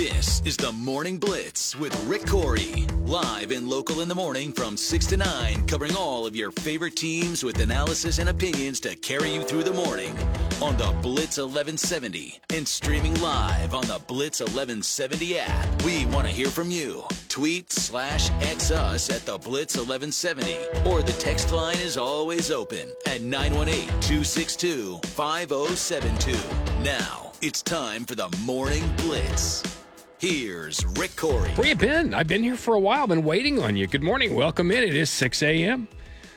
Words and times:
This 0.00 0.40
is 0.46 0.56
the 0.56 0.72
Morning 0.72 1.18
Blitz 1.18 1.76
with 1.76 1.94
Rick 2.04 2.22
Couri. 2.22 2.90
Live 3.06 3.50
and 3.50 3.68
local 3.68 4.00
in 4.00 4.08
the 4.08 4.14
morning 4.14 4.50
from 4.50 4.74
6 4.74 5.06
to 5.08 5.18
9, 5.18 5.66
covering 5.66 5.94
all 5.94 6.24
of 6.24 6.34
your 6.34 6.50
favorite 6.52 6.96
teams 6.96 7.44
with 7.44 7.60
analysis 7.60 8.18
and 8.18 8.30
opinions 8.30 8.80
to 8.80 8.96
carry 8.96 9.34
you 9.34 9.42
through 9.42 9.62
the 9.62 9.74
morning 9.74 10.16
on 10.62 10.74
the 10.78 10.90
Blitz 11.02 11.36
1170 11.36 12.40
and 12.54 12.66
streaming 12.66 13.14
live 13.20 13.74
on 13.74 13.86
the 13.88 14.00
Blitz 14.08 14.40
1170 14.40 15.38
app. 15.38 15.82
We 15.84 16.06
want 16.06 16.26
to 16.26 16.32
hear 16.32 16.48
from 16.48 16.70
you. 16.70 17.04
Tweet 17.28 17.70
slash 17.70 18.30
X 18.40 18.70
us 18.70 19.10
at 19.10 19.26
the 19.26 19.36
Blitz 19.36 19.76
1170 19.76 20.88
or 20.88 21.02
the 21.02 21.12
text 21.12 21.52
line 21.52 21.76
is 21.76 21.98
always 21.98 22.50
open 22.50 22.88
at 23.04 23.20
918 23.20 23.86
262 24.00 24.98
5072. 25.08 26.38
Now 26.82 27.32
it's 27.42 27.60
time 27.60 28.06
for 28.06 28.14
the 28.14 28.34
Morning 28.46 28.90
Blitz. 28.96 29.79
Here's 30.20 30.84
Rick 30.84 31.12
Couri. 31.12 31.56
Where 31.56 31.66
you 31.66 31.74
been? 31.74 32.12
I've 32.12 32.28
been 32.28 32.42
here 32.42 32.58
for 32.58 32.74
a 32.74 32.78
while. 32.78 33.06
Been 33.06 33.24
waiting 33.24 33.58
on 33.58 33.74
you. 33.74 33.86
Good 33.86 34.02
morning. 34.02 34.34
Welcome 34.34 34.70
in. 34.70 34.84
It 34.84 34.94
is 34.94 35.08
6 35.08 35.42
a.m. 35.42 35.88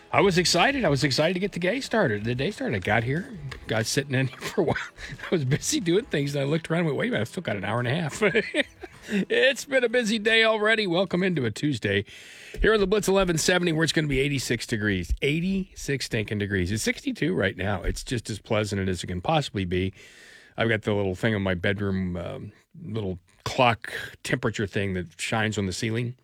I 0.09 0.21
was 0.21 0.37
excited. 0.37 0.85
I 0.85 0.89
was 0.89 1.03
excited 1.03 1.33
to 1.33 1.41
get 1.41 1.51
the 1.51 1.59
day 1.59 1.81
started. 1.81 2.23
The 2.23 2.33
day 2.33 2.49
started. 2.51 2.77
I 2.77 2.79
got 2.79 3.03
here, 3.03 3.37
got 3.67 3.85
sitting 3.85 4.15
in 4.15 4.27
here 4.27 4.37
for 4.39 4.61
a 4.61 4.63
while. 4.63 4.77
I 4.77 5.35
was 5.35 5.43
busy 5.43 5.81
doing 5.81 6.05
things. 6.05 6.33
And 6.33 6.45
I 6.45 6.47
looked 6.47 6.71
around 6.71 6.79
and 6.79 6.87
went, 6.87 6.97
wait 6.97 7.07
a 7.07 7.11
minute, 7.11 7.21
I've 7.23 7.27
still 7.27 7.43
got 7.43 7.57
an 7.57 7.65
hour 7.65 7.79
and 7.79 7.89
a 7.89 7.93
half. 7.93 8.23
it's 9.09 9.65
been 9.65 9.83
a 9.83 9.89
busy 9.89 10.17
day 10.17 10.45
already. 10.45 10.87
Welcome 10.87 11.21
into 11.21 11.43
a 11.43 11.51
Tuesday 11.51 12.05
here 12.61 12.73
on 12.73 12.79
the 12.79 12.87
Blitz 12.87 13.09
1170, 13.09 13.73
where 13.73 13.83
it's 13.83 13.91
going 13.91 14.05
to 14.05 14.09
be 14.09 14.21
86 14.21 14.65
degrees. 14.65 15.13
86 15.21 16.05
stinking 16.05 16.37
degrees. 16.37 16.71
It's 16.71 16.83
62 16.83 17.35
right 17.35 17.57
now. 17.57 17.83
It's 17.83 18.05
just 18.05 18.29
as 18.29 18.39
pleasant 18.39 18.87
as 18.87 19.03
it 19.03 19.07
can 19.07 19.19
possibly 19.19 19.65
be. 19.65 19.93
I've 20.55 20.69
got 20.69 20.83
the 20.83 20.93
little 20.93 21.15
thing 21.15 21.35
on 21.35 21.41
my 21.41 21.55
bedroom, 21.55 22.15
um, 22.15 22.53
little 22.81 23.19
clock 23.45 23.91
temperature 24.23 24.67
thing 24.67 24.93
that 24.93 25.19
shines 25.19 25.57
on 25.57 25.65
the 25.65 25.73
ceiling. 25.73 26.15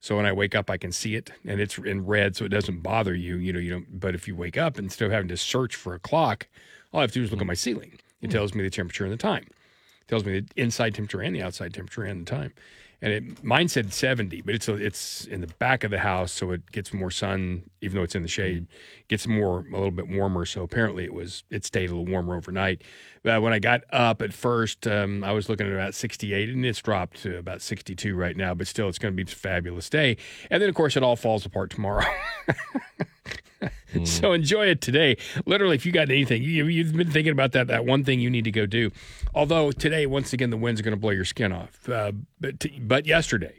So 0.00 0.16
when 0.16 0.26
I 0.26 0.32
wake 0.32 0.54
up, 0.54 0.70
I 0.70 0.76
can 0.76 0.92
see 0.92 1.16
it, 1.16 1.30
and 1.44 1.60
it's 1.60 1.78
in 1.78 2.06
red, 2.06 2.36
so 2.36 2.44
it 2.44 2.50
doesn't 2.50 2.80
bother 2.80 3.14
you. 3.14 3.36
You 3.36 3.52
know, 3.52 3.58
you 3.58 3.70
don't. 3.70 3.98
But 4.00 4.14
if 4.14 4.28
you 4.28 4.36
wake 4.36 4.56
up 4.56 4.78
instead 4.78 5.06
of 5.06 5.12
having 5.12 5.28
to 5.28 5.36
search 5.36 5.74
for 5.74 5.94
a 5.94 5.98
clock, 5.98 6.46
all 6.92 7.00
I 7.00 7.02
have 7.02 7.12
to 7.12 7.18
do 7.18 7.24
is 7.24 7.30
look 7.30 7.38
at 7.38 7.42
mm-hmm. 7.42 7.48
my 7.48 7.54
ceiling. 7.54 7.92
It 8.20 8.26
mm-hmm. 8.26 8.32
tells 8.32 8.54
me 8.54 8.62
the 8.62 8.70
temperature 8.70 9.04
and 9.04 9.12
the 9.12 9.16
time. 9.16 9.46
It 10.02 10.08
tells 10.08 10.24
me 10.24 10.40
the 10.40 10.46
inside 10.56 10.94
temperature 10.94 11.22
and 11.22 11.34
the 11.34 11.42
outside 11.42 11.74
temperature 11.74 12.04
and 12.04 12.26
the 12.26 12.30
time. 12.30 12.52
And 13.02 13.12
it 13.12 13.44
mine 13.44 13.68
said 13.68 13.92
70, 13.92 14.40
but 14.42 14.54
it's 14.54 14.68
a, 14.68 14.74
it's 14.74 15.26
in 15.26 15.42
the 15.42 15.46
back 15.46 15.84
of 15.84 15.90
the 15.90 15.98
house, 15.98 16.32
so 16.32 16.50
it 16.52 16.72
gets 16.72 16.94
more 16.94 17.10
sun, 17.10 17.68
even 17.82 17.96
though 17.96 18.02
it's 18.02 18.14
in 18.14 18.22
the 18.22 18.28
shade. 18.28 18.66
Gets 19.08 19.26
more 19.26 19.60
a 19.60 19.74
little 19.74 19.90
bit 19.90 20.08
warmer. 20.08 20.46
So 20.46 20.62
apparently 20.62 21.04
it 21.04 21.12
was 21.12 21.44
it 21.50 21.64
stayed 21.64 21.90
a 21.90 21.94
little 21.94 22.06
warmer 22.06 22.36
overnight. 22.36 22.82
But 23.22 23.42
when 23.42 23.52
I 23.52 23.58
got 23.58 23.82
up 23.90 24.22
at 24.22 24.32
first, 24.32 24.86
um, 24.86 25.24
I 25.24 25.32
was 25.32 25.48
looking 25.48 25.66
at 25.66 25.72
about 25.72 25.94
68, 25.94 26.48
and 26.48 26.64
it's 26.64 26.80
dropped 26.80 27.22
to 27.22 27.36
about 27.38 27.60
62 27.60 28.14
right 28.14 28.36
now. 28.36 28.54
But 28.54 28.66
still, 28.66 28.88
it's 28.88 28.98
going 28.98 29.14
to 29.14 29.24
be 29.24 29.30
a 29.30 29.34
fabulous 29.34 29.90
day. 29.90 30.16
And 30.50 30.62
then 30.62 30.68
of 30.68 30.74
course 30.74 30.96
it 30.96 31.02
all 31.02 31.16
falls 31.16 31.44
apart 31.44 31.70
tomorrow. 31.70 32.06
So 34.04 34.32
enjoy 34.32 34.66
it 34.66 34.82
today. 34.82 35.16
Literally, 35.46 35.74
if 35.74 35.86
you 35.86 35.92
got 35.92 36.10
anything, 36.10 36.42
you, 36.42 36.66
you've 36.66 36.94
been 36.94 37.10
thinking 37.10 37.32
about 37.32 37.52
that, 37.52 37.68
that 37.68 37.86
one 37.86 38.04
thing 38.04 38.20
you 38.20 38.28
need 38.28 38.44
to 38.44 38.50
go 38.50 38.66
do. 38.66 38.90
Although 39.34 39.72
today, 39.72 40.04
once 40.04 40.34
again, 40.34 40.50
the 40.50 40.56
wind's 40.58 40.82
going 40.82 40.92
to 40.92 41.00
blow 41.00 41.12
your 41.12 41.24
skin 41.24 41.50
off. 41.50 41.88
Uh, 41.88 42.12
but, 42.38 42.60
t- 42.60 42.78
but 42.78 43.06
yesterday 43.06 43.58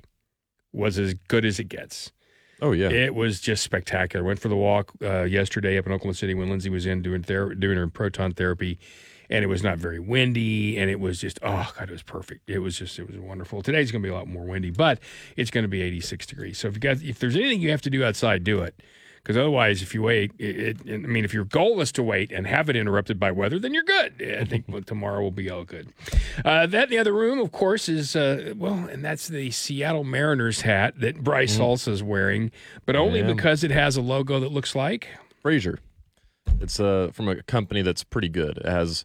was 0.72 1.00
as 1.00 1.16
good 1.28 1.44
as 1.44 1.60
it 1.60 1.66
gets. 1.66 2.12
Oh 2.62 2.72
yeah. 2.72 2.90
It 2.90 3.16
was 3.16 3.40
just 3.40 3.64
spectacular. 3.64 4.23
Went 4.23 4.40
for 4.40 4.48
the 4.48 4.56
walk 4.56 4.92
uh, 5.02 5.23
yesterday 5.23 5.78
up 5.78 5.86
in 5.86 5.92
Oklahoma 5.92 6.16
City 6.16 6.34
when 6.34 6.50
Lindsay 6.50 6.70
was 6.70 6.86
in 6.86 7.02
doing 7.02 7.23
ther- 7.23 7.54
doing 7.54 7.78
her 7.78 7.88
proton 7.88 8.34
therapy, 8.34 8.80
and 9.30 9.44
it 9.44 9.48
was 9.48 9.64
not 9.64 9.78
very 9.78 10.00
windy, 10.00 10.78
and 10.78 10.90
it 10.90 11.00
was 11.00 11.22
just 11.22 11.38
oh 11.44 11.72
god, 11.78 11.90
it 11.90 11.92
was 11.92 12.02
perfect. 12.02 12.50
It 12.50 12.60
was 12.60 12.78
just 12.78 12.98
it 12.98 13.08
was 13.08 13.18
wonderful. 13.20 13.62
Today's 13.62 13.92
going 13.92 14.02
to 14.02 14.08
be 14.08 14.12
a 14.12 14.16
lot 14.16 14.28
more 14.28 14.44
windy, 14.44 14.72
but 14.72 15.00
it's 15.36 15.52
going 15.52 15.66
to 15.66 15.70
be 15.70 15.82
86 15.82 16.26
degrees. 16.26 16.58
So 16.58 16.68
if 16.68 16.73
you 16.73 16.80
got 16.80 17.04
if 17.04 17.20
there's 17.20 17.36
anything 17.36 17.62
you 17.62 17.70
have 17.70 17.82
to 17.84 17.92
do 17.92 18.04
outside, 18.04 18.44
do 18.44 18.62
it. 18.64 18.82
Because 19.28 19.42
otherwise, 19.42 19.82
if 19.82 19.93
you 19.93 20.04
wait, 20.04 20.32
it, 20.39 20.80
it, 20.86 20.93
I 20.93 20.95
mean, 20.99 21.26
if 21.26 21.33
your 21.33 21.43
goal 21.43 21.82
is 21.82 21.92
to 21.92 22.02
wait 22.02 22.32
and 22.32 22.48
have 22.48 22.70
it 22.70 22.77
interrupted 22.77 23.20
by 23.20 23.30
weather, 23.32 23.60
then 23.60 23.73
you're 23.73 23.83
good. 23.83 24.21
I 24.39 24.45
think 24.45 24.86
tomorrow 24.86 25.21
will 25.21 25.32
be 25.32 25.49
all 25.49 25.65
good. 25.65 25.92
Uh, 26.45 26.65
that 26.67 26.86
in 26.86 26.89
the 26.92 26.98
other 26.98 27.11
room, 27.11 27.37
of 27.39 27.52
course, 27.52 27.89
is 27.89 28.16
uh, 28.16 28.54
well, 28.55 28.87
and 28.89 29.04
that's 29.04 29.27
the 29.27 29.52
Seattle 29.52 30.05
Mariners 30.05 30.61
hat 30.61 31.02
that 31.02 31.26
Bryce 31.26 31.58
Salsa 31.58 31.89
is 31.89 32.02
wearing, 32.02 32.52
but 32.86 32.95
only 32.95 33.20
Yeah. 33.20 33.33
because 33.33 33.66
it 33.66 33.71
has 33.71 33.98
a 33.98 34.02
logo 34.02 34.39
that 34.39 34.54
looks 34.54 34.76
like. 34.76 35.10
Frazier. 35.42 35.80
It's 36.61 36.80
uh, 36.80 37.10
from 37.11 37.27
a 37.27 37.43
company 37.43 37.82
that's 37.82 38.05
pretty 38.05 38.30
good. 38.30 38.60
It 38.60 38.66
has 38.66 39.04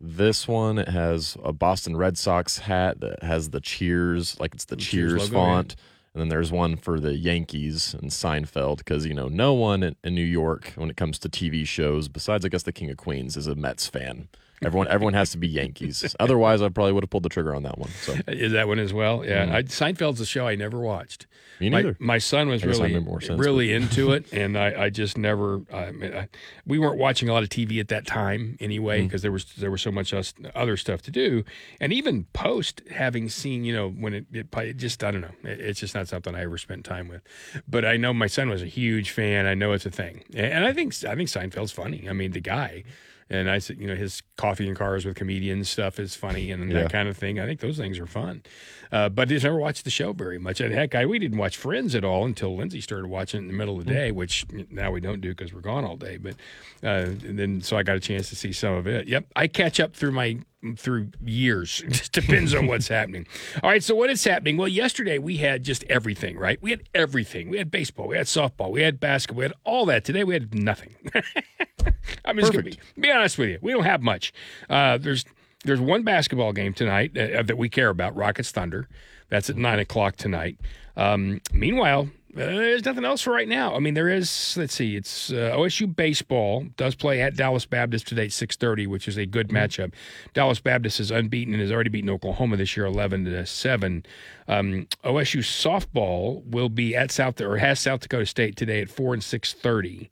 this 0.00 0.46
one. 0.46 0.78
It 0.78 0.90
has 0.90 1.36
a 1.42 1.52
Boston 1.52 1.96
Red 1.96 2.16
Sox 2.16 2.58
hat 2.58 3.00
that 3.00 3.24
has 3.24 3.50
the 3.50 3.60
Cheers, 3.60 4.38
like 4.38 4.54
it's 4.54 4.66
the, 4.66 4.76
The 4.76 4.82
Cheers 4.82 5.10
Cheers, 5.14 5.32
logo, 5.32 5.34
font. 5.34 5.76
And 6.14 6.20
then 6.20 6.28
there's 6.28 6.50
one 6.50 6.76
for 6.76 6.98
the 6.98 7.16
Yankees 7.16 7.94
and 7.94 8.10
Seinfeld 8.10 8.78
because 8.78 9.06
you 9.06 9.14
know 9.14 9.28
no 9.28 9.52
one 9.52 9.82
in, 9.82 10.14
New 10.14 10.22
York 10.22 10.72
when 10.74 10.90
it 10.90 10.96
comes 10.96 11.18
to 11.20 11.28
TV 11.28 11.66
shows, 11.66 12.08
besides 12.08 12.44
I 12.44 12.48
guess 12.48 12.62
the 12.62 12.72
King 12.72 12.90
of 12.90 12.96
Queens, 12.96 13.36
is 13.36 13.46
a 13.46 13.54
Mets 13.54 13.86
fan. 13.86 14.28
Everyone, 14.64 14.88
everyone 14.88 15.14
has 15.14 15.30
to 15.30 15.38
be 15.38 15.46
Yankees. 15.48 16.14
Otherwise, 16.18 16.62
I 16.62 16.68
probably 16.68 16.92
would 16.92 17.04
have 17.04 17.10
pulled 17.10 17.22
the 17.22 17.28
trigger 17.28 17.54
on 17.54 17.62
that 17.62 17.78
one. 17.78 17.90
So 18.02 18.14
Is 18.26 18.52
that 18.52 18.66
one 18.68 18.78
as 18.78 18.92
well? 18.92 19.24
Yeah, 19.24 19.48
I, 19.52 19.62
Seinfeld's 19.62 20.20
a 20.20 20.26
show 20.26 20.46
I 20.48 20.54
never 20.56 20.80
watched. 20.80 21.26
me 21.60 21.68
neither. 21.70 21.96
my 22.00 22.18
son 22.18 22.48
was 22.48 22.62
I 22.62 22.66
guess 22.66 22.80
I 22.80 22.84
really 22.84 23.20
sense, 23.20 23.40
really 23.40 23.72
into 23.72 24.12
it, 24.12 24.32
and 24.32 24.58
I, 24.58 24.84
I 24.84 24.90
just 24.90 25.16
never. 25.16 25.62
I 25.72 25.92
mean, 25.92 26.12
I, 26.14 26.28
we 26.66 26.78
weren't 26.78 26.98
watching 26.98 27.28
a 27.28 27.32
lot 27.32 27.42
of 27.42 27.48
TV 27.48 27.78
at 27.80 27.88
that 27.88 28.06
time 28.06 28.56
anyway 28.60 28.98
Mm-hmm. 28.98 29.06
because 29.06 29.22
there 29.22 29.32
was 29.32 29.44
there 29.54 29.70
was 29.70 29.80
so 29.82 29.90
much 29.92 30.12
us, 30.12 30.34
other 30.54 30.76
stuff 30.76 31.02
to 31.02 31.10
do, 31.10 31.44
and 31.80 31.92
even 31.92 32.24
post 32.32 32.82
having 32.90 33.28
seen 33.28 33.64
you 33.64 33.72
know 33.74 33.90
when 33.90 34.14
it, 34.14 34.26
it, 34.32 34.48
it 34.56 34.76
just 34.76 35.04
I 35.04 35.10
don't 35.10 35.20
know 35.20 35.34
it, 35.44 35.60
it's 35.60 35.80
just 35.80 35.94
not 35.94 36.08
something 36.08 36.34
I 36.34 36.42
ever 36.42 36.58
spent 36.58 36.84
time 36.84 37.06
with, 37.08 37.22
but 37.68 37.84
I 37.84 37.96
know 37.96 38.12
my 38.12 38.26
son 38.26 38.48
was 38.50 38.62
a 38.62 38.66
huge 38.66 39.10
fan. 39.10 39.46
I 39.46 39.54
know 39.54 39.72
it's 39.72 39.86
a 39.86 39.90
thing, 39.90 40.24
and, 40.34 40.46
and 40.46 40.64
I 40.64 40.72
think 40.72 40.94
I 41.04 41.14
think 41.14 41.28
Seinfeld's 41.28 41.72
funny. 41.72 42.08
I 42.08 42.12
mean 42.12 42.32
the 42.32 42.40
guy. 42.40 42.82
And 43.30 43.50
I 43.50 43.58
said, 43.58 43.78
you 43.78 43.86
know, 43.86 43.94
his 43.94 44.22
coffee 44.36 44.66
and 44.66 44.76
cars 44.76 45.04
with 45.04 45.14
comedians 45.16 45.68
stuff 45.68 45.98
is 45.98 46.14
funny 46.14 46.50
and 46.50 46.70
Yeah. 46.70 46.82
that 46.84 46.92
kind 46.92 47.08
of 47.08 47.16
thing. 47.16 47.38
I 47.38 47.44
think 47.46 47.60
those 47.60 47.76
things 47.76 47.98
are 47.98 48.06
fun. 48.06 48.42
Uh, 48.90 49.10
but 49.10 49.22
I 49.28 49.32
just 49.32 49.44
never 49.44 49.58
watched 49.58 49.84
the 49.84 49.90
show 49.90 50.14
very 50.14 50.38
much. 50.38 50.60
And 50.62 50.72
heck, 50.72 50.94
I, 50.94 51.04
we 51.04 51.18
didn't 51.18 51.36
watch 51.36 51.58
Friends 51.58 51.94
at 51.94 52.04
all 52.04 52.24
until 52.24 52.56
Lindsay 52.56 52.80
started 52.80 53.08
watching 53.08 53.38
it 53.40 53.42
in 53.42 53.46
the 53.48 53.52
middle 53.52 53.78
of 53.78 53.84
the 53.84 53.92
day, 53.92 54.10
which 54.12 54.46
now 54.70 54.90
we 54.90 55.00
don't 55.02 55.20
do 55.20 55.34
because 55.34 55.52
we're 55.52 55.60
gone 55.60 55.84
all 55.84 55.96
day. 55.96 56.16
But 56.16 56.36
uh, 56.82 57.10
and 57.26 57.38
then 57.38 57.60
so 57.60 57.76
I 57.76 57.82
got 57.82 57.96
a 57.96 58.00
chance 58.00 58.30
to 58.30 58.36
see 58.36 58.50
some 58.52 58.72
of 58.72 58.86
it. 58.86 59.06
Yep, 59.06 59.26
I 59.36 59.46
catch 59.46 59.78
up 59.78 59.94
through 59.94 60.12
my 60.12 60.38
through 60.78 61.10
years. 61.22 61.82
It 61.86 61.92
just 61.92 62.12
depends 62.12 62.54
on 62.54 62.66
what's 62.66 62.88
happening. 62.88 63.26
All 63.62 63.68
right, 63.68 63.82
so 63.84 63.94
what 63.94 64.08
is 64.08 64.24
happening? 64.24 64.56
Well, 64.56 64.68
yesterday 64.68 65.18
we 65.18 65.36
had 65.36 65.62
just 65.64 65.84
everything, 65.84 66.38
right? 66.38 66.60
We 66.62 66.70
had 66.70 66.82
everything. 66.94 67.50
We 67.50 67.58
had 67.58 67.70
baseball, 67.70 68.08
we 68.08 68.16
had 68.16 68.26
softball, 68.26 68.70
we 68.70 68.80
had 68.82 68.98
basketball, 68.98 69.38
we 69.40 69.44
had 69.44 69.54
all 69.64 69.84
that. 69.86 70.04
Today 70.04 70.24
we 70.24 70.32
had 70.34 70.54
nothing. 70.54 70.94
I'm 72.24 72.38
just 72.38 72.52
gonna 72.52 72.64
be, 72.64 72.78
be 72.98 73.10
honest 73.10 73.38
with 73.38 73.48
you. 73.50 73.58
We 73.62 73.72
don't 73.72 73.84
have 73.84 74.02
much. 74.02 74.32
Uh, 74.68 74.98
there's 74.98 75.24
there's 75.64 75.80
one 75.80 76.02
basketball 76.02 76.52
game 76.52 76.72
tonight 76.72 77.16
uh, 77.16 77.42
that 77.42 77.58
we 77.58 77.68
care 77.68 77.88
about, 77.88 78.14
Rockets 78.16 78.50
Thunder. 78.50 78.88
That's 79.28 79.50
at 79.50 79.56
nine 79.56 79.78
o'clock 79.78 80.16
tonight. 80.16 80.58
Um, 80.96 81.40
meanwhile, 81.52 82.08
uh, 82.34 82.40
there's 82.40 82.84
nothing 82.84 83.04
else 83.04 83.22
for 83.22 83.32
right 83.32 83.48
now. 83.48 83.74
I 83.74 83.78
mean, 83.78 83.94
there 83.94 84.08
is. 84.08 84.56
Let's 84.56 84.74
see. 84.74 84.96
It's 84.96 85.30
uh, 85.30 85.54
OSU 85.56 85.94
baseball 85.94 86.66
does 86.76 86.94
play 86.94 87.20
at 87.20 87.36
Dallas 87.36 87.66
Baptist 87.66 88.06
today 88.06 88.26
at 88.26 88.32
six 88.32 88.56
thirty, 88.56 88.86
which 88.86 89.08
is 89.08 89.16
a 89.16 89.26
good 89.26 89.48
matchup. 89.48 89.92
Dallas 90.34 90.60
Baptist 90.60 91.00
is 91.00 91.10
unbeaten 91.10 91.54
and 91.54 91.62
has 91.62 91.72
already 91.72 91.90
beaten 91.90 92.10
Oklahoma 92.10 92.56
this 92.56 92.76
year, 92.76 92.86
eleven 92.86 93.24
to 93.24 93.46
seven. 93.46 94.04
Um, 94.46 94.86
OSU 95.04 95.40
softball 95.40 96.44
will 96.44 96.68
be 96.68 96.94
at 96.94 97.10
South 97.10 97.40
or 97.40 97.56
has 97.56 97.80
South 97.80 98.00
Dakota 98.00 98.26
State 98.26 98.56
today 98.56 98.80
at 98.82 98.90
four 98.90 99.14
and 99.14 99.24
six 99.24 99.52
thirty. 99.52 100.10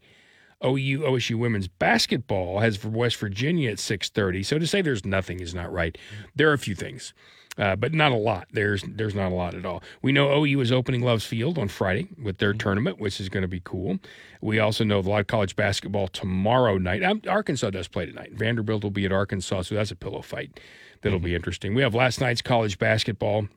OU 0.64 1.00
OSU 1.00 1.36
women's 1.36 1.68
basketball 1.68 2.60
has 2.60 2.76
for 2.76 2.88
West 2.88 3.16
Virginia 3.16 3.70
at 3.70 3.78
6:30. 3.78 4.44
So 4.44 4.58
to 4.58 4.66
say 4.66 4.82
there's 4.82 5.04
nothing 5.04 5.40
is 5.40 5.54
not 5.54 5.72
right. 5.72 5.96
There 6.34 6.50
are 6.50 6.54
a 6.54 6.58
few 6.58 6.74
things. 6.74 7.12
Uh, 7.58 7.74
but 7.74 7.94
not 7.94 8.12
a 8.12 8.16
lot. 8.16 8.47
There's 8.53 8.82
there's 8.86 9.14
not 9.14 9.32
a 9.32 9.34
lot 9.34 9.54
at 9.54 9.64
all. 9.64 9.82
We 10.03 10.12
know 10.12 10.30
OU 10.30 10.60
is 10.60 10.70
opening 10.70 11.00
Love's 11.00 11.24
Field 11.24 11.56
on 11.56 11.68
Friday 11.68 12.06
with 12.22 12.36
their 12.36 12.53
tournament, 12.53 12.98
which 13.00 13.18
is 13.18 13.30
going 13.30 13.42
to 13.42 13.48
be 13.48 13.62
cool. 13.64 13.98
We 14.42 14.58
also 14.58 14.84
know 14.84 14.98
a 14.98 15.00
lot 15.00 15.20
of 15.20 15.26
college 15.26 15.56
basketball 15.56 16.08
tomorrow 16.08 16.76
night. 16.76 17.02
Um, 17.02 17.22
Arkansas 17.26 17.70
does 17.70 17.88
play 17.88 18.04
tonight. 18.04 18.34
Vanderbilt 18.34 18.82
will 18.82 18.91
be 18.91 19.06
at 19.06 19.12
Arkansas, 19.12 19.62
so 19.62 19.74
that's 19.74 19.91
a 19.91 19.97
pillow 19.97 20.20
fight. 20.20 20.60
That'll 21.00 21.18
be 21.18 21.34
interesting. 21.34 21.74
We 21.74 21.80
have 21.80 21.94
last 21.94 22.20
night's 22.20 22.42
college 22.42 22.78
basketball. 22.78 23.48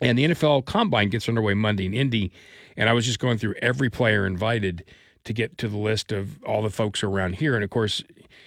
And 0.00 0.18
the 0.18 0.24
NFL 0.24 0.66
Combine 0.66 1.08
gets 1.08 1.28
underway 1.28 1.54
Monday 1.54 1.86
in 1.86 1.94
Indy. 1.94 2.32
And 2.76 2.90
I 2.90 2.92
was 2.92 3.06
just 3.06 3.20
going 3.20 3.38
through 3.38 3.54
every 3.62 3.88
player 3.88 4.26
invited 4.26 4.84
to 5.24 5.32
get 5.32 5.58
to 5.58 5.68
the 5.68 5.76
list 5.76 6.12
of 6.12 6.42
all 6.44 6.62
the 6.62 6.70
folks 6.70 7.02
around 7.02 7.36
here. 7.36 7.54
And 7.54 7.64
of 7.64 7.70
course, 7.70 8.02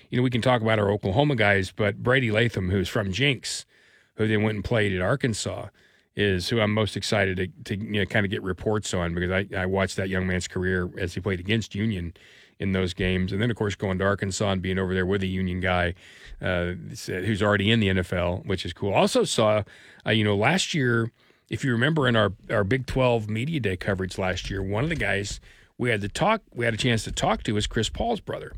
you 0.10 0.18
know, 0.18 0.24
we 0.24 0.30
can 0.30 0.42
talk 0.42 0.62
about 0.62 0.80
our 0.80 0.92
Oklahoma 0.92 1.36
guys, 1.36 1.72
but 1.72 2.04
Brady 2.04 2.32
Latham, 2.32 2.70
who's 2.70 2.88
from 2.88 3.12
Jenks, 3.12 3.66
who 4.16 4.28
then 4.28 4.44
went 4.44 4.56
and 4.56 4.64
played 4.64 4.94
at 4.94 5.02
Arkansas, 5.02 5.68
is 6.16 6.50
who 6.50 6.60
I'm 6.60 6.74
most 6.74 6.98
excited 6.98 7.38
to, 7.38 7.76
to 7.76 7.84
you 7.84 8.00
know, 8.00 8.06
kind 8.06 8.26
of 8.26 8.32
get 8.32 8.42
reports 8.42 8.94
on 8.94 9.14
because 9.14 9.32
I, 9.32 9.48
I 9.56 9.66
watched 9.66 9.98
that 9.98 10.10
young 10.10 10.26
man's 10.26 10.48
career 10.48 10.90
as 10.98 11.14
he 11.14 11.22
played 11.22 11.40
against 11.40 11.76
Union 11.76 12.14
in 12.60 12.72
those 12.72 12.94
games. 12.94 13.32
And 13.32 13.42
then, 13.42 13.52
of 13.52 13.58
course, 13.58 13.76
going 13.76 14.00
to 14.00 14.04
Arkansas 14.04 14.52
and 14.52 14.62
being 14.62 14.80
over 14.80 14.94
there 14.94 15.06
with 15.06 15.22
a 15.22 15.28
Union 15.28 15.60
guy 15.60 15.94
uh, 16.42 16.74
who's 17.06 17.44
already 17.44 17.70
in 17.70 17.80
the 17.80 17.90
NFL, 17.90 18.46
which 18.46 18.66
is 18.66 18.74
cool. 18.74 18.94
Also 18.94 19.24
saw, 19.24 19.64
uh, 20.06 20.12
you 20.12 20.24
know, 20.24 20.36
last 20.36 20.74
year, 20.74 21.12
if 21.50 21.64
you 21.64 21.72
remember 21.72 22.08
in 22.08 22.16
our, 22.16 22.34
our 22.50 22.64
Big 22.64 22.88
12 22.88 23.30
Media 23.30 23.60
Day 23.60 23.78
coverage 23.78 24.18
last 24.18 24.50
year, 24.50 24.62
one 24.62 24.84
of 24.84 24.90
the 24.90 24.96
guys 24.96 25.40
we 25.78 25.90
had 25.90 26.02
to 26.02 26.10
talk, 26.10 26.42
we 26.54 26.66
had 26.66 26.74
a 26.74 26.78
chance 26.78 27.04
to 27.04 27.12
talk 27.12 27.44
to 27.44 27.54
was 27.54 27.68
Chris 27.68 27.90
Paul's 27.90 28.20
brother 28.20 28.54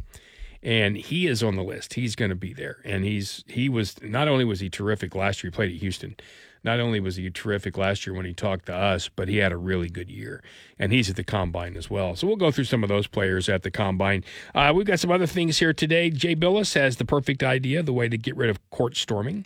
and 0.62 0.98
he 0.98 1.27
is 1.27 1.42
on 1.42 1.56
the 1.56 1.63
list. 1.63 1.94
He's 1.94 2.16
going 2.16 2.30
to 2.30 2.36
be 2.36 2.54
there, 2.54 2.77
and 2.83 3.06
he's 3.06 3.44
he 3.48 3.69
was 3.69 4.01
not 4.01 4.27
only 4.27 4.45
was 4.45 4.60
he 4.60 4.69
terrific 4.69 5.16
last 5.16 5.44
year. 5.44 5.51
He 5.51 5.56
played 5.56 5.71
at 5.71 5.77
Houston, 5.77 6.16
not 6.64 6.80
only 6.80 7.00
was 7.00 7.16
he 7.16 7.30
terrific 7.30 7.78
last 7.78 8.06
year 8.06 8.16
when 8.16 8.26
he 8.26 8.34
talked 8.34 8.66
to 8.66 8.76
us, 8.76 9.10
but 9.10 9.28
he 9.28 9.38
had 9.38 9.52
a 9.52 9.58
really 9.58 9.90
good 9.90 10.10
year. 10.10 10.44
And 10.78 10.92
he's 10.92 11.10
at 11.10 11.16
the 11.16 11.24
combine 11.24 11.78
as 11.78 11.90
well. 11.90 12.16
So 12.16 12.28
we'll 12.28 12.36
go 12.36 12.52
through 12.52 12.66
some 12.66 12.84
of 12.84 12.90
those 12.90 13.08
players 13.08 13.48
at 13.50 13.64
the 13.64 13.72
combine. 13.72 14.24
Uh, 14.54 14.72
we've 14.76 14.86
got 14.86 15.00
some 15.00 15.12
other 15.12 15.26
things 15.26 15.60
here 15.60 15.74
today. 15.74 16.10
Jay 16.10 16.36
Bilas 16.36 16.74
has 16.76 16.98
the 16.98 17.06
perfect 17.06 17.44
idea, 17.44 17.84
the 17.84 17.94
way 17.94 18.10
to 18.10 18.18
get 18.18 18.36
rid 18.36 18.50
of 18.50 18.58
court 18.70 18.98
storming. 18.98 19.46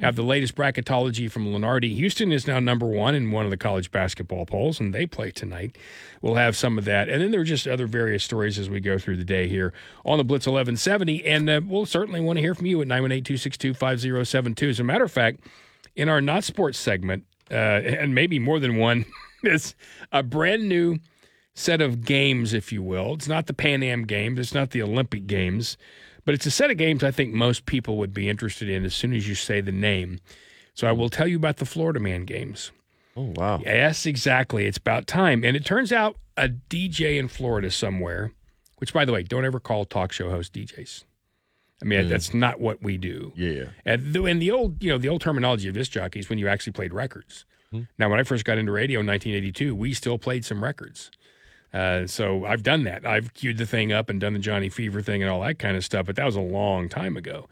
Have 0.00 0.16
the 0.16 0.22
latest 0.22 0.54
bracketology 0.54 1.30
from 1.30 1.46
Lunardi. 1.46 1.94
Houston 1.96 2.32
is 2.32 2.46
now 2.46 2.60
number 2.60 2.86
one 2.86 3.14
in 3.14 3.30
one 3.30 3.44
of 3.44 3.50
the 3.50 3.56
college 3.56 3.90
basketball 3.90 4.46
polls, 4.46 4.80
and 4.80 4.94
they 4.94 5.06
play 5.06 5.30
tonight. 5.30 5.76
We'll 6.22 6.36
have 6.36 6.56
some 6.56 6.78
of 6.78 6.86
that. 6.86 7.08
And 7.08 7.20
then 7.20 7.30
there 7.30 7.40
are 7.40 7.44
just 7.44 7.66
other 7.66 7.86
various 7.86 8.24
stories 8.24 8.58
as 8.58 8.70
we 8.70 8.80
go 8.80 8.98
through 8.98 9.18
the 9.18 9.24
day 9.24 9.48
here 9.48 9.74
on 10.04 10.16
the 10.16 10.24
Blitz 10.24 10.46
1170. 10.46 11.24
And 11.26 11.50
uh, 11.50 11.60
we'll 11.66 11.86
certainly 11.86 12.20
want 12.20 12.38
to 12.38 12.40
hear 12.40 12.54
from 12.54 12.66
you 12.66 12.80
at 12.80 12.88
918 12.88 13.24
262 13.24 13.74
5072. 13.74 14.68
As 14.70 14.80
a 14.80 14.84
matter 14.84 15.04
of 15.04 15.12
fact, 15.12 15.40
in 15.96 16.08
our 16.08 16.20
not 16.20 16.44
sports 16.44 16.78
segment, 16.78 17.24
uh, 17.50 17.54
and 17.54 18.14
maybe 18.14 18.38
more 18.38 18.58
than 18.58 18.76
one, 18.76 19.04
is 19.42 19.74
a 20.12 20.22
brand 20.22 20.68
new 20.68 20.98
set 21.54 21.80
of 21.80 22.04
games, 22.04 22.52
if 22.52 22.72
you 22.72 22.82
will. 22.82 23.14
It's 23.14 23.28
not 23.28 23.46
the 23.46 23.54
Pan 23.54 23.82
Am 23.82 24.04
Games, 24.04 24.38
it's 24.38 24.54
not 24.54 24.70
the 24.70 24.82
Olympic 24.82 25.26
Games, 25.26 25.76
but 26.24 26.34
it's 26.34 26.46
a 26.46 26.50
set 26.50 26.70
of 26.70 26.76
games 26.76 27.04
I 27.04 27.10
think 27.10 27.32
most 27.32 27.66
people 27.66 27.96
would 27.98 28.12
be 28.14 28.28
interested 28.28 28.68
in 28.68 28.84
as 28.84 28.94
soon 28.94 29.12
as 29.12 29.28
you 29.28 29.34
say 29.34 29.60
the 29.60 29.72
name. 29.72 30.20
So 30.74 30.88
I 30.88 30.92
will 30.92 31.10
tell 31.10 31.28
you 31.28 31.36
about 31.36 31.58
the 31.58 31.66
Florida 31.66 32.00
Man 32.00 32.24
Games. 32.24 32.72
Oh, 33.16 33.32
wow. 33.36 33.60
Yes, 33.64 34.06
exactly. 34.06 34.66
It's 34.66 34.78
about 34.78 35.06
time. 35.06 35.44
And 35.44 35.56
it 35.56 35.64
turns 35.64 35.92
out 35.92 36.16
a 36.36 36.48
DJ 36.48 37.18
in 37.18 37.28
Florida 37.28 37.70
somewhere, 37.70 38.32
which, 38.78 38.92
by 38.92 39.04
the 39.04 39.12
way, 39.12 39.22
don't 39.22 39.44
ever 39.44 39.60
call 39.60 39.84
talk 39.84 40.10
show 40.10 40.30
host 40.30 40.52
DJs. 40.52 41.04
I 41.84 41.86
mean, 41.86 42.06
mm. 42.06 42.08
that's 42.08 42.32
not 42.32 42.60
what 42.60 42.82
we 42.82 42.96
do. 42.96 43.32
Yeah. 43.36 43.64
And 43.84 44.14
the, 44.14 44.24
and 44.24 44.40
the 44.40 44.50
old, 44.50 44.82
you 44.82 44.90
know, 44.90 44.96
the 44.96 45.10
old 45.10 45.20
terminology 45.20 45.68
of 45.68 45.74
disc 45.74 45.92
jockeys 45.92 46.30
when 46.30 46.38
you 46.38 46.48
actually 46.48 46.72
played 46.72 46.94
records. 46.94 47.44
Mm. 47.74 47.88
Now, 47.98 48.08
when 48.08 48.18
I 48.18 48.22
first 48.22 48.46
got 48.46 48.56
into 48.56 48.72
radio 48.72 49.00
in 49.00 49.06
1982, 49.06 49.74
we 49.74 49.92
still 49.92 50.16
played 50.16 50.46
some 50.46 50.64
records. 50.64 51.10
Uh, 51.74 52.06
so 52.06 52.46
I've 52.46 52.62
done 52.62 52.84
that. 52.84 53.04
I've 53.04 53.34
queued 53.34 53.58
the 53.58 53.66
thing 53.66 53.92
up 53.92 54.08
and 54.08 54.18
done 54.18 54.32
the 54.32 54.38
Johnny 54.38 54.70
Fever 54.70 55.02
thing 55.02 55.22
and 55.22 55.30
all 55.30 55.42
that 55.42 55.58
kind 55.58 55.76
of 55.76 55.84
stuff, 55.84 56.06
but 56.06 56.16
that 56.16 56.24
was 56.24 56.36
a 56.36 56.40
long 56.40 56.88
time 56.88 57.18
ago. 57.18 57.48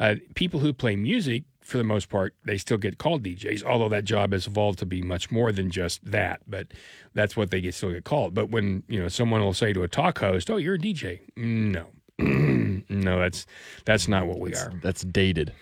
Uh, 0.00 0.14
people 0.34 0.60
who 0.60 0.72
play 0.72 0.96
music, 0.96 1.44
for 1.60 1.76
the 1.76 1.84
most 1.84 2.08
part, 2.08 2.34
they 2.44 2.56
still 2.56 2.78
get 2.78 2.96
called 2.96 3.24
DJs, 3.24 3.62
although 3.64 3.88
that 3.88 4.04
job 4.04 4.32
has 4.32 4.46
evolved 4.46 4.78
to 4.78 4.86
be 4.86 5.02
much 5.02 5.30
more 5.30 5.52
than 5.52 5.70
just 5.70 6.02
that. 6.04 6.40
But 6.46 6.68
that's 7.12 7.36
what 7.36 7.50
they 7.50 7.60
get 7.60 7.74
still 7.74 7.90
get 7.90 8.04
called. 8.04 8.34
But 8.34 8.50
when 8.50 8.84
you 8.88 9.02
know 9.02 9.08
someone 9.08 9.40
will 9.40 9.52
say 9.52 9.72
to 9.72 9.82
a 9.82 9.88
talk 9.88 10.20
host, 10.20 10.48
"Oh, 10.48 10.58
you're 10.58 10.74
a 10.74 10.78
DJ," 10.78 11.20
no, 11.36 11.86
no, 12.18 13.20
that's 13.20 13.46
that's 13.84 14.08
not 14.08 14.26
what 14.26 14.38
we 14.38 14.50
that's, 14.50 14.62
are. 14.64 14.72
That's 14.82 15.02
dated. 15.02 15.52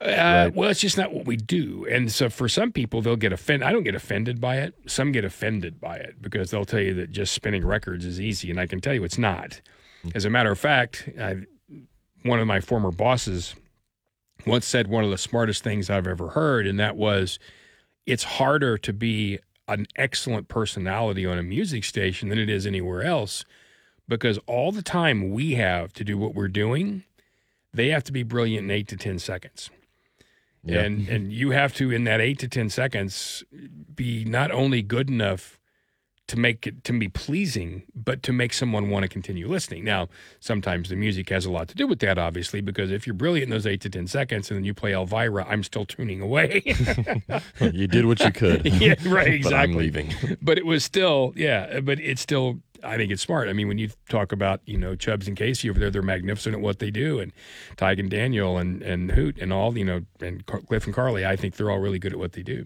Uh, 0.00 0.06
right. 0.06 0.54
Well, 0.54 0.70
it's 0.70 0.80
just 0.80 0.96
not 0.96 1.12
what 1.12 1.26
we 1.26 1.36
do. 1.36 1.86
And 1.90 2.10
so 2.10 2.30
for 2.30 2.48
some 2.48 2.70
people, 2.70 3.02
they'll 3.02 3.16
get 3.16 3.32
offended. 3.32 3.66
I 3.66 3.72
don't 3.72 3.82
get 3.82 3.96
offended 3.96 4.40
by 4.40 4.58
it. 4.58 4.74
Some 4.86 5.10
get 5.10 5.24
offended 5.24 5.80
by 5.80 5.96
it 5.96 6.22
because 6.22 6.50
they'll 6.50 6.64
tell 6.64 6.80
you 6.80 6.94
that 6.94 7.10
just 7.10 7.32
spinning 7.32 7.66
records 7.66 8.04
is 8.04 8.20
easy. 8.20 8.50
And 8.50 8.60
I 8.60 8.66
can 8.66 8.80
tell 8.80 8.94
you 8.94 9.02
it's 9.02 9.18
not. 9.18 9.60
Hmm. 10.02 10.10
As 10.14 10.24
a 10.24 10.30
matter 10.30 10.52
of 10.52 10.58
fact, 10.58 11.08
I, 11.20 11.38
one 12.22 12.38
of 12.38 12.46
my 12.46 12.60
former 12.60 12.92
bosses 12.92 13.56
once 14.46 14.66
said 14.66 14.86
one 14.86 15.02
of 15.02 15.10
the 15.10 15.18
smartest 15.18 15.64
things 15.64 15.90
I've 15.90 16.06
ever 16.06 16.28
heard, 16.28 16.66
and 16.66 16.78
that 16.78 16.96
was 16.96 17.40
it's 18.06 18.24
harder 18.24 18.78
to 18.78 18.92
be 18.92 19.38
an 19.66 19.86
excellent 19.96 20.48
personality 20.48 21.26
on 21.26 21.38
a 21.38 21.42
music 21.42 21.84
station 21.84 22.28
than 22.28 22.38
it 22.38 22.48
is 22.48 22.66
anywhere 22.66 23.02
else 23.02 23.44
because 24.08 24.38
all 24.46 24.72
the 24.72 24.82
time 24.82 25.30
we 25.30 25.54
have 25.54 25.92
to 25.94 26.04
do 26.04 26.16
what 26.16 26.34
we're 26.34 26.48
doing, 26.48 27.04
they 27.72 27.88
have 27.88 28.04
to 28.04 28.12
be 28.12 28.22
brilliant 28.22 28.64
in 28.64 28.70
eight 28.70 28.88
to 28.88 28.96
10 28.96 29.18
seconds. 29.18 29.70
Yep. 30.64 30.84
And, 30.84 31.08
and 31.08 31.32
you 31.32 31.50
have 31.50 31.74
to, 31.74 31.90
in 31.90 32.04
that 32.04 32.20
eight 32.20 32.38
to 32.40 32.48
10 32.48 32.70
seconds, 32.70 33.44
be 33.94 34.24
not 34.24 34.50
only 34.50 34.82
good 34.82 35.08
enough 35.08 35.58
to 36.28 36.38
make 36.38 36.66
it 36.66 36.84
to 36.84 36.92
be 36.92 37.08
pleasing, 37.08 37.84
but 37.94 38.22
to 38.22 38.32
make 38.34 38.52
someone 38.52 38.90
want 38.90 39.02
to 39.02 39.08
continue 39.08 39.48
listening. 39.48 39.82
Now, 39.82 40.08
sometimes 40.40 40.90
the 40.90 40.96
music 40.96 41.30
has 41.30 41.46
a 41.46 41.50
lot 41.50 41.68
to 41.68 41.74
do 41.74 41.86
with 41.86 42.00
that, 42.00 42.18
obviously, 42.18 42.60
because 42.60 42.90
if 42.90 43.06
you're 43.06 43.14
brilliant 43.14 43.44
in 43.44 43.50
those 43.50 43.66
eight 43.66 43.80
to 43.82 43.88
ten 43.88 44.06
seconds 44.06 44.50
and 44.50 44.58
then 44.58 44.64
you 44.64 44.74
play 44.74 44.92
Elvira, 44.92 45.46
I'm 45.48 45.62
still 45.62 45.86
tuning 45.86 46.20
away. 46.20 46.62
you 47.60 47.86
did 47.86 48.04
what 48.04 48.20
you 48.20 48.30
could. 48.30 48.66
yeah, 48.66 48.94
right, 49.06 49.28
exactly. 49.28 49.40
but 49.42 49.54
I'm 49.54 49.74
leaving. 49.74 50.14
but 50.42 50.58
it 50.58 50.66
was 50.66 50.84
still, 50.84 51.32
yeah, 51.34 51.80
but 51.80 51.98
it's 51.98 52.20
still 52.20 52.60
I 52.82 52.96
think 52.96 53.10
it's 53.10 53.22
smart. 53.22 53.48
I 53.48 53.52
mean, 53.52 53.68
when 53.68 53.78
you 53.78 53.90
talk 54.08 54.32
about 54.32 54.60
you 54.64 54.78
know 54.78 54.94
Chubbs 54.94 55.28
and 55.28 55.36
Casey 55.36 55.68
over 55.70 55.78
there, 55.78 55.90
they're 55.90 56.02
magnificent 56.02 56.54
at 56.54 56.60
what 56.60 56.78
they 56.78 56.90
do, 56.90 57.20
and 57.20 57.32
Tig 57.76 57.98
and 57.98 58.10
Daniel 58.10 58.58
and 58.58 58.82
and 58.82 59.12
Hoot 59.12 59.38
and 59.38 59.52
all 59.52 59.76
you 59.76 59.84
know 59.84 60.02
and 60.20 60.44
Cliff 60.46 60.86
and 60.86 60.94
Carly. 60.94 61.26
I 61.26 61.36
think 61.36 61.56
they're 61.56 61.70
all 61.70 61.80
really 61.80 61.98
good 61.98 62.12
at 62.12 62.18
what 62.18 62.32
they 62.32 62.42
do. 62.42 62.64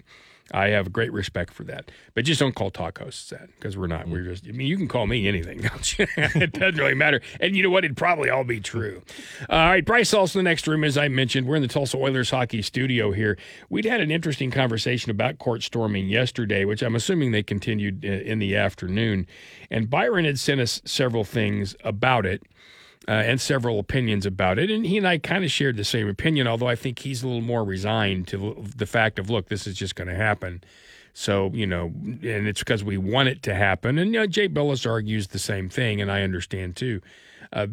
I 0.50 0.68
have 0.68 0.92
great 0.92 1.12
respect 1.12 1.54
for 1.54 1.64
that. 1.64 1.90
But 2.14 2.24
just 2.24 2.40
don't 2.40 2.54
call 2.54 2.70
talk 2.70 2.98
hosts 2.98 3.30
that 3.30 3.48
because 3.54 3.76
we're 3.76 3.86
not. 3.86 4.08
We're 4.08 4.24
just, 4.24 4.46
I 4.46 4.52
mean, 4.52 4.66
you 4.66 4.76
can 4.76 4.88
call 4.88 5.06
me 5.06 5.28
anything, 5.28 5.60
it 5.98 6.52
doesn't 6.52 6.78
really 6.78 6.94
matter. 6.94 7.20
And 7.40 7.56
you 7.56 7.62
know 7.62 7.70
what? 7.70 7.84
It'd 7.84 7.96
probably 7.96 8.28
all 8.28 8.44
be 8.44 8.60
true. 8.60 9.02
All 9.48 9.68
right. 9.68 9.84
Bryce 9.84 10.12
also 10.12 10.38
in 10.38 10.44
the 10.44 10.50
next 10.50 10.66
room, 10.66 10.84
as 10.84 10.98
I 10.98 11.08
mentioned. 11.08 11.46
We're 11.46 11.56
in 11.56 11.62
the 11.62 11.68
Tulsa 11.68 11.96
Oilers 11.96 12.30
hockey 12.30 12.62
studio 12.62 13.12
here. 13.12 13.38
We'd 13.70 13.84
had 13.84 14.00
an 14.00 14.10
interesting 14.10 14.50
conversation 14.50 15.10
about 15.10 15.38
court 15.38 15.62
storming 15.62 16.08
yesterday, 16.08 16.64
which 16.64 16.82
I'm 16.82 16.94
assuming 16.94 17.32
they 17.32 17.42
continued 17.42 18.04
uh, 18.04 18.08
in 18.08 18.38
the 18.38 18.56
afternoon. 18.56 19.26
And 19.70 19.88
Byron 19.88 20.24
had 20.24 20.38
sent 20.38 20.60
us 20.60 20.82
several 20.84 21.24
things 21.24 21.76
about 21.82 22.26
it 22.26 22.42
uh, 23.08 23.12
and 23.12 23.40
several 23.40 23.78
opinions 23.78 24.26
about 24.26 24.58
it. 24.58 24.70
And 24.70 24.86
he 24.86 24.96
and 24.96 25.06
I 25.06 25.18
kind 25.18 25.44
of 25.44 25.50
shared 25.50 25.76
the 25.76 25.84
same 25.84 26.08
opinion, 26.08 26.46
although 26.46 26.68
I 26.68 26.76
think 26.76 27.00
he's 27.00 27.22
a 27.22 27.26
little 27.26 27.42
more 27.42 27.64
resigned 27.64 28.28
to 28.28 28.64
the 28.76 28.86
fact 28.86 29.18
of, 29.18 29.30
look, 29.30 29.48
this 29.48 29.66
is 29.66 29.76
just 29.76 29.94
going 29.94 30.08
to 30.08 30.14
happen. 30.14 30.62
So, 31.14 31.50
you 31.52 31.66
know, 31.66 31.86
and 31.86 32.48
it's 32.48 32.60
because 32.60 32.82
we 32.82 32.96
want 32.96 33.28
it 33.28 33.42
to 33.42 33.54
happen. 33.54 33.98
And, 33.98 34.12
you 34.12 34.20
know, 34.20 34.26
Jay 34.26 34.48
Bilas 34.48 34.88
argues 34.88 35.28
the 35.28 35.38
same 35.38 35.68
thing, 35.68 36.00
and 36.00 36.10
I 36.10 36.22
understand 36.22 36.76
too. 36.76 37.00
Uh, 37.52 37.66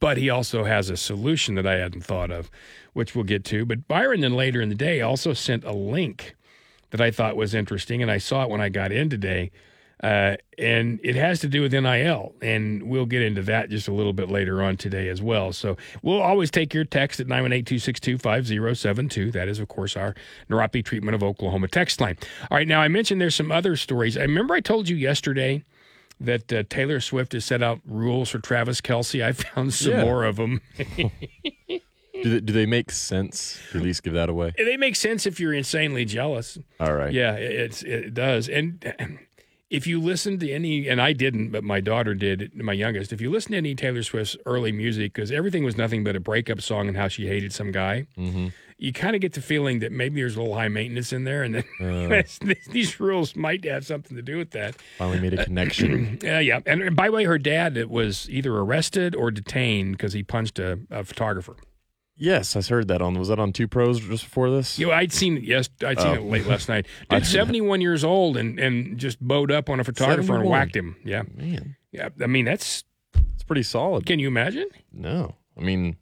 but 0.00 0.16
he 0.16 0.30
also 0.30 0.64
has 0.64 0.88
a 0.88 0.96
solution 0.96 1.54
that 1.56 1.66
I 1.66 1.74
hadn't 1.74 2.04
thought 2.04 2.30
of, 2.30 2.50
which 2.94 3.14
we'll 3.14 3.24
get 3.24 3.44
to. 3.46 3.66
But 3.66 3.86
Byron 3.86 4.22
then 4.22 4.34
later 4.34 4.62
in 4.62 4.70
the 4.70 4.74
day 4.74 5.02
also 5.02 5.34
sent 5.34 5.64
a 5.64 5.72
link 5.72 6.34
that 6.90 7.00
I 7.00 7.10
thought 7.10 7.36
was 7.36 7.54
interesting, 7.54 8.00
and 8.00 8.10
I 8.10 8.16
saw 8.16 8.44
it 8.44 8.48
when 8.48 8.62
I 8.62 8.70
got 8.70 8.90
in 8.90 9.10
today 9.10 9.50
uh, 10.02 10.36
and 10.56 11.00
it 11.02 11.16
has 11.16 11.40
to 11.40 11.48
do 11.48 11.62
with 11.62 11.72
NIL, 11.72 12.34
and 12.40 12.84
we'll 12.84 13.06
get 13.06 13.22
into 13.22 13.42
that 13.42 13.70
just 13.70 13.88
a 13.88 13.92
little 13.92 14.12
bit 14.12 14.30
later 14.30 14.62
on 14.62 14.76
today 14.76 15.08
as 15.08 15.20
well. 15.20 15.52
So 15.52 15.76
we'll 16.02 16.22
always 16.22 16.50
take 16.50 16.72
your 16.72 16.84
text 16.84 17.20
at 17.20 17.26
918-262-5072. 17.26 19.32
That 19.32 19.48
is, 19.48 19.58
of 19.58 19.68
course, 19.68 19.96
our 19.96 20.14
neuropathy 20.48 20.84
treatment 20.84 21.16
of 21.16 21.22
Oklahoma 21.22 21.68
text 21.68 22.00
line. 22.00 22.16
All 22.50 22.58
right, 22.58 22.68
now 22.68 22.80
I 22.80 22.88
mentioned 22.88 23.20
there's 23.20 23.34
some 23.34 23.50
other 23.50 23.76
stories. 23.76 24.16
I 24.16 24.22
remember 24.22 24.54
I 24.54 24.60
told 24.60 24.88
you 24.88 24.96
yesterday 24.96 25.64
that 26.20 26.52
uh, 26.52 26.62
Taylor 26.68 27.00
Swift 27.00 27.32
has 27.32 27.44
set 27.44 27.62
out 27.62 27.80
rules 27.84 28.30
for 28.30 28.38
Travis 28.38 28.80
Kelce. 28.80 29.24
I 29.24 29.32
found 29.32 29.74
some 29.74 29.92
yeah. 29.92 30.04
more 30.04 30.24
of 30.24 30.36
them. 30.36 30.60
do, 30.96 31.10
they, 32.24 32.40
do 32.40 32.52
they 32.52 32.66
make 32.66 32.90
sense? 32.90 33.58
At 33.74 33.82
least 33.82 34.02
give 34.02 34.14
that 34.14 34.28
away. 34.28 34.52
They 34.56 34.76
make 34.76 34.96
sense 34.96 35.26
if 35.26 35.40
you're 35.40 35.54
insanely 35.54 36.04
jealous. 36.04 36.58
All 36.78 36.94
right. 36.94 37.12
Yeah, 37.12 37.34
it, 37.34 37.82
it 37.84 38.14
does. 38.14 38.48
And 38.48 38.84
if 39.70 39.86
you 39.86 40.00
listen 40.00 40.38
to 40.38 40.50
any, 40.50 40.88
and 40.88 41.00
I 41.00 41.12
didn't, 41.12 41.50
but 41.50 41.62
my 41.62 41.80
daughter 41.80 42.14
did, 42.14 42.54
my 42.54 42.72
youngest, 42.72 43.12
if 43.12 43.20
you 43.20 43.30
listen 43.30 43.52
to 43.52 43.58
any 43.58 43.74
Taylor 43.74 44.02
Swift's 44.02 44.36
early 44.46 44.72
music, 44.72 45.12
because 45.12 45.30
everything 45.30 45.64
was 45.64 45.76
nothing 45.76 46.04
but 46.04 46.16
a 46.16 46.20
breakup 46.20 46.62
song 46.62 46.88
and 46.88 46.96
how 46.96 47.08
she 47.08 47.26
hated 47.26 47.52
some 47.52 47.70
guy, 47.70 48.06
mm-hmm. 48.16 48.48
you 48.78 48.94
kind 48.94 49.14
of 49.14 49.20
get 49.20 49.34
the 49.34 49.42
feeling 49.42 49.80
that 49.80 49.92
maybe 49.92 50.20
there's 50.20 50.36
a 50.36 50.40
little 50.40 50.54
high 50.54 50.68
maintenance 50.68 51.12
in 51.12 51.24
there, 51.24 51.42
and 51.42 51.54
that 51.54 51.66
uh, 52.40 52.54
these 52.72 52.98
rules 52.98 53.36
might 53.36 53.62
have 53.66 53.84
something 53.84 54.16
to 54.16 54.22
do 54.22 54.38
with 54.38 54.52
that. 54.52 54.74
Finally 54.96 55.20
made 55.20 55.34
a 55.34 55.44
connection. 55.44 56.18
uh, 56.24 56.38
yeah. 56.38 56.60
And, 56.64 56.82
and, 56.82 56.96
by 56.96 57.08
the 57.08 57.12
way, 57.12 57.24
her 57.24 57.38
dad 57.38 57.76
was 57.90 58.28
either 58.30 58.56
arrested 58.56 59.14
or 59.14 59.30
detained 59.30 59.92
because 59.92 60.14
he 60.14 60.22
punched 60.22 60.58
a, 60.58 60.78
a 60.90 61.04
photographer. 61.04 61.56
Yes, 62.18 62.56
I 62.56 62.62
heard 62.62 62.88
that 62.88 63.00
on. 63.00 63.16
Was 63.18 63.28
that 63.28 63.38
on 63.38 63.52
Two 63.52 63.68
Pros 63.68 64.00
just 64.00 64.24
before 64.24 64.50
this? 64.50 64.78
Yeah, 64.78 64.88
I'd 64.88 65.12
seen 65.12 65.36
it. 65.36 65.44
Yes, 65.44 65.70
I'd 65.86 66.00
seen 66.00 66.08
oh. 66.08 66.14
it 66.14 66.22
late 66.24 66.46
last 66.46 66.68
night. 66.68 66.86
Dude, 67.10 67.24
seventy-one 67.24 67.80
years 67.80 68.02
old 68.02 68.36
and 68.36 68.58
and 68.58 68.98
just 68.98 69.20
bowed 69.20 69.52
up 69.52 69.70
on 69.70 69.78
a 69.78 69.84
photographer 69.84 70.22
71. 70.22 70.40
and 70.40 70.50
whacked 70.50 70.76
him. 70.76 70.96
Yeah, 71.04 71.22
man. 71.34 71.76
Yeah, 71.92 72.08
I 72.20 72.26
mean 72.26 72.44
that's 72.44 72.84
it's 73.34 73.44
pretty 73.44 73.62
solid. 73.62 74.04
Can 74.04 74.18
you 74.18 74.26
imagine? 74.26 74.68
No, 74.92 75.36
I 75.56 75.60
mean, 75.62 75.96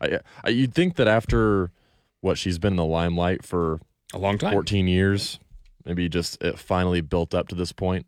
I, 0.00 0.20
I 0.44 0.50
you'd 0.50 0.74
think 0.74 0.94
that 0.96 1.08
after 1.08 1.72
what 2.20 2.38
she's 2.38 2.58
been 2.58 2.74
in 2.74 2.76
the 2.76 2.84
limelight 2.84 3.44
for 3.44 3.80
a 4.14 4.18
long 4.18 4.38
time, 4.38 4.52
fourteen 4.52 4.86
years, 4.86 5.40
maybe 5.84 6.08
just 6.08 6.40
it 6.40 6.58
finally 6.58 7.00
built 7.00 7.34
up 7.34 7.48
to 7.48 7.56
this 7.56 7.72
point. 7.72 8.06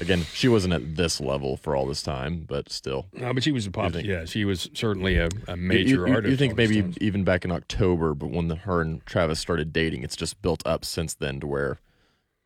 Again, 0.00 0.22
she 0.32 0.48
wasn't 0.48 0.74
at 0.74 0.96
this 0.96 1.20
level 1.20 1.56
for 1.56 1.76
all 1.76 1.86
this 1.86 2.02
time, 2.02 2.44
but 2.48 2.70
still. 2.70 3.06
No, 3.12 3.32
but 3.32 3.42
she 3.44 3.52
was 3.52 3.66
a 3.66 3.70
pop. 3.70 3.92
think- 3.92 4.06
Yeah, 4.06 4.24
she 4.24 4.44
was 4.44 4.68
certainly 4.74 5.16
a, 5.16 5.28
a 5.46 5.56
major 5.56 6.06
you, 6.06 6.14
artist. 6.14 6.30
You 6.30 6.36
think 6.36 6.56
maybe 6.56 6.92
even 7.00 7.22
back 7.24 7.44
in 7.44 7.52
October, 7.52 8.14
but 8.14 8.30
when 8.30 8.48
the, 8.48 8.56
her 8.56 8.80
and 8.80 9.04
Travis 9.06 9.38
started 9.38 9.72
dating, 9.72 10.02
it's 10.02 10.16
just 10.16 10.42
built 10.42 10.62
up 10.66 10.84
since 10.84 11.14
then 11.14 11.38
to 11.40 11.46
where 11.46 11.78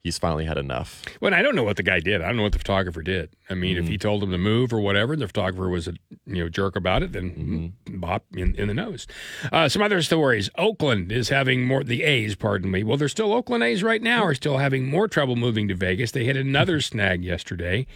he's 0.09 0.19
finally 0.19 0.47
had 0.47 0.57
enough. 0.57 1.03
Well, 1.21 1.35
I 1.35 1.43
don't 1.43 1.55
know 1.55 1.63
what 1.63 1.77
the 1.77 1.83
guy 1.83 2.01
did. 2.01 2.23
I 2.23 2.27
don't 2.29 2.37
know 2.37 2.43
what 2.43 2.53
the 2.53 2.59
photographer 2.59 3.03
did. 3.03 3.29
I 3.51 3.55
mean, 3.55 3.77
if 3.77 3.89
he 3.89 3.99
told 3.99 4.23
him 4.23 4.31
to 4.31 4.39
move 4.39 4.73
or 4.73 4.81
whatever, 4.81 5.13
and 5.13 5.21
the 5.21 5.27
photographer 5.27 5.69
was 5.69 5.87
a 5.87 5.93
you 6.27 6.43
know 6.43 6.49
jerk 6.49 6.77
about 6.77 7.03
it, 7.03 7.13
then 7.13 7.75
bop 7.87 8.25
in, 8.35 8.55
in 8.55 8.69
the 8.69 8.75
nose. 8.75 9.07
Uh, 9.53 9.69
some 9.69 9.83
other 9.83 10.01
stories. 10.01 10.49
Oakland 10.57 11.13
is 11.13 11.29
having 11.29 11.67
more. 11.67 11.85
The 11.85 12.05
A's, 12.05 12.35
pardon 12.35 12.71
me. 12.71 12.83
Well, 12.83 12.97
they're 12.97 13.09
still 13.09 13.35
Oakland 13.35 13.63
A's 13.63 13.83
right 13.83 14.03
now. 14.03 14.25
Are 14.25 14.35
still 14.35 14.57
having 14.57 14.87
more 14.87 15.09
trouble 15.09 15.37
moving 15.37 15.69
to 15.69 15.75
Vegas. 15.75 16.13
They 16.13 16.25
hit 16.25 16.37
another 16.37 16.81
snag 16.81 17.23
yesterday, 17.23 17.87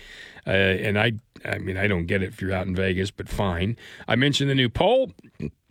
uh, 0.46 0.50
and 0.50 0.98
I. 0.98 1.12
I 1.44 1.58
mean, 1.58 1.76
I 1.76 1.88
don't 1.88 2.06
get 2.06 2.22
it 2.22 2.26
if 2.26 2.40
you're 2.40 2.52
out 2.52 2.68
in 2.68 2.76
Vegas, 2.76 3.10
but 3.10 3.28
fine. 3.28 3.76
I 4.06 4.14
mentioned 4.14 4.48
the 4.48 4.54
new 4.54 4.68
poll. 4.68 5.10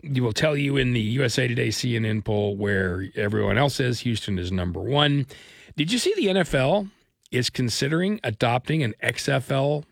You 0.03 0.21
will 0.21 0.33
tell 0.33 0.57
you 0.57 0.75
in 0.75 0.91
the 0.91 0.99
USA 0.99 1.47
Today 1.47 1.69
CNN 1.69 2.25
poll 2.25 2.57
where 2.57 3.07
everyone 3.15 3.57
else 3.57 3.79
is. 3.79 4.01
Houston 4.01 4.37
is 4.37 4.51
number 4.51 4.81
one. 4.81 5.27
Did 5.75 5.91
you 5.91 5.99
see 5.99 6.13
the 6.15 6.27
NFL 6.27 6.89
is 7.31 7.49
considering 7.49 8.19
adopting 8.23 8.83
an 8.83 8.93
XFL 9.01 9.83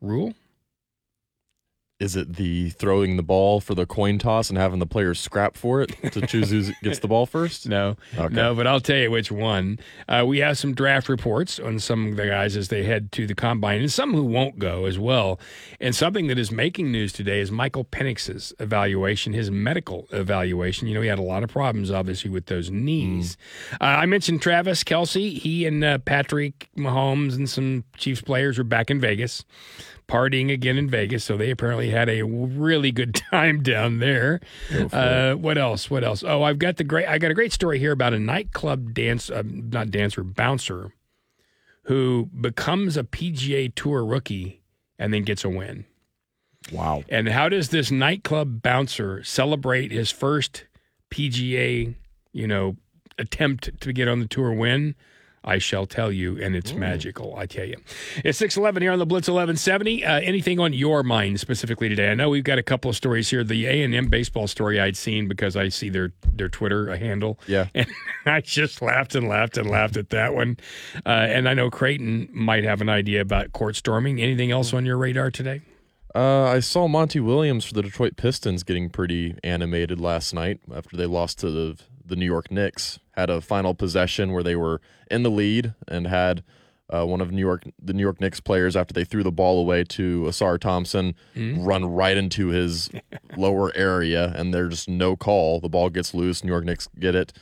rule? 0.00 0.34
Is 2.00 2.14
it 2.14 2.34
the 2.36 2.70
throwing 2.70 3.16
the 3.16 3.24
ball 3.24 3.60
for 3.60 3.74
the 3.74 3.84
coin 3.84 4.18
toss 4.18 4.50
and 4.50 4.56
having 4.56 4.78
the 4.78 4.86
players 4.86 5.18
scrap 5.18 5.56
for 5.56 5.82
it 5.82 5.96
to 6.12 6.24
choose 6.28 6.48
who 6.50 6.62
gets 6.84 7.00
the 7.00 7.08
ball 7.08 7.26
first? 7.26 7.68
No, 7.68 7.96
Okay. 8.16 8.32
no, 8.32 8.54
but 8.54 8.68
I'll 8.68 8.78
tell 8.78 8.98
you 8.98 9.10
which 9.10 9.32
one. 9.32 9.80
Uh, 10.08 10.22
we 10.24 10.38
have 10.38 10.56
some 10.56 10.74
draft 10.74 11.08
reports 11.08 11.58
on 11.58 11.80
some 11.80 12.10
of 12.10 12.16
the 12.16 12.26
guys 12.26 12.56
as 12.56 12.68
they 12.68 12.84
head 12.84 13.10
to 13.12 13.26
the 13.26 13.34
combine, 13.34 13.80
and 13.80 13.90
some 13.90 14.14
who 14.14 14.22
won't 14.22 14.60
go 14.60 14.84
as 14.84 14.96
well. 14.96 15.40
And 15.80 15.92
something 15.92 16.28
that 16.28 16.38
is 16.38 16.52
making 16.52 16.92
news 16.92 17.12
today 17.12 17.40
is 17.40 17.50
Michael 17.50 17.84
Penix's 17.84 18.52
evaluation, 18.60 19.32
his 19.32 19.50
medical 19.50 20.06
evaluation. 20.12 20.86
You 20.86 20.94
know, 20.94 21.00
he 21.00 21.08
had 21.08 21.18
a 21.18 21.22
lot 21.22 21.42
of 21.42 21.50
problems, 21.50 21.90
obviously, 21.90 22.30
with 22.30 22.46
those 22.46 22.70
knees. 22.70 23.36
Uh, 23.80 23.84
I 23.86 24.06
mentioned 24.06 24.40
Travis 24.40 24.84
Kelce. 24.84 25.36
He 25.36 25.66
and 25.66 25.82
uh, 25.82 25.98
Patrick 25.98 26.68
Mahomes 26.76 27.34
and 27.34 27.50
some 27.50 27.82
Chiefs 27.96 28.22
players 28.22 28.56
are 28.56 28.64
back 28.64 28.88
in 28.88 29.00
Vegas. 29.00 29.44
Partying 30.08 30.50
again 30.50 30.78
in 30.78 30.88
Vegas, 30.88 31.22
so 31.22 31.36
they 31.36 31.50
apparently 31.50 31.90
had 31.90 32.08
a 32.08 32.22
really 32.22 32.90
good 32.90 33.14
time 33.30 33.62
down 33.62 33.98
there. 33.98 34.40
Uh, 34.90 35.34
what 35.34 35.58
else? 35.58 35.90
What 35.90 36.02
else? 36.02 36.24
Oh, 36.26 36.42
I've 36.42 36.58
got 36.58 36.76
the 36.76 36.84
great. 36.84 37.06
I 37.06 37.18
got 37.18 37.30
a 37.30 37.34
great 37.34 37.52
story 37.52 37.78
here 37.78 37.92
about 37.92 38.14
a 38.14 38.18
nightclub 38.18 38.94
dance, 38.94 39.30
uh, 39.30 39.42
not 39.44 39.90
dancer, 39.90 40.24
bouncer, 40.24 40.92
who 41.82 42.30
becomes 42.40 42.96
a 42.96 43.04
PGA 43.04 43.74
Tour 43.74 44.04
rookie 44.04 44.62
and 44.98 45.12
then 45.12 45.22
gets 45.22 45.44
a 45.44 45.48
win. 45.48 45.84
Wow. 46.72 47.04
And 47.08 47.28
how 47.28 47.48
does 47.48 47.68
this 47.68 47.90
nightclub 47.90 48.62
bouncer 48.62 49.22
celebrate 49.24 49.92
his 49.92 50.10
first 50.10 50.64
PGA, 51.10 51.94
you 52.32 52.46
know, 52.46 52.76
attempt 53.18 53.80
to 53.80 53.92
get 53.92 54.08
on 54.08 54.20
the 54.20 54.26
tour 54.26 54.52
win? 54.52 54.94
I 55.48 55.58
shall 55.58 55.86
tell 55.86 56.12
you, 56.12 56.40
and 56.40 56.54
it's 56.54 56.74
magical. 56.74 57.34
I 57.36 57.46
tell 57.46 57.64
you, 57.64 57.76
it's 58.22 58.38
six 58.38 58.56
eleven 58.56 58.82
here 58.82 58.92
on 58.92 58.98
the 58.98 59.06
Blitz 59.06 59.28
eleven 59.28 59.56
seventy. 59.56 60.04
Uh, 60.04 60.20
anything 60.20 60.60
on 60.60 60.74
your 60.74 61.02
mind 61.02 61.40
specifically 61.40 61.88
today? 61.88 62.10
I 62.10 62.14
know 62.14 62.28
we've 62.28 62.44
got 62.44 62.58
a 62.58 62.62
couple 62.62 62.90
of 62.90 62.96
stories 62.96 63.30
here. 63.30 63.42
The 63.42 63.66
A 63.66 63.82
and 63.82 63.94
M 63.94 64.08
baseball 64.08 64.46
story 64.46 64.78
I'd 64.78 64.96
seen 64.96 65.26
because 65.26 65.56
I 65.56 65.70
see 65.70 65.88
their 65.88 66.12
their 66.30 66.50
Twitter 66.50 66.94
handle. 66.96 67.40
Yeah. 67.46 67.68
and 67.74 67.86
I 68.26 68.42
just 68.42 68.82
laughed 68.82 69.14
and 69.14 69.26
laughed 69.28 69.56
and 69.56 69.70
laughed 69.70 69.96
at 69.96 70.10
that 70.10 70.34
one. 70.34 70.58
Uh, 71.06 71.08
and 71.08 71.48
I 71.48 71.54
know 71.54 71.70
Creighton 71.70 72.28
might 72.32 72.64
have 72.64 72.80
an 72.80 72.90
idea 72.90 73.22
about 73.22 73.52
court 73.52 73.74
storming. 73.76 74.20
Anything 74.20 74.50
else 74.50 74.74
on 74.74 74.84
your 74.84 74.98
radar 74.98 75.30
today? 75.30 75.62
Uh, 76.14 76.44
I 76.44 76.60
saw 76.60 76.88
Monty 76.88 77.20
Williams 77.20 77.64
for 77.64 77.74
the 77.74 77.82
Detroit 77.82 78.16
Pistons 78.16 78.62
getting 78.62 78.90
pretty 78.90 79.36
animated 79.44 80.00
last 80.00 80.34
night 80.34 80.60
after 80.74 80.96
they 80.96 81.06
lost 81.06 81.38
to 81.40 81.50
the 81.50 81.78
the 82.08 82.16
New 82.16 82.26
York 82.26 82.50
Knicks. 82.50 82.98
Had 83.12 83.30
a 83.30 83.40
final 83.40 83.74
possession 83.74 84.32
where 84.32 84.42
they 84.42 84.56
were 84.56 84.80
in 85.10 85.22
the 85.22 85.30
lead 85.30 85.74
and 85.86 86.06
had 86.06 86.42
uh, 86.90 87.04
one 87.04 87.20
of 87.20 87.30
New 87.30 87.40
York 87.40 87.64
the 87.82 87.92
New 87.92 88.02
York 88.02 88.20
Knicks 88.20 88.40
players 88.40 88.74
after 88.76 88.94
they 88.94 89.04
threw 89.04 89.22
the 89.22 89.32
ball 89.32 89.60
away 89.60 89.84
to 89.84 90.22
Ausar 90.22 90.58
Thompson 90.58 91.14
run 91.64 91.84
right 91.84 92.16
into 92.16 92.48
his 92.48 92.90
lower 93.36 93.74
area 93.76 94.32
and 94.36 94.54
there's 94.54 94.70
just 94.70 94.88
no 94.88 95.14
call. 95.16 95.60
The 95.60 95.68
ball 95.68 95.90
gets 95.90 96.14
loose. 96.14 96.42
New 96.42 96.50
York 96.50 96.64
Knicks 96.64 96.88
get 96.98 97.14
it, 97.14 97.32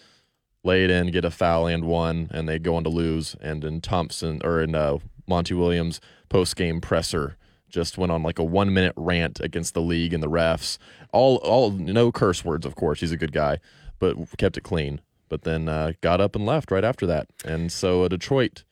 lay 0.65 0.85
it 0.85 0.91
in, 0.91 1.11
get 1.13 1.25
a 1.25 1.31
foul 1.31 1.67
and 1.67 1.85
one, 1.85 2.29
and 2.33 2.49
they 2.49 2.59
go 2.59 2.75
on 2.77 2.85
to 2.85 2.91
lose. 2.91 3.37
And 3.41 3.65
in 3.65 3.81
Thompson 3.81 4.41
or 4.43 4.61
in 4.61 4.75
uh, 4.75 4.99
Monty 5.29 5.55
Williams 5.55 6.01
post 6.29 6.57
game 6.57 6.81
presser 6.81 7.37
just 7.69 7.99
went 7.99 8.13
on 8.13 8.23
like 8.23 8.39
a 8.39 8.45
one 8.45 8.73
minute 8.73 8.95
rant 8.97 9.41
against 9.41 9.75
the 9.75 9.83
league 9.83 10.13
and 10.13 10.23
the 10.23 10.31
refs. 10.31 10.79
All 11.13 11.37
all 11.37 11.71
no 11.71 12.11
curse 12.11 12.45
words, 12.45 12.67
of 12.67 12.75
course. 12.75 13.01
He's 13.01 13.13
a 13.13 13.17
good 13.17 13.33
guy, 13.33 13.59
but 13.99 14.17
kept 14.37 14.57
it 14.57 14.63
clean. 14.63 15.01
But 15.29 15.43
then 15.43 15.69
uh, 15.69 15.93
got 16.01 16.21
up 16.21 16.37
and 16.37 16.47
left 16.47 16.71
right 16.71 16.85
after 16.85 17.07
that. 17.07 17.29
And 17.45 17.73
so 17.73 18.05
uh, 18.05 18.09
Detroit 18.09 18.65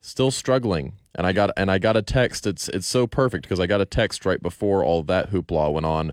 still 0.00 0.30
struggling. 0.30 0.94
And 1.14 1.26
I 1.26 1.32
got 1.32 1.50
and 1.56 1.70
I 1.70 1.78
got 1.78 1.96
a 1.96 2.02
text. 2.02 2.46
It's 2.46 2.68
it's 2.68 2.86
so 2.86 3.06
perfect 3.06 3.44
because 3.44 3.60
I 3.60 3.66
got 3.66 3.80
a 3.80 3.86
text 3.86 4.24
right 4.24 4.42
before 4.42 4.84
all 4.84 5.02
that 5.04 5.30
hoopla 5.30 5.72
went 5.72 5.86
on, 5.86 6.12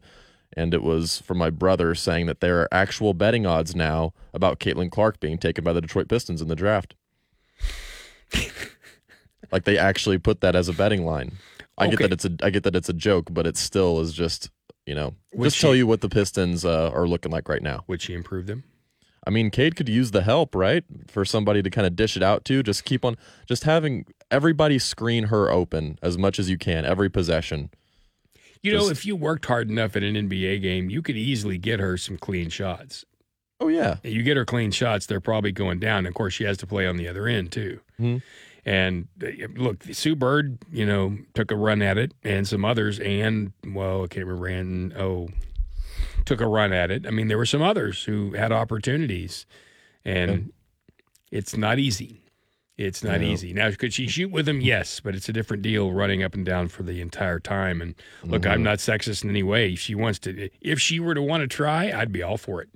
and 0.53 0.73
it 0.73 0.83
was 0.83 1.19
from 1.19 1.37
my 1.37 1.49
brother 1.49 1.95
saying 1.95 2.25
that 2.25 2.41
there 2.41 2.59
are 2.59 2.67
actual 2.71 3.13
betting 3.13 3.45
odds 3.45 3.75
now 3.75 4.13
about 4.33 4.59
Caitlin 4.59 4.91
Clark 4.91 5.21
being 5.21 5.37
taken 5.37 5.63
by 5.63 5.71
the 5.71 5.81
Detroit 5.81 6.09
Pistons 6.09 6.41
in 6.41 6.49
the 6.49 6.55
draft. 6.55 6.95
like 9.51 9.63
they 9.63 9.77
actually 9.77 10.17
put 10.17 10.41
that 10.41 10.55
as 10.55 10.67
a 10.67 10.73
betting 10.73 11.05
line. 11.05 11.37
I 11.77 11.87
get 11.87 11.99
that 11.99 12.11
it's 12.11 12.25
a 12.25 12.35
I 12.43 12.49
get 12.49 12.63
that 12.63 12.75
it's 12.75 12.89
a 12.89 12.93
joke, 12.93 13.29
but 13.31 13.47
it 13.47 13.55
still 13.55 14.01
is 14.01 14.13
just 14.13 14.49
you 14.89 14.95
know 14.95 15.13
Would 15.33 15.45
just 15.45 15.61
tell 15.61 15.75
you 15.75 15.85
what 15.85 16.01
the 16.01 16.09
Pistons 16.09 16.65
uh, 16.65 16.89
are 16.93 17.07
looking 17.07 17.31
like 17.31 17.47
right 17.47 17.61
now. 17.61 17.83
Would 17.87 18.01
she 18.01 18.13
improve 18.13 18.47
them? 18.47 18.63
I 19.27 19.29
mean, 19.29 19.51
Cade 19.51 19.75
could 19.75 19.87
use 19.89 20.11
the 20.11 20.23
help, 20.23 20.55
right? 20.55 20.83
For 21.07 21.23
somebody 21.23 21.61
to 21.61 21.69
kind 21.69 21.85
of 21.85 21.95
dish 21.95 22.17
it 22.17 22.23
out 22.23 22.43
to. 22.45 22.63
Just 22.63 22.85
keep 22.85 23.05
on, 23.05 23.15
just 23.45 23.65
having 23.65 24.05
everybody 24.31 24.79
screen 24.79 25.25
her 25.25 25.51
open 25.51 25.99
as 26.01 26.17
much 26.17 26.39
as 26.39 26.49
you 26.49 26.57
can 26.57 26.85
every 26.85 27.09
possession. 27.09 27.69
You 28.63 28.73
know, 28.73 28.89
if 28.89 29.05
you 29.05 29.15
worked 29.15 29.45
hard 29.45 29.69
enough 29.69 29.95
at 29.95 30.03
an 30.03 30.15
NBA 30.15 30.61
game, 30.61 30.89
you 30.89 31.01
could 31.01 31.15
easily 31.17 31.57
get 31.57 31.79
her 31.79 31.95
some 31.95 32.17
clean 32.17 32.49
shots. 32.49 33.05
Oh 33.61 33.67
yeah, 33.67 33.97
You 34.03 34.23
get 34.23 34.37
her 34.37 34.45
clean 34.45 34.71
shots, 34.71 35.05
they're 35.05 35.19
probably 35.19 35.51
going 35.51 35.79
down. 35.79 36.05
Of 36.05 36.13
course, 36.13 36.33
she 36.33 36.45
has 36.45 36.57
to 36.57 36.67
play 36.67 36.87
on 36.87 36.95
the 36.97 37.07
other 37.09 37.27
end 37.27 37.51
too. 37.51 37.81
Mhm. 37.99 38.21
And 38.65 39.07
look, 39.55 39.83
Sue 39.91 40.15
Bird, 40.15 40.57
you 40.71 40.85
know, 40.85 41.17
took 41.33 41.51
a 41.51 41.55
run 41.55 41.81
at 41.81 41.97
it, 41.97 42.13
and 42.23 42.47
some 42.47 42.65
others, 42.65 42.99
and 42.99 43.53
well, 43.65 44.03
I 44.03 44.07
can't 44.07 44.25
remember, 44.25 44.47
and 44.47 44.93
oh, 44.93 45.29
took 46.25 46.41
a 46.41 46.47
run 46.47 46.73
at 46.73 46.91
it. 46.91 47.07
I 47.07 47.11
mean, 47.11 47.27
there 47.29 47.37
were 47.37 47.45
some 47.45 47.61
others 47.61 48.03
who 48.03 48.33
had 48.33 48.51
opportunities, 48.51 49.45
and 50.05 50.51
it's 51.31 51.55
not 51.55 51.79
easy. 51.79 52.21
It's 52.77 53.03
not 53.03 53.19
No. 53.21 53.27
easy. 53.27 53.51
Now, 53.53 53.71
could 53.71 53.93
she 53.93 54.07
shoot 54.07 54.31
with 54.31 54.47
him? 54.47 54.61
Yes, 54.61 55.01
but 55.01 55.13
it's 55.13 55.27
a 55.27 55.33
different 55.33 55.63
deal 55.63 55.91
running 55.91 56.23
up 56.23 56.33
and 56.33 56.45
down 56.45 56.69
for 56.69 56.83
the 56.83 57.01
entire 57.01 57.39
time. 57.39 57.81
And 57.81 57.93
look, 58.23 58.43
Mm-hmm. 58.43 58.51
I'm 58.51 58.63
not 58.63 58.77
sexist 58.77 59.23
in 59.25 59.29
any 59.29 59.43
way. 59.43 59.73
If 59.73 59.79
she 59.79 59.95
wants 59.95 60.17
to, 60.19 60.49
if 60.61 60.79
she 60.79 60.99
were 60.99 61.13
to 61.13 61.21
want 61.21 61.41
to 61.41 61.47
try, 61.47 61.91
I'd 61.91 62.11
be 62.13 62.23
all 62.23 62.37
for 62.37 62.61
it. 62.61 62.69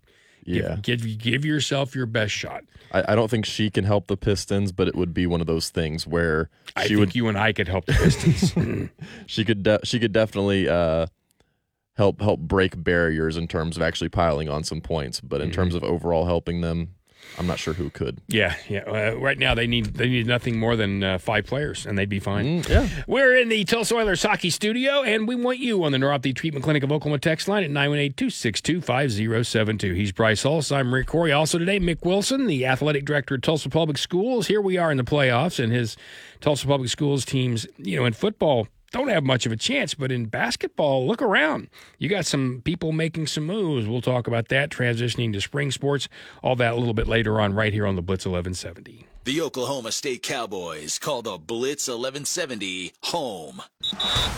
Yeah. 0.46 0.78
Give, 0.82 1.02
give 1.04 1.18
give 1.18 1.46
yourself 1.46 1.96
your 1.96 2.06
best 2.06 2.34
shot. 2.34 2.64
I, 2.92 3.14
I 3.14 3.16
don't 3.16 3.30
think 3.30 3.46
she 3.46 3.70
can 3.70 3.84
help 3.84 4.08
the 4.08 4.18
Pistons, 4.18 4.72
but 4.72 4.88
it 4.88 4.96
would 4.96 5.14
be 5.14 5.26
one 5.26 5.42
of 5.42 5.48
those 5.48 5.70
things 5.70 6.06
where 6.08 6.50
I 6.76 6.84
she 6.84 6.90
think 6.90 7.00
would 7.00 7.16
you 7.16 7.28
and 7.28 7.38
I 7.38 7.54
could 7.54 7.68
help 7.68 7.86
the 7.86 7.94
Pistons. 7.94 8.90
she 9.26 9.46
could 9.46 9.64
de- 9.64 9.80
she 9.84 10.00
could 10.00 10.12
definitely 10.12 10.70
uh, 10.70 11.08
help 11.96 12.22
help 12.22 12.40
break 12.40 12.82
barriers 12.84 13.38
in 13.38 13.48
terms 13.48 13.78
of 13.78 13.84
actually 13.84 14.10
piling 14.10 14.50
on 14.50 14.64
some 14.64 14.82
points. 14.82 15.20
But 15.22 15.42
in 15.42 15.52
terms 15.52 15.76
of 15.76 15.84
overall 15.84 16.26
helping 16.26 16.62
them, 16.62 16.96
I'm 17.38 17.48
not 17.48 17.58
sure 17.58 17.74
who 17.74 17.90
could. 17.90 18.22
yeah, 18.28 18.56
yeah. 18.70 18.82
Uh, 18.82 19.16
right 19.18 19.38
now 19.38 19.56
they 19.56 19.66
need 19.66 19.86
they 19.96 20.08
need 20.08 20.28
nothing 20.28 20.60
more 20.60 20.76
than 20.76 21.04
uh, 21.04 21.18
five 21.18 21.46
players, 21.46 21.86
and 21.86 21.98
they'd 21.98 22.10
be 22.10 22.20
fine. 22.20 22.64
Mm, 22.64 22.70
yeah. 22.70 22.88
We're 23.08 23.36
in 23.36 23.50
the 23.50 23.64
Tulsa 23.64 23.96
Oilers 23.96 24.22
hockey 24.22 24.52
studio, 24.52 25.02
and 25.02 25.28
we 25.28 25.36
want 25.36 25.60
you 25.60 25.84
on 25.84 25.92
the 25.92 25.98
Neuropathy 25.98 26.36
Treatment 26.36 26.64
Clinic 26.64 26.84
of 26.84 26.92
Oklahoma 26.92 27.20
text 27.20 27.48
line 27.48 27.64
at 27.64 27.72
918-262-5072. 27.72 29.96
He's 29.96 30.12
Bryce 30.12 30.44
Hulse. 30.44 30.76
I'm 30.76 30.94
Rick 30.94 31.08
Couri. 31.08 31.36
Also 31.36 31.58
today, 31.58 31.80
Mick 31.80 32.06
Wilson, 32.06 32.48
the 32.48 32.66
athletic 32.66 33.06
director 33.06 33.36
at 33.36 33.42
Tulsa 33.42 33.70
Public 33.70 33.98
Schools. 33.98 34.48
Here 34.48 34.62
we 34.62 34.78
are 34.78 34.92
in 34.92 34.98
the 34.98 35.04
playoffs, 35.04 35.64
and 35.64 35.72
his 35.72 35.96
Tulsa 36.42 36.68
Public 36.68 36.90
Schools 36.90 37.26
teams, 37.26 37.66
you 37.78 37.98
know, 37.98 38.06
in 38.06 38.14
football 38.14 38.68
don't 38.94 39.10
have 39.10 39.24
much 39.24 39.46
of 39.46 39.52
a 39.52 39.58
chance, 39.58 39.96
but 39.96 40.12
in 40.12 40.28
basketball, 40.28 41.06
look 41.06 41.22
around. 41.22 41.68
You 41.98 42.08
got 42.08 42.26
some 42.26 42.62
people 42.64 42.92
making 42.92 43.28
some 43.28 43.46
moves. 43.46 43.88
We'll 43.88 44.02
talk 44.02 44.28
about 44.28 44.48
that, 44.50 44.70
transitioning 44.70 45.34
to 45.34 45.42
spring 45.42 45.72
sports, 45.72 46.08
all 46.42 46.56
that 46.58 46.74
a 46.74 46.76
little 46.78 46.94
bit 46.94 47.08
later 47.08 47.42
on 47.42 47.54
right 47.54 47.74
here 47.74 47.88
on 47.88 47.96
the 47.96 48.04
Blitz 48.04 48.26
1170. 48.26 49.08
The 49.26 49.42
Oklahoma 49.42 49.92
State 49.92 50.22
Cowboys 50.22 51.00
call 51.00 51.22
the 51.22 51.38
Blitz 51.38 51.88
1170 51.88 52.94
home. 53.04 53.62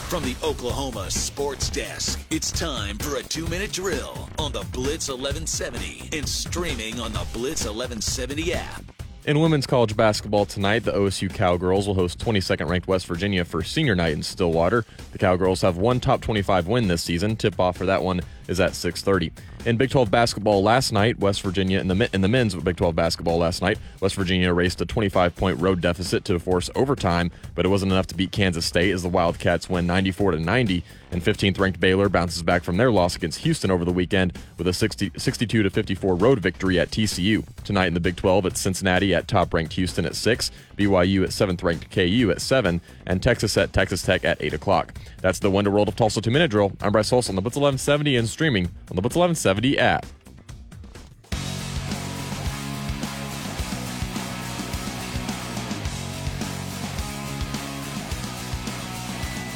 From 0.07 0.23
the 0.23 0.35
Oklahoma 0.43 1.11
Sports 1.11 1.69
Desk, 1.69 2.19
it's 2.29 2.51
time 2.51 2.97
for 2.99 3.17
a 3.17 3.23
two 3.23 3.47
minute 3.47 3.73
drill 3.73 4.29
on 4.39 4.51
the 4.53 4.63
Blitz 4.71 5.09
1170 5.09 6.17
and 6.17 6.29
streaming 6.29 6.99
on 6.99 7.11
the 7.11 7.25
Blitz 7.33 7.65
1170 7.65 8.53
app. 8.53 9.04
In 9.25 9.39
women's 9.39 9.65
college 9.65 9.97
basketball 9.97 10.45
tonight, 10.45 10.83
the 10.83 10.91
OSU 10.91 11.33
Cowgirls 11.33 11.87
will 11.87 11.95
host 11.95 12.19
22nd 12.19 12.69
ranked 12.69 12.87
West 12.87 13.07
Virginia 13.07 13.43
for 13.43 13.63
senior 13.63 13.95
night 13.95 14.13
in 14.13 14.21
Stillwater. 14.21 14.85
The 15.13 15.17
Cowgirls 15.17 15.61
have 15.61 15.77
one 15.77 15.99
top 15.99 16.21
25 16.21 16.67
win 16.67 16.87
this 16.87 17.01
season. 17.01 17.35
Tip 17.35 17.59
off 17.59 17.75
for 17.75 17.87
that 17.87 18.03
one 18.03 18.21
is 18.47 18.59
at 18.59 18.73
6:30. 18.75 19.31
In 19.65 19.77
Big 19.77 19.89
12 19.89 20.11
basketball 20.11 20.61
last 20.61 20.91
night, 20.91 21.17
West 21.17 21.41
Virginia 21.41 21.79
in 21.79 21.87
the 21.87 22.07
in 22.13 22.21
the 22.21 22.27
men's 22.27 22.53
Big 22.53 22.77
12 22.77 22.95
basketball 22.95 23.39
last 23.39 23.63
night, 23.63 23.79
West 23.99 24.13
Virginia 24.13 24.53
raced 24.53 24.79
a 24.79 24.85
25 24.85 25.35
point 25.35 25.59
road 25.59 25.81
deficit 25.81 26.23
to 26.25 26.37
force 26.37 26.69
overtime, 26.75 27.31
but 27.55 27.65
it 27.65 27.69
wasn't 27.69 27.91
enough 27.91 28.05
to 28.07 28.15
beat 28.15 28.31
Kansas 28.31 28.63
State 28.63 28.91
as 28.91 29.01
the 29.01 29.09
Wildcats 29.09 29.67
win 29.67 29.87
94 29.87 30.33
to 30.33 30.39
90. 30.39 30.83
And 31.11 31.23
15th 31.23 31.59
ranked 31.59 31.79
Baylor 31.79 32.09
bounces 32.09 32.43
back 32.43 32.63
from 32.63 32.77
their 32.77 32.91
loss 32.91 33.15
against 33.15 33.39
Houston 33.39 33.71
over 33.71 33.85
the 33.85 33.91
weekend 33.91 34.37
with 34.57 34.67
a 34.67 34.73
60, 34.73 35.11
62 35.15 35.63
to 35.63 35.69
54 35.69 36.13
road 36.13 36.39
victory 36.39 36.77
at 36.77 36.91
TCU. 36.91 37.45
Tonight 37.63 37.87
in 37.87 37.93
the 37.93 37.99
Big 37.99 38.17
12, 38.17 38.47
it's 38.47 38.59
Cincinnati 38.59 39.15
at 39.15 39.27
top 39.27 39.53
ranked 39.53 39.73
Houston 39.73 40.05
at 40.05 40.15
6, 40.15 40.51
BYU 40.77 41.23
at 41.23 41.29
7th 41.29 41.63
ranked 41.63 41.89
KU 41.89 42.31
at 42.31 42.41
7, 42.41 42.81
and 43.05 43.23
Texas 43.23 43.55
at 43.55 43.71
Texas 43.71 44.01
Tech 44.01 44.25
at 44.25 44.41
8 44.41 44.53
o'clock. 44.53 44.93
That's 45.21 45.39
the 45.39 45.49
Wonder 45.49 45.71
World 45.71 45.87
of 45.87 45.95
Tulsa 45.95 46.21
2 46.21 46.29
Minute 46.29 46.51
Drill. 46.51 46.73
I'm 46.81 46.91
Bryce 46.91 47.13
Olson 47.13 47.31
on 47.31 47.35
the 47.37 47.41
Blitz 47.41 47.55
1170 47.55 48.17
and 48.17 48.27
streaming 48.27 48.65
on 48.65 48.95
the 48.95 49.01
Blitz 49.01 49.15
1170 49.15 49.54
app. 49.77 50.05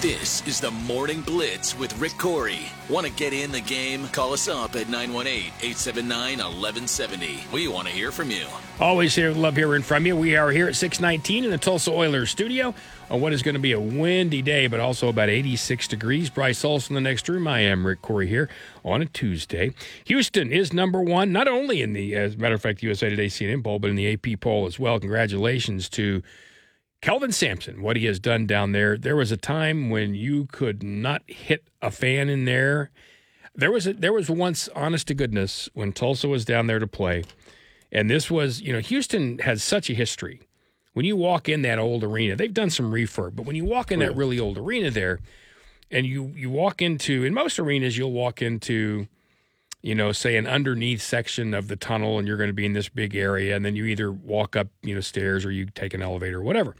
This 0.02 0.48
is 0.48 0.62
the 0.62 0.72
Morning 0.72 1.20
Blitz 1.20 1.78
with 1.78 2.00
Rick 2.00 2.14
Couri. 2.14 2.70
Want 2.90 3.06
to 3.06 3.12
get 3.12 3.34
in 3.34 3.52
the 3.52 3.60
game? 3.60 4.08
Call 4.08 4.32
us 4.32 4.48
up 4.48 4.78
at 4.78 4.88
918 4.88 5.52
879 5.62 6.38
1170. 6.38 7.44
We 7.52 7.68
want 7.68 7.88
to 7.88 7.94
hear 7.94 8.12
from 8.12 8.32
you. 8.32 8.46
Always 8.80 9.14
here, 9.14 9.32
love 9.34 9.58
hearing 9.58 9.82
from 9.82 10.06
you. 10.06 10.16
We 10.16 10.38
are 10.38 10.52
here 10.52 10.70
at 10.70 10.76
619 10.78 11.44
in 11.44 11.52
the 11.52 11.58
Tulsa 11.58 11.92
Oilers 11.92 12.30
studio 12.30 12.74
on 13.10 13.20
what 13.20 13.34
is 13.34 13.44
going 13.44 13.56
to 13.56 13.60
be 13.60 13.74
a 13.74 13.80
windy 13.80 14.42
day, 14.42 14.68
but 14.68 14.80
also 14.80 15.10
about 15.10 15.28
86 15.28 15.86
degrees. 15.90 16.30
Bryce 16.30 16.64
Olson, 16.64 16.96
the 16.96 17.02
next 17.02 17.28
room. 17.28 17.46
I 17.46 17.60
am 17.60 17.86
Rick 17.86 18.02
Couri 18.02 18.30
here 18.30 18.50
on 18.86 19.02
a 19.02 19.06
Tuesday. 19.06 19.74
Houston 20.06 20.50
is 20.50 20.72
number 20.72 21.02
one, 21.02 21.34
not 21.34 21.50
only 21.50 21.82
in 21.82 21.92
the, 21.92 22.16
as 22.16 22.36
a 22.36 22.38
matter 22.38 22.56
of 22.56 22.62
fact, 22.62 22.82
USA 22.82 23.10
Today 23.10 23.26
CNN 23.26 23.66
poll, 23.66 23.80
but 23.80 23.90
in 23.90 23.98
the 23.98 24.14
AP 24.14 24.40
poll 24.40 24.66
as 24.66 24.80
well. 24.80 24.98
Congratulations 24.98 25.90
to 25.90 26.24
Kelvin 27.02 27.34
Sampson, 27.34 27.82
what 27.82 27.98
he 27.98 28.06
has 28.06 28.18
done 28.18 28.48
down 28.48 28.72
there. 28.72 28.98
There 28.98 29.18
was 29.18 29.30
a 29.30 29.38
time 29.38 29.90
when 29.90 30.16
you 30.16 30.46
could 30.46 30.84
not 30.84 31.22
hit 31.28 31.68
a 31.82 31.92
fan 31.92 32.30
in 32.30 32.46
there. 32.46 32.92
There 33.54 33.74
was 33.74 33.88
a, 33.88 33.94
there 33.94 34.14
was 34.14 34.30
once, 34.30 34.70
honest 34.74 35.08
to 35.10 35.14
goodness, 35.14 35.68
when 35.74 35.92
Tulsa 35.92 36.30
was 36.30 36.46
down 36.46 36.68
there 36.68 36.80
to 36.80 36.88
play, 36.88 37.26
and 37.92 38.10
this 38.10 38.30
was, 38.30 38.62
you 38.62 38.74
know, 38.74 38.80
Houston 38.80 39.40
has 39.40 39.64
such 39.64 39.90
a 39.90 39.94
history. 39.94 40.42
When 40.94 41.06
you 41.06 41.16
walk 41.16 41.48
in 41.48 41.62
that 41.62 41.80
old 41.80 42.04
arena, 42.04 42.36
they've 42.36 42.54
done 42.54 42.70
some 42.70 42.92
refurb, 42.92 43.36
but 43.36 43.46
when 43.46 43.56
you 43.56 43.66
walk 43.66 43.92
in 43.92 44.00
that 44.00 44.16
really 44.16 44.40
old 44.40 44.58
arena 44.58 44.92
there, 44.92 45.20
and 45.92 46.06
you 46.06 46.34
you 46.36 46.50
walk 46.50 46.82
into 46.82 47.24
in 47.24 47.34
most 47.34 47.58
arenas, 47.60 47.98
you'll 47.98 48.12
walk 48.12 48.42
into 48.42 49.08
you 49.82 49.96
know, 49.96 50.12
say 50.12 50.36
an 50.36 50.46
underneath 50.46 51.02
section 51.02 51.54
of 51.54 51.68
the 51.68 51.76
tunnel 51.76 52.20
and 52.20 52.28
you're 52.28 52.38
going 52.38 52.50
to 52.50 52.54
be 52.54 52.66
in 52.66 52.74
this 52.74 52.90
big 52.90 53.16
area 53.16 53.56
and 53.56 53.64
then 53.64 53.76
you 53.76 53.86
either 53.86 54.12
walk 54.12 54.56
up, 54.56 54.68
you 54.82 54.94
know, 54.94 55.02
stairs 55.02 55.46
or 55.46 55.52
you 55.52 55.68
take 55.68 55.94
an 55.94 56.02
elevator 56.02 56.40
or 56.40 56.44
whatever. 56.44 56.76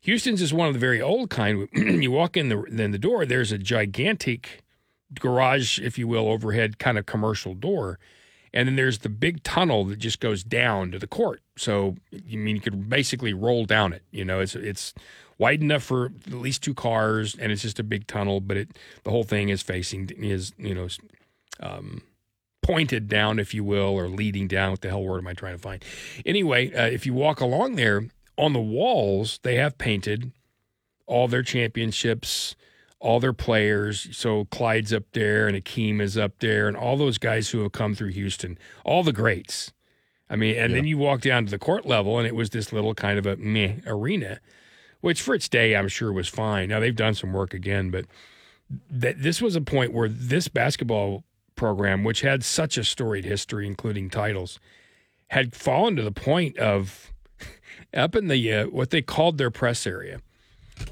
Houston's 0.00 0.40
is 0.40 0.52
one 0.52 0.66
of 0.66 0.74
the 0.74 0.80
very 0.80 1.00
old 1.00 1.30
kind. 1.30 1.68
you 1.72 2.10
walk 2.10 2.36
in 2.36 2.48
the 2.48 2.62
in 2.64 2.90
the 2.90 2.98
door, 2.98 3.26
there's 3.26 3.52
a 3.52 3.58
gigantic 3.58 4.64
garage, 5.20 5.78
if 5.78 5.98
you 5.98 6.08
will, 6.08 6.28
overhead 6.28 6.78
kind 6.78 6.98
of 6.98 7.06
commercial 7.06 7.54
door. 7.54 7.98
And 8.54 8.68
then 8.68 8.76
there's 8.76 8.98
the 8.98 9.08
big 9.08 9.42
tunnel 9.42 9.84
that 9.86 9.98
just 9.98 10.20
goes 10.20 10.44
down 10.44 10.90
to 10.90 10.98
the 10.98 11.06
court. 11.06 11.40
So 11.56 11.96
you 12.10 12.38
mean 12.38 12.56
you 12.56 12.62
could 12.62 12.88
basically 12.88 13.32
roll 13.32 13.64
down 13.64 13.92
it. 13.92 14.02
You 14.10 14.24
know, 14.24 14.40
it's 14.40 14.54
it's 14.54 14.92
wide 15.38 15.62
enough 15.62 15.82
for 15.82 16.12
at 16.26 16.32
least 16.32 16.62
two 16.62 16.74
cars, 16.74 17.34
and 17.34 17.50
it's 17.50 17.62
just 17.62 17.78
a 17.78 17.84
big 17.84 18.06
tunnel. 18.06 18.40
But 18.40 18.56
it 18.56 18.78
the 19.04 19.10
whole 19.10 19.24
thing 19.24 19.48
is 19.48 19.62
facing 19.62 20.10
is 20.18 20.52
you 20.58 20.74
know 20.74 20.88
um, 21.60 22.02
pointed 22.62 23.08
down, 23.08 23.38
if 23.38 23.54
you 23.54 23.64
will, 23.64 23.94
or 23.94 24.08
leading 24.08 24.48
down. 24.48 24.70
What 24.70 24.80
the 24.82 24.88
hell 24.88 25.02
word 25.02 25.18
am 25.18 25.28
I 25.28 25.34
trying 25.34 25.54
to 25.54 25.62
find? 25.62 25.84
Anyway, 26.24 26.72
uh, 26.74 26.86
if 26.86 27.06
you 27.06 27.14
walk 27.14 27.40
along 27.40 27.76
there, 27.76 28.06
on 28.38 28.52
the 28.52 28.60
walls, 28.60 29.40
they 29.42 29.56
have 29.56 29.78
painted 29.78 30.32
all 31.06 31.28
their 31.28 31.42
championships, 31.42 32.54
all 33.02 33.18
their 33.20 33.32
players. 33.32 34.08
So 34.16 34.46
Clyde's 34.46 34.92
up 34.92 35.04
there, 35.12 35.48
and 35.48 35.56
Akeem 35.56 36.00
is 36.00 36.16
up 36.16 36.38
there, 36.38 36.68
and 36.68 36.76
all 36.76 36.96
those 36.96 37.18
guys 37.18 37.50
who 37.50 37.60
have 37.62 37.72
come 37.72 37.94
through 37.94 38.10
Houston, 38.10 38.56
all 38.84 39.02
the 39.02 39.12
greats. 39.12 39.72
I 40.30 40.36
mean, 40.36 40.56
and 40.56 40.70
yeah. 40.70 40.76
then 40.76 40.86
you 40.86 40.96
walk 40.96 41.20
down 41.20 41.44
to 41.44 41.50
the 41.50 41.58
court 41.58 41.84
level, 41.84 42.16
and 42.16 42.26
it 42.26 42.34
was 42.34 42.50
this 42.50 42.72
little 42.72 42.94
kind 42.94 43.18
of 43.18 43.26
a 43.26 43.36
meh 43.36 43.74
arena, 43.86 44.40
which 45.00 45.20
for 45.20 45.34
its 45.34 45.48
day, 45.48 45.74
I'm 45.76 45.88
sure 45.88 46.12
was 46.12 46.28
fine. 46.28 46.68
Now 46.68 46.80
they've 46.80 46.96
done 46.96 47.14
some 47.14 47.32
work 47.32 47.52
again, 47.52 47.90
but 47.90 48.06
th- 48.98 49.16
this 49.18 49.42
was 49.42 49.56
a 49.56 49.60
point 49.60 49.92
where 49.92 50.08
this 50.08 50.46
basketball 50.48 51.24
program, 51.56 52.04
which 52.04 52.20
had 52.20 52.44
such 52.44 52.78
a 52.78 52.84
storied 52.84 53.24
history, 53.24 53.66
including 53.66 54.08
titles, 54.08 54.60
had 55.28 55.54
fallen 55.54 55.96
to 55.96 56.02
the 56.02 56.12
point 56.12 56.56
of 56.56 57.12
up 57.94 58.14
in 58.14 58.28
the 58.28 58.52
uh, 58.52 58.66
what 58.68 58.90
they 58.90 59.02
called 59.02 59.38
their 59.38 59.50
press 59.50 59.86
area, 59.86 60.20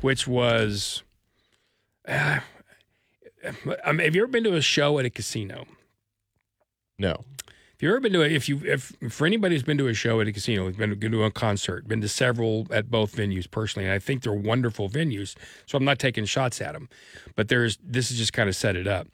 which 0.00 0.26
was. 0.26 1.04
Uh, 2.06 2.40
I 3.84 3.92
mean, 3.92 4.04
have 4.04 4.14
you 4.14 4.22
ever 4.22 4.30
been 4.30 4.44
to 4.44 4.54
a 4.54 4.60
show 4.60 4.98
at 4.98 5.04
a 5.04 5.10
casino? 5.10 5.66
No. 6.98 7.24
If 7.74 7.82
you 7.82 7.88
ever 7.88 8.00
been 8.00 8.12
to 8.12 8.22
a, 8.22 8.26
if 8.26 8.48
you 8.48 8.60
if 8.64 8.92
for 9.08 9.26
anybody 9.26 9.54
who's 9.54 9.62
been 9.62 9.78
to 9.78 9.88
a 9.88 9.94
show 9.94 10.20
at 10.20 10.28
a 10.28 10.32
casino, 10.32 10.66
has 10.66 10.76
been, 10.76 10.98
been 10.98 11.12
to 11.12 11.24
a 11.24 11.30
concert, 11.30 11.88
been 11.88 12.02
to 12.02 12.08
several 12.08 12.66
at 12.70 12.90
both 12.90 13.16
venues 13.16 13.50
personally, 13.50 13.86
and 13.86 13.94
I 13.94 13.98
think 13.98 14.22
they're 14.22 14.34
wonderful 14.34 14.90
venues. 14.90 15.34
So 15.64 15.78
I'm 15.78 15.84
not 15.84 15.98
taking 15.98 16.26
shots 16.26 16.60
at 16.60 16.74
them, 16.74 16.90
but 17.36 17.48
there's 17.48 17.78
this 17.82 18.10
is 18.10 18.18
just 18.18 18.34
kind 18.34 18.50
of 18.50 18.56
set 18.56 18.76
it 18.76 18.86
up 18.86 19.08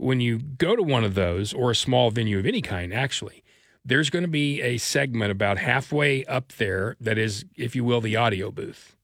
when 0.00 0.20
you 0.20 0.38
go 0.38 0.74
to 0.74 0.82
one 0.82 1.04
of 1.04 1.14
those 1.14 1.52
or 1.52 1.70
a 1.70 1.74
small 1.74 2.10
venue 2.10 2.38
of 2.38 2.46
any 2.46 2.62
kind, 2.62 2.92
actually, 2.92 3.44
there's 3.84 4.08
going 4.08 4.22
to 4.22 4.30
be 4.30 4.62
a 4.62 4.78
segment 4.78 5.30
about 5.30 5.58
halfway 5.58 6.24
up 6.24 6.52
there 6.52 6.96
that 7.00 7.18
is, 7.18 7.44
if 7.54 7.76
you 7.76 7.84
will, 7.84 8.00
the 8.00 8.16
audio 8.16 8.50
booth. 8.50 8.96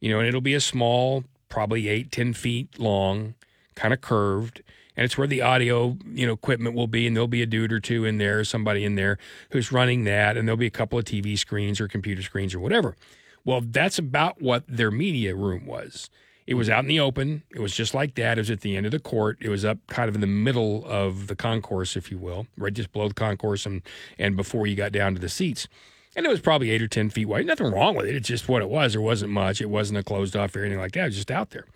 You 0.00 0.12
know, 0.12 0.18
and 0.18 0.28
it'll 0.28 0.40
be 0.40 0.54
a 0.54 0.60
small, 0.60 1.24
probably 1.48 1.88
eight, 1.88 2.12
ten 2.12 2.32
feet 2.32 2.78
long, 2.78 3.34
kind 3.74 3.94
of 3.94 4.00
curved. 4.00 4.62
And 4.96 5.04
it's 5.04 5.16
where 5.16 5.28
the 5.28 5.42
audio, 5.42 5.96
you 6.12 6.26
know, 6.26 6.32
equipment 6.32 6.74
will 6.74 6.88
be, 6.88 7.06
and 7.06 7.14
there'll 7.14 7.28
be 7.28 7.42
a 7.42 7.46
dude 7.46 7.72
or 7.72 7.78
two 7.78 8.04
in 8.04 8.18
there, 8.18 8.42
somebody 8.42 8.84
in 8.84 8.96
there 8.96 9.16
who's 9.52 9.70
running 9.70 10.02
that, 10.04 10.36
and 10.36 10.48
there'll 10.48 10.56
be 10.56 10.66
a 10.66 10.70
couple 10.70 10.98
of 10.98 11.04
TV 11.04 11.38
screens 11.38 11.80
or 11.80 11.86
computer 11.86 12.20
screens 12.20 12.52
or 12.52 12.58
whatever. 12.58 12.96
Well, 13.44 13.60
that's 13.62 13.98
about 13.98 14.42
what 14.42 14.64
their 14.66 14.90
media 14.90 15.36
room 15.36 15.66
was. 15.66 16.10
It 16.48 16.54
was 16.54 16.70
out 16.70 16.80
in 16.80 16.88
the 16.88 16.98
open. 16.98 17.42
It 17.50 17.60
was 17.60 17.76
just 17.76 17.92
like 17.94 18.14
that. 18.14 18.38
It 18.38 18.40
was 18.40 18.50
at 18.50 18.62
the 18.62 18.74
end 18.74 18.86
of 18.86 18.92
the 18.92 18.98
court. 18.98 19.36
It 19.40 19.50
was 19.50 19.64
up 19.64 19.78
kind 19.86 20.08
of 20.08 20.14
in 20.14 20.22
the 20.22 20.26
middle 20.26 20.82
of 20.86 21.26
the 21.26 21.36
concourse, 21.36 21.94
if 21.94 22.10
you 22.10 22.18
will, 22.18 22.46
right 22.56 22.72
just 22.72 22.90
below 22.90 23.06
the 23.06 23.14
concourse 23.14 23.66
and, 23.66 23.82
and 24.18 24.34
before 24.34 24.66
you 24.66 24.74
got 24.74 24.90
down 24.90 25.14
to 25.14 25.20
the 25.20 25.28
seats. 25.28 25.68
And 26.16 26.26
it 26.26 26.28
was 26.28 26.40
probably 26.40 26.70
eight 26.70 26.82
or 26.82 26.88
10 26.88 27.10
feet 27.10 27.26
wide. 27.26 27.46
Nothing 27.46 27.70
wrong 27.70 27.94
with 27.94 28.06
it. 28.06 28.16
It's 28.16 28.28
just 28.28 28.48
what 28.48 28.62
it 28.62 28.68
was. 28.68 28.92
There 28.92 29.00
wasn't 29.00 29.32
much. 29.32 29.60
It 29.60 29.70
wasn't 29.70 29.98
a 29.98 30.02
closed 30.02 30.34
off 30.36 30.56
or 30.56 30.60
anything 30.60 30.80
like 30.80 30.92
that. 30.92 31.02
It 31.02 31.06
was 31.06 31.16
just 31.16 31.30
out 31.30 31.50
there. 31.50 31.66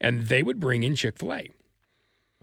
And 0.00 0.26
they 0.28 0.42
would 0.42 0.60
bring 0.60 0.82
in 0.82 0.94
Chick 0.96 1.18
fil 1.18 1.32
A. 1.34 1.50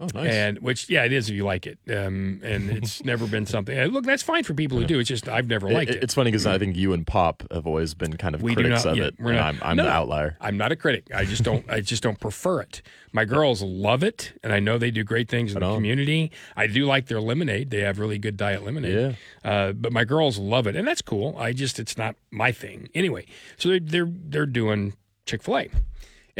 Oh, 0.00 0.08
nice. 0.14 0.32
And 0.32 0.58
which, 0.60 0.88
yeah, 0.88 1.04
it 1.04 1.12
is 1.12 1.28
if 1.28 1.36
you 1.36 1.44
like 1.44 1.66
it. 1.66 1.78
Um, 1.88 2.40
and 2.42 2.70
it's 2.70 3.04
never 3.04 3.26
been 3.26 3.44
something. 3.44 3.76
Look, 3.88 4.06
that's 4.06 4.22
fine 4.22 4.44
for 4.44 4.54
people 4.54 4.78
who 4.78 4.86
do. 4.86 4.98
It's 4.98 5.08
just 5.08 5.28
I've 5.28 5.46
never 5.46 5.70
liked 5.70 5.90
it. 5.90 5.98
it. 5.98 6.04
It's 6.04 6.14
funny 6.14 6.30
because 6.30 6.46
I 6.46 6.56
think 6.56 6.74
you 6.74 6.94
and 6.94 7.06
Pop 7.06 7.44
have 7.52 7.66
always 7.66 7.92
been 7.92 8.16
kind 8.16 8.34
of 8.34 8.42
we 8.42 8.54
critics 8.54 8.86
not, 8.86 8.92
of 8.92 8.96
yeah, 8.96 9.04
it. 9.04 9.20
Not, 9.20 9.36
I'm, 9.36 9.58
I'm 9.62 9.76
no, 9.76 9.84
the 9.84 9.90
outlier. 9.90 10.38
I'm 10.40 10.56
not 10.56 10.72
a 10.72 10.76
critic. 10.76 11.08
I 11.14 11.26
just 11.26 11.42
don't. 11.42 11.68
I 11.70 11.80
just 11.80 12.02
don't 12.02 12.18
prefer 12.18 12.62
it. 12.62 12.80
My 13.12 13.26
girls 13.26 13.60
love 13.60 14.02
it, 14.02 14.32
and 14.42 14.52
I 14.52 14.60
know 14.60 14.78
they 14.78 14.90
do 14.90 15.04
great 15.04 15.28
things 15.28 15.52
in 15.52 15.60
the 15.60 15.74
community. 15.74 16.30
I 16.56 16.66
do 16.66 16.86
like 16.86 17.06
their 17.06 17.20
lemonade. 17.20 17.70
They 17.70 17.80
have 17.80 17.98
really 17.98 18.18
good 18.18 18.36
diet 18.38 18.64
lemonade. 18.64 19.16
Yeah. 19.44 19.50
Uh, 19.50 19.72
but 19.72 19.92
my 19.92 20.04
girls 20.04 20.38
love 20.38 20.66
it, 20.66 20.76
and 20.76 20.88
that's 20.88 21.02
cool. 21.02 21.36
I 21.38 21.52
just 21.52 21.78
it's 21.78 21.98
not 21.98 22.16
my 22.30 22.52
thing 22.52 22.88
anyway. 22.94 23.26
So 23.58 23.68
they're 23.68 23.80
they're, 23.80 24.08
they're 24.10 24.46
doing 24.46 24.94
Chick 25.26 25.42
Fil 25.42 25.58
A 25.58 25.68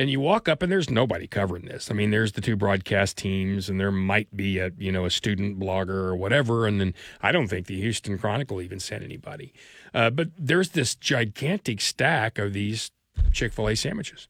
and 0.01 0.09
you 0.09 0.19
walk 0.19 0.49
up 0.49 0.63
and 0.63 0.73
there's 0.73 0.89
nobody 0.89 1.27
covering 1.27 1.67
this. 1.67 1.91
I 1.91 1.95
mean, 1.95 2.11
there's 2.11 2.33
the 2.33 2.41
two 2.41 2.57
broadcast 2.57 3.19
teams, 3.19 3.69
and 3.69 3.79
there 3.79 3.93
might 3.93 4.35
be 4.35 4.59
a 4.59 4.73
you 4.79 4.91
know 4.91 5.05
a 5.05 5.11
student 5.11 5.61
blogger 5.61 5.91
or 5.91 6.17
whatever, 6.17 6.67
and 6.67 6.81
then 6.81 6.95
I 7.21 7.33
don't 7.33 7.49
think 7.49 7.67
the 7.67 7.79
Houston 7.79 8.17
Chronicle 8.17 8.63
even 8.63 8.81
sent 8.81 9.05
anybody. 9.05 9.53
Uh, 9.93 10.09
but 10.09 10.31
there's 10.39 10.71
this 10.71 10.95
gigantic 10.95 11.83
stack 11.83 12.39
of 12.39 12.55
these 12.55 12.91
Chick 13.31 13.53
Fil 13.53 13.69
A 13.69 13.77
sandwiches, 13.77 14.27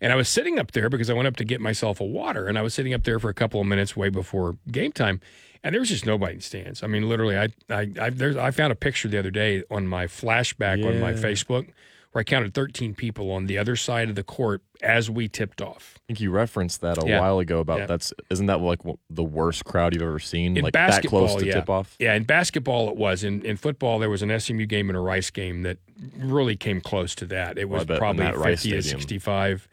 and 0.00 0.12
I 0.12 0.16
was 0.16 0.28
sitting 0.28 0.56
up 0.56 0.70
there 0.70 0.88
because 0.88 1.10
I 1.10 1.14
went 1.14 1.26
up 1.26 1.34
to 1.36 1.44
get 1.44 1.60
myself 1.60 2.00
a 2.00 2.04
water, 2.04 2.46
and 2.46 2.56
I 2.56 2.62
was 2.62 2.72
sitting 2.72 2.94
up 2.94 3.02
there 3.02 3.18
for 3.18 3.28
a 3.28 3.34
couple 3.34 3.60
of 3.60 3.66
minutes 3.66 3.96
way 3.96 4.10
before 4.10 4.56
game 4.70 4.92
time. 4.92 5.20
And 5.64 5.74
there 5.74 5.80
was 5.80 5.88
just 5.88 6.06
nobody 6.06 6.34
in 6.34 6.40
stands. 6.40 6.84
I 6.84 6.86
mean, 6.86 7.08
literally, 7.08 7.36
I 7.36 7.48
I 7.68 7.90
I, 8.00 8.12
I 8.38 8.50
found 8.52 8.70
a 8.70 8.76
picture 8.76 9.08
the 9.08 9.18
other 9.18 9.32
day 9.32 9.64
on 9.68 9.88
my 9.88 10.06
flashback 10.06 10.78
yeah. 10.78 10.90
on 10.90 11.00
my 11.00 11.14
Facebook 11.14 11.70
where 12.12 12.20
I 12.20 12.24
counted 12.24 12.54
13 12.54 12.94
people 12.94 13.30
on 13.30 13.46
the 13.46 13.58
other 13.58 13.76
side 13.76 14.08
of 14.08 14.14
the 14.14 14.22
court 14.22 14.62
as 14.82 15.10
we 15.10 15.28
tipped 15.28 15.60
off. 15.60 15.94
I 15.96 16.00
think 16.08 16.20
you 16.20 16.30
referenced 16.30 16.80
that 16.80 17.02
a 17.02 17.06
Yeah. 17.06 17.20
while 17.20 17.38
ago 17.38 17.58
about 17.60 17.80
Yeah. 17.80 17.86
that's 17.86 18.12
isn't 18.30 18.46
that 18.46 18.60
like 18.60 18.80
the 19.10 19.24
worst 19.24 19.64
crowd 19.64 19.94
you've 19.94 20.02
ever 20.02 20.18
seen? 20.18 20.56
In 20.56 20.64
like 20.64 20.72
that 20.72 21.04
close 21.04 21.34
to 21.36 21.44
yeah. 21.46 21.54
tip 21.54 21.68
off. 21.68 21.96
Yeah, 21.98 22.14
in 22.14 22.24
basketball 22.24 22.88
it 22.88 22.96
was. 22.96 23.24
In 23.24 23.44
in 23.44 23.56
football 23.56 23.98
there 23.98 24.10
was 24.10 24.22
an 24.22 24.30
SMU 24.30 24.66
game 24.66 24.88
and 24.88 24.96
a 24.96 25.00
Rice 25.00 25.30
game 25.30 25.62
that 25.62 25.78
really 26.16 26.56
came 26.56 26.80
close 26.80 27.14
to 27.16 27.26
that. 27.26 27.58
It 27.58 27.68
was 27.68 27.82
in 27.82 27.96
probably 27.98 28.24
that 28.24 28.34
50 28.34 28.48
Rice 28.48 28.62
to 28.62 28.82
65 28.82 29.68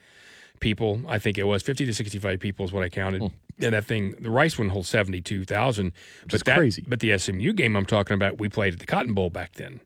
people. 0.60 1.02
I 1.08 1.19
think 1.19 1.38
it 1.38 1.43
was 1.43 1.62
50 1.63 1.86
to 1.86 1.93
65 1.93 2.39
people 2.39 2.65
is 2.65 2.71
what 2.71 2.84
I 2.84 2.89
counted. 2.89 3.21
Hmm. 3.21 3.28
And 3.62 3.74
that 3.74 3.86
thing, 3.86 4.15
the 4.19 4.30
Rice 4.30 4.58
one 4.60 4.69
holds 4.69 4.89
72,000. 4.89 5.93
But 6.30 6.43
that, 6.43 6.58
crazy. 6.58 6.84
But 6.86 7.00
the 7.00 7.17
SMU 7.17 7.54
game 7.54 7.78
I'm 7.78 7.86
talking 7.86 8.13
about, 8.15 8.38
we 8.38 8.50
played 8.50 8.74
at 8.74 8.80
the 8.80 8.86
Cotton 8.86 9.13
Bowl 9.13 9.30
back 9.30 9.54
then. 9.54 9.80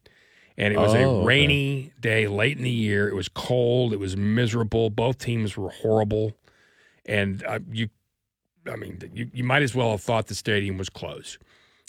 And 0.59 0.73
it 0.73 0.77
was 0.77 0.93
Oh, 0.93 0.97
a 0.97 1.07
okay. 1.07 1.25
rainy 1.25 1.93
day 2.01 2.27
late 2.27 2.57
in 2.57 2.63
the 2.63 2.69
year. 2.69 3.07
It 3.07 3.15
was 3.15 3.29
cold. 3.29 3.93
It 3.93 3.97
was 3.99 4.15
miserable. 4.17 4.89
Both 4.89 5.17
teams 5.17 5.55
were 5.55 5.69
horrible. 5.69 6.33
And 7.05 7.43
uh, 7.45 7.59
you, 7.71 7.89
I 8.69 8.75
mean, 8.75 8.99
you, 9.13 9.29
you 9.33 9.43
might 9.45 9.63
as 9.63 9.73
well 9.73 9.91
have 9.91 10.01
thought 10.01 10.27
the 10.27 10.35
stadium 10.35 10.77
was 10.77 10.89
closed. 10.89 11.37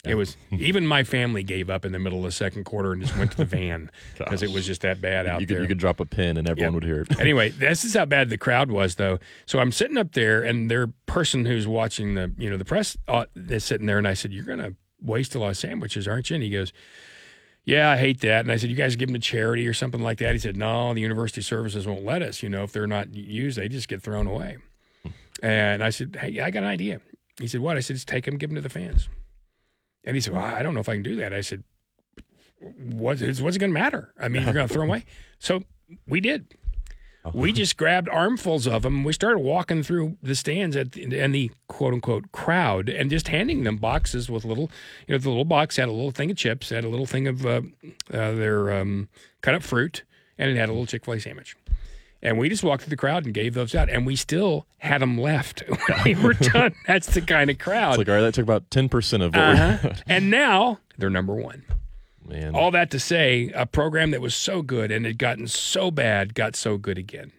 It 0.05 0.15
was 0.15 0.37
even 0.51 0.87
my 0.87 1.03
family 1.03 1.43
gave 1.43 1.69
up 1.69 1.83
in 1.85 1.91
the 1.91 1.99
middle 1.99 2.19
of 2.19 2.23
the 2.25 2.31
second 2.31 2.63
quarter 2.63 2.93
and 2.93 3.01
just 3.01 3.15
went 3.17 3.31
to 3.31 3.37
the 3.37 3.45
van 3.45 3.91
because 4.17 4.41
it 4.41 4.51
was 4.51 4.65
just 4.65 4.81
that 4.81 5.01
bad 5.01 5.27
out 5.27 5.41
You 5.41 5.45
could 5.47 5.57
there 5.57 5.61
you 5.63 5.67
could 5.67 5.77
drop 5.77 5.99
a 5.99 6.05
pin 6.05 6.37
and 6.37 6.49
everyone 6.49 6.73
Yep. 6.73 6.81
would 6.81 6.83
hear 6.85 7.01
it. 7.01 7.19
anyway, 7.19 7.49
this 7.49 7.83
is 7.83 7.93
how 7.93 8.05
bad 8.05 8.29
the 8.29 8.37
crowd 8.37 8.71
was, 8.71 8.95
though. 8.95 9.19
So 9.45 9.59
I'm 9.59 9.71
sitting 9.73 9.97
up 9.97 10.13
there, 10.13 10.41
and 10.41 10.71
their 10.71 10.87
person 11.07 11.45
who's 11.45 11.67
watching 11.67 12.15
the, 12.15 12.31
you 12.37 12.49
know, 12.49 12.57
the 12.57 12.65
press 12.65 12.97
uh, 13.09 13.25
is 13.35 13.65
sitting 13.65 13.85
there, 13.85 13.97
and 13.99 14.07
I 14.07 14.13
said, 14.15 14.31
"You're 14.33 14.45
gonna 14.45 14.73
waste 15.01 15.35
a 15.35 15.39
lot 15.39 15.49
of 15.49 15.57
sandwiches, 15.57 16.07
aren't 16.07 16.29
you?" 16.31 16.35
And 16.35 16.43
he 16.43 16.49
goes, 16.49 16.71
"Yeah, 17.63 17.89
I 17.89 17.97
hate 17.97 18.21
that." 18.21 18.41
And 18.41 18.51
I 18.51 18.57
said, 18.57 18.69
"You 18.69 18.75
guys 18.75 18.95
give 18.95 19.09
them 19.09 19.15
to 19.15 19.19
charity 19.19 19.67
or 19.67 19.73
something 19.73 20.01
like 20.01 20.17
that?" 20.19 20.33
He 20.33 20.39
said, 20.39 20.57
"No, 20.57 20.93
the 20.93 21.01
university 21.01 21.41
services 21.41 21.87
won't 21.87 22.03
let 22.03 22.21
us. 22.21 22.41
You 22.43 22.49
know, 22.49 22.63
if 22.63 22.71
they're 22.71 22.87
not 22.87 23.13
used, 23.13 23.57
they 23.57 23.69
just 23.69 23.87
get 23.87 24.01
thrown 24.01 24.27
away." 24.27 24.57
And 25.41 25.83
I 25.83 25.89
said, 25.89 26.17
"Hey, 26.19 26.39
I 26.39 26.51
got 26.51 26.63
an 26.63 26.69
idea." 26.69 27.01
He 27.39 27.47
said, 27.47 27.61
"What?" 27.61 27.77
I 27.77 27.79
said, 27.79 27.95
"Just 27.95 28.07
take 28.07 28.25
them, 28.25 28.37
give 28.37 28.49
them 28.49 28.55
to 28.55 28.61
the 28.61 28.69
fans." 28.69 29.09
And 30.03 30.15
he 30.15 30.21
said, 30.21 30.33
well, 30.33 30.43
"I 30.43 30.63
don't 30.63 30.73
know 30.73 30.79
if 30.79 30.89
I 30.89 30.93
can 30.93 31.03
do 31.03 31.15
that." 31.17 31.33
I 31.33 31.41
said, 31.41 31.63
"What 32.59 33.19
what's 33.19 33.55
it 33.55 33.59
going 33.59 33.59
to 33.59 33.67
matter? 33.69 34.13
I 34.19 34.27
mean, 34.27 34.43
you're 34.43 34.53
going 34.53 34.67
to 34.67 34.73
throw 34.73 34.81
them 34.83 34.89
away." 34.89 35.05
So 35.39 35.63
we 36.07 36.21
did 36.21 36.53
we 37.33 37.51
just 37.53 37.77
grabbed 37.77 38.09
armfuls 38.09 38.65
of 38.67 38.81
them. 38.81 39.03
We 39.03 39.13
started 39.13 39.39
walking 39.39 39.83
through 39.83 40.17
the 40.23 40.35
stands 40.35 40.75
at 40.75 40.93
the, 40.93 41.19
and 41.19 41.33
the 41.35 41.51
quote 41.67 41.93
unquote 41.93 42.31
crowd 42.31 42.89
and 42.89 43.09
just 43.09 43.27
handing 43.27 43.63
them 43.63 43.77
boxes 43.77 44.29
with 44.29 44.43
little, 44.45 44.71
you 45.07 45.13
know, 45.13 45.17
the 45.19 45.29
little 45.29 45.45
box 45.45 45.75
had 45.77 45.87
a 45.87 45.91
little 45.91 46.11
thing 46.11 46.31
of 46.31 46.37
chips, 46.37 46.69
had 46.69 46.83
a 46.83 46.89
little 46.89 47.05
thing 47.05 47.27
of 47.27 47.45
uh, 47.45 47.61
uh, 48.13 48.31
their 48.31 48.71
um, 48.71 49.07
cut 49.41 49.53
up 49.55 49.63
fruit, 49.63 50.03
and 50.37 50.49
it 50.49 50.57
had 50.57 50.69
a 50.69 50.71
little 50.71 50.85
Chick 50.87 51.05
fil 51.05 51.13
A 51.13 51.19
sandwich. 51.19 51.55
And 52.23 52.37
we 52.37 52.49
just 52.49 52.63
walked 52.63 52.83
through 52.83 52.91
the 52.91 52.97
crowd 52.97 53.25
and 53.25 53.33
gave 53.33 53.55
those 53.55 53.73
out, 53.73 53.89
and 53.89 54.05
we 54.05 54.15
still 54.15 54.67
had 54.77 55.01
them 55.01 55.17
left 55.19 55.63
when 55.67 56.03
we 56.05 56.15
were 56.15 56.33
done. 56.53 56.73
That's 56.85 57.07
the 57.15 57.21
kind 57.21 57.49
of 57.49 57.57
crowd. 57.57 57.93
It's 57.93 57.97
like 57.99 58.09
all 58.09 58.15
right, 58.15 58.21
that 58.21 58.35
took 58.35 58.43
about 58.43 58.69
ten 58.69 58.89
percent 58.89 59.23
of 59.23 59.33
what 59.33 59.41
Uh-huh. 59.43 59.93
and 60.07 60.29
now 60.29 60.79
they're 60.99 61.09
number 61.09 61.33
one. 61.33 61.63
Man. 62.27 62.55
All 62.55 62.71
that 62.71 62.91
to 62.91 62.99
say, 62.99 63.51
a 63.55 63.65
program 63.65 64.11
that 64.11 64.21
was 64.21 64.35
so 64.35 64.61
good 64.61 64.91
and 64.91 65.05
had 65.05 65.17
gotten 65.17 65.47
so 65.47 65.91
bad 65.91 66.33
got 66.33 66.55
so 66.55 66.77
good 66.77 66.97
again. 66.97 67.31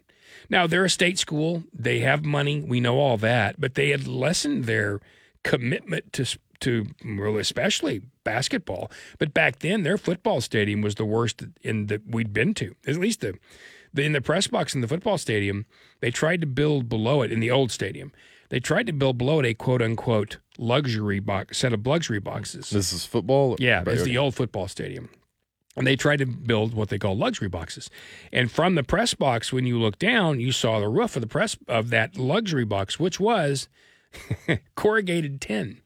Now, 0.49 0.67
they're 0.67 0.85
a 0.85 0.91
state 0.91 1.19
school. 1.19 1.65
They 1.73 2.01
have 2.01 2.25
money. 2.25 2.61
We 2.61 2.81
know 2.81 2.99
all 2.99 3.17
that. 3.19 3.61
But 3.61 3.75
they 3.75 3.91
had 3.91 4.07
lessened 4.07 4.65
their 4.65 5.01
commitment 5.45 6.13
to, 6.13 6.39
to 6.61 6.87
well, 7.05 7.39
especially 7.39 8.03
basketball. 8.25 8.91
But 9.19 9.33
back 9.33 9.61
then, 9.61 9.83
their 9.83 9.99
football 9.99 10.41
stadium 10.41 10.83
was 10.83 10.97
the 10.97 11.05
worst 11.05 11.43
in 11.63 11.87
that 11.87 12.07
we'd 12.07 12.33
been 12.33 12.55
to. 12.55 12.75
At 12.87 12.97
least 12.97 13.21
the 13.21 13.39
in 13.97 14.13
the 14.13 14.21
press 14.21 14.47
box 14.47 14.75
in 14.75 14.81
the 14.81 14.89
football 14.89 15.19
stadium, 15.19 15.67
they 16.01 16.11
tried 16.11 16.41
to 16.41 16.47
build 16.47 16.89
below 16.89 17.23
it 17.23 17.33
in 17.33 17.41
the 17.41 17.51
old 17.51 17.71
stadium. 17.71 18.13
They 18.53 18.61
tried 18.61 18.87
to 18.89 18.93
build 18.93 19.17
below 19.17 19.41
it 19.41 19.47
a 19.47 19.55
quote 19.55 19.81
unquote 19.81 20.37
luxury 20.59 21.21
box 21.21 21.57
set 21.57 21.73
of 21.73 21.87
luxury 21.87 22.21
boxes. 22.21 22.69
this 22.69 22.93
is 22.93 23.07
football. 23.07 23.57
Yeah, 23.59 23.83
it's 23.87 24.03
the 24.03 24.19
old 24.19 24.35
football 24.35 24.69
stadium. 24.69 25.09
And 25.75 25.87
they 25.87 25.97
tried 25.97 26.19
to 26.19 26.27
build 26.27 26.75
what 26.75 26.91
they 26.91 26.99
call 26.99 27.17
luxury 27.17 27.49
boxes. 27.49 27.89
And 28.31 28.53
from 28.53 28.75
the 28.75 28.83
press 28.83 29.15
box, 29.15 29.55
when 29.55 29.65
you 29.65 29.79
look 29.81 29.99
down, 29.99 30.39
you 30.39 30.53
saw 30.53 30.81
the 30.81 30.89
roof 30.91 31.17
of 31.17 31.23
the 31.23 31.29
press 31.29 31.57
of 31.67 31.89
that 31.89 32.19
luxury 32.19 32.67
box, 32.67 33.01
which 33.01 33.19
was 33.19 33.69
corrugated 34.75 35.41
tin. 35.41 35.81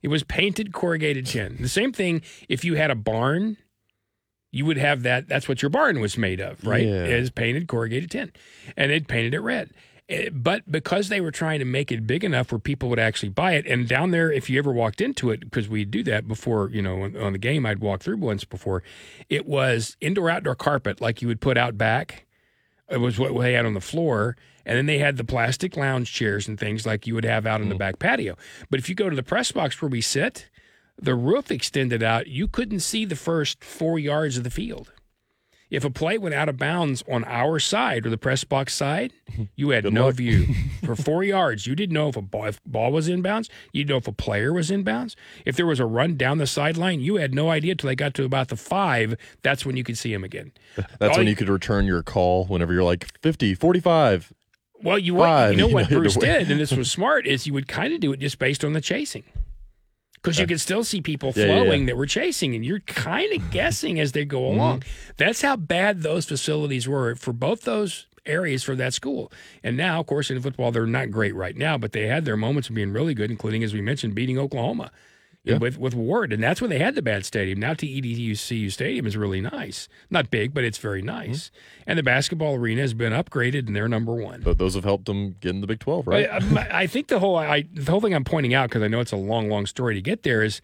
It 0.00 0.08
was 0.08 0.22
painted 0.22 0.72
corrugated 0.72 1.26
tin. 1.26 1.58
The 1.60 1.68
same 1.68 1.92
thing 1.92 2.22
if 2.48 2.64
you 2.64 2.76
had 2.76 2.90
a 2.90 2.94
barn, 2.94 3.58
you 4.50 4.64
would 4.64 4.78
have 4.78 5.02
that. 5.02 5.28
That's 5.28 5.50
what 5.50 5.60
your 5.60 5.68
barn 5.68 6.00
was 6.00 6.16
made 6.16 6.40
of, 6.40 6.66
right? 6.66 6.86
Yeah. 6.86 7.04
Is 7.04 7.28
painted 7.28 7.68
corrugated 7.68 8.10
tin. 8.10 8.32
And 8.74 8.90
they 8.90 9.00
painted 9.00 9.34
it 9.34 9.40
red. 9.40 9.68
Eh, 10.12 10.28
But 10.30 10.70
because 10.70 11.08
they 11.08 11.20
were 11.20 11.30
trying 11.30 11.58
to 11.58 11.64
make 11.64 11.90
it 11.90 12.06
big 12.06 12.22
enough 12.22 12.52
where 12.52 12.58
people 12.58 12.88
would 12.90 12.98
actually 12.98 13.30
buy 13.30 13.52
it, 13.54 13.66
and 13.66 13.88
down 13.88 14.10
there, 14.10 14.30
if 14.30 14.50
you 14.50 14.58
ever 14.58 14.72
walked 14.72 15.00
into 15.00 15.30
it, 15.30 15.40
because 15.40 15.68
we 15.68 15.84
do 15.84 16.02
that 16.04 16.28
before, 16.28 16.68
you 16.70 16.82
know, 16.82 17.02
on, 17.02 17.16
on 17.16 17.32
the 17.32 17.38
game, 17.38 17.64
I'd 17.64 17.80
walk 17.80 18.02
through 18.02 18.18
once 18.18 18.44
before. 18.44 18.82
It 19.28 19.46
was 19.46 19.96
indoor 20.00 20.28
outdoor 20.28 20.54
carpet 20.54 21.00
like 21.00 21.22
you 21.22 21.28
would 21.28 21.40
put 21.40 21.56
out 21.56 21.78
back. 21.78 22.26
It 22.90 22.98
was 22.98 23.18
what 23.18 23.36
they 23.40 23.54
had 23.54 23.64
on 23.64 23.72
the 23.72 23.80
floor, 23.80 24.36
and 24.66 24.76
then 24.76 24.86
they 24.86 24.98
had 24.98 25.16
the 25.16 25.24
plastic 25.24 25.76
lounge 25.76 26.12
chairs 26.12 26.46
and 26.46 26.60
things 26.60 26.84
like 26.84 27.06
you 27.06 27.14
would 27.14 27.24
have 27.24 27.46
out 27.46 27.62
in 27.62 27.70
the 27.70 27.74
back 27.74 27.98
patio. 27.98 28.36
But 28.68 28.80
if 28.80 28.88
you 28.90 28.94
go 28.94 29.08
to 29.08 29.16
the 29.16 29.22
press 29.22 29.50
box 29.50 29.80
where 29.80 29.88
we 29.88 30.02
sit, 30.02 30.50
the 31.00 31.14
roof 31.14 31.50
extended 31.50 32.02
out. 32.02 32.26
You 32.26 32.46
couldn't 32.46 32.80
see 32.80 33.06
the 33.06 33.16
first 33.16 33.64
four 33.64 33.98
yards 33.98 34.36
of 34.36 34.44
the 34.44 34.50
field. 34.50 34.92
If 35.72 35.84
a 35.86 35.90
play 35.90 36.18
went 36.18 36.34
out 36.34 36.50
of 36.50 36.58
bounds 36.58 37.02
on 37.10 37.24
our 37.24 37.58
side 37.58 38.04
or 38.06 38.10
the 38.10 38.18
press 38.18 38.44
box 38.44 38.74
side, 38.74 39.12
you 39.56 39.70
had 39.70 39.90
no 39.90 40.06
luck. 40.06 40.16
view 40.16 40.54
for 40.84 40.94
four 40.94 41.24
yards. 41.24 41.66
You 41.66 41.74
didn't 41.74 41.94
know 41.94 42.08
if 42.10 42.16
a 42.16 42.20
ball, 42.22 42.44
if 42.44 42.60
ball 42.66 42.92
was 42.92 43.08
inbounds. 43.08 43.48
You 43.72 43.82
didn't 43.82 43.90
know 43.90 43.96
if 43.96 44.06
a 44.06 44.12
player 44.12 44.52
was 44.52 44.70
inbounds. 44.70 45.14
If 45.46 45.56
there 45.56 45.64
was 45.64 45.80
a 45.80 45.86
run 45.86 46.16
down 46.18 46.36
the 46.36 46.46
sideline, 46.46 47.00
you 47.00 47.16
had 47.16 47.34
no 47.34 47.48
idea 47.50 47.74
till 47.74 47.88
they 47.88 47.96
got 47.96 48.12
to 48.14 48.24
about 48.24 48.48
the 48.48 48.56
five. 48.56 49.16
That's 49.42 49.64
when 49.64 49.78
you 49.78 49.82
could 49.82 49.96
see 49.96 50.12
him 50.12 50.24
again. 50.24 50.52
That's 50.76 50.86
all 51.00 51.16
when 51.16 51.26
you- 51.26 51.30
you 51.30 51.36
could 51.36 51.48
return 51.48 51.86
your 51.86 52.02
call 52.02 52.44
whenever 52.44 52.72
you're 52.74 52.84
like 52.84 53.18
50, 53.22 53.54
45. 53.54 54.32
Well, 54.82 54.98
you 54.98 55.16
Five, 55.16 55.52
you 55.52 55.58
know 55.58 55.68
you 55.68 55.74
what 55.74 55.90
know, 55.90 55.98
Bruce 56.00 56.16
did, 56.16 56.50
and 56.50 56.60
this 56.60 56.72
was 56.72 56.90
smart, 56.90 57.24
is 57.24 57.46
you 57.46 57.52
would 57.54 57.68
kind 57.68 57.94
of 57.94 58.00
do 58.00 58.12
it 58.12 58.18
just 58.18 58.38
based 58.40 58.64
on 58.64 58.72
the 58.72 58.80
chasing. 58.80 59.22
Because 60.22 60.38
you 60.38 60.46
could 60.46 60.60
still 60.60 60.84
see 60.84 61.00
people 61.00 61.32
Yeah, 61.34 61.46
flowing 61.46 61.80
yeah. 61.80 61.86
that 61.88 61.96
were 61.96 62.06
chasing, 62.06 62.54
and 62.54 62.64
you're 62.64 62.80
kind 62.80 63.32
of 63.32 63.50
guessing 63.50 63.98
as 63.98 64.12
they 64.12 64.24
go 64.24 64.42
Mm-hmm. 64.42 64.58
along. 64.60 64.82
That's 65.16 65.42
how 65.42 65.56
bad 65.56 66.02
those 66.02 66.26
facilities 66.26 66.86
were 66.88 67.14
for 67.16 67.32
both 67.32 67.62
those 67.62 68.06
areas 68.24 68.62
for 68.62 68.76
that 68.76 68.94
school. 68.94 69.32
And 69.64 69.76
now, 69.76 69.98
of 69.98 70.06
course, 70.06 70.30
in 70.30 70.40
football, 70.40 70.70
they're 70.70 70.86
not 70.86 71.10
great 71.10 71.34
right 71.34 71.56
now, 71.56 71.76
but 71.76 71.90
they 71.90 72.06
had 72.06 72.24
their 72.24 72.36
moments 72.36 72.68
of 72.68 72.74
being 72.76 72.92
really 72.92 73.14
good, 73.14 73.30
including, 73.32 73.64
as 73.64 73.74
we 73.74 73.80
mentioned, 73.80 74.14
beating 74.14 74.38
Oklahoma 74.38 74.92
Yeah. 75.44 75.58
with 75.58 75.76
with 75.76 75.92
Ward, 75.94 76.32
and 76.32 76.40
that's 76.40 76.60
when 76.60 76.70
they 76.70 76.78
had 76.78 76.94
the 76.94 77.02
bad 77.02 77.24
stadium. 77.24 77.58
Now 77.58 77.74
TDECU 77.74 78.70
Stadium 78.70 79.06
is 79.06 79.16
really 79.16 79.40
nice, 79.40 79.88
not 80.08 80.30
big, 80.30 80.54
but 80.54 80.62
it's 80.62 80.78
very 80.78 81.02
nice. 81.02 81.46
Mm-hmm. 81.48 81.82
And 81.90 81.98
the 81.98 82.04
basketball 82.04 82.54
arena 82.54 82.82
has 82.82 82.94
been 82.94 83.12
upgraded, 83.12 83.66
and 83.66 83.74
they're 83.74 83.88
number 83.88 84.14
one. 84.14 84.42
But 84.42 84.58
those 84.58 84.74
have 84.76 84.84
helped 84.84 85.06
them 85.06 85.32
get 85.40 85.50
in 85.50 85.60
the 85.60 85.66
Big 85.66 85.80
12, 85.80 86.06
right? 86.06 86.28
I, 86.30 86.36
I- 86.36 86.82
I 86.82 86.86
think 86.86 87.08
the 87.08 87.18
whole 87.18 87.36
I, 87.36 87.64
the 87.74 87.90
whole 87.90 88.00
thing 88.00 88.14
I'm 88.14 88.22
pointing 88.22 88.54
out 88.54 88.68
because 88.68 88.82
I 88.82 88.88
know 88.88 89.00
it's 89.00 89.10
a 89.10 89.16
long, 89.16 89.48
long 89.48 89.66
story 89.66 89.94
to 89.96 90.00
get 90.00 90.22
there 90.22 90.42
is 90.44 90.60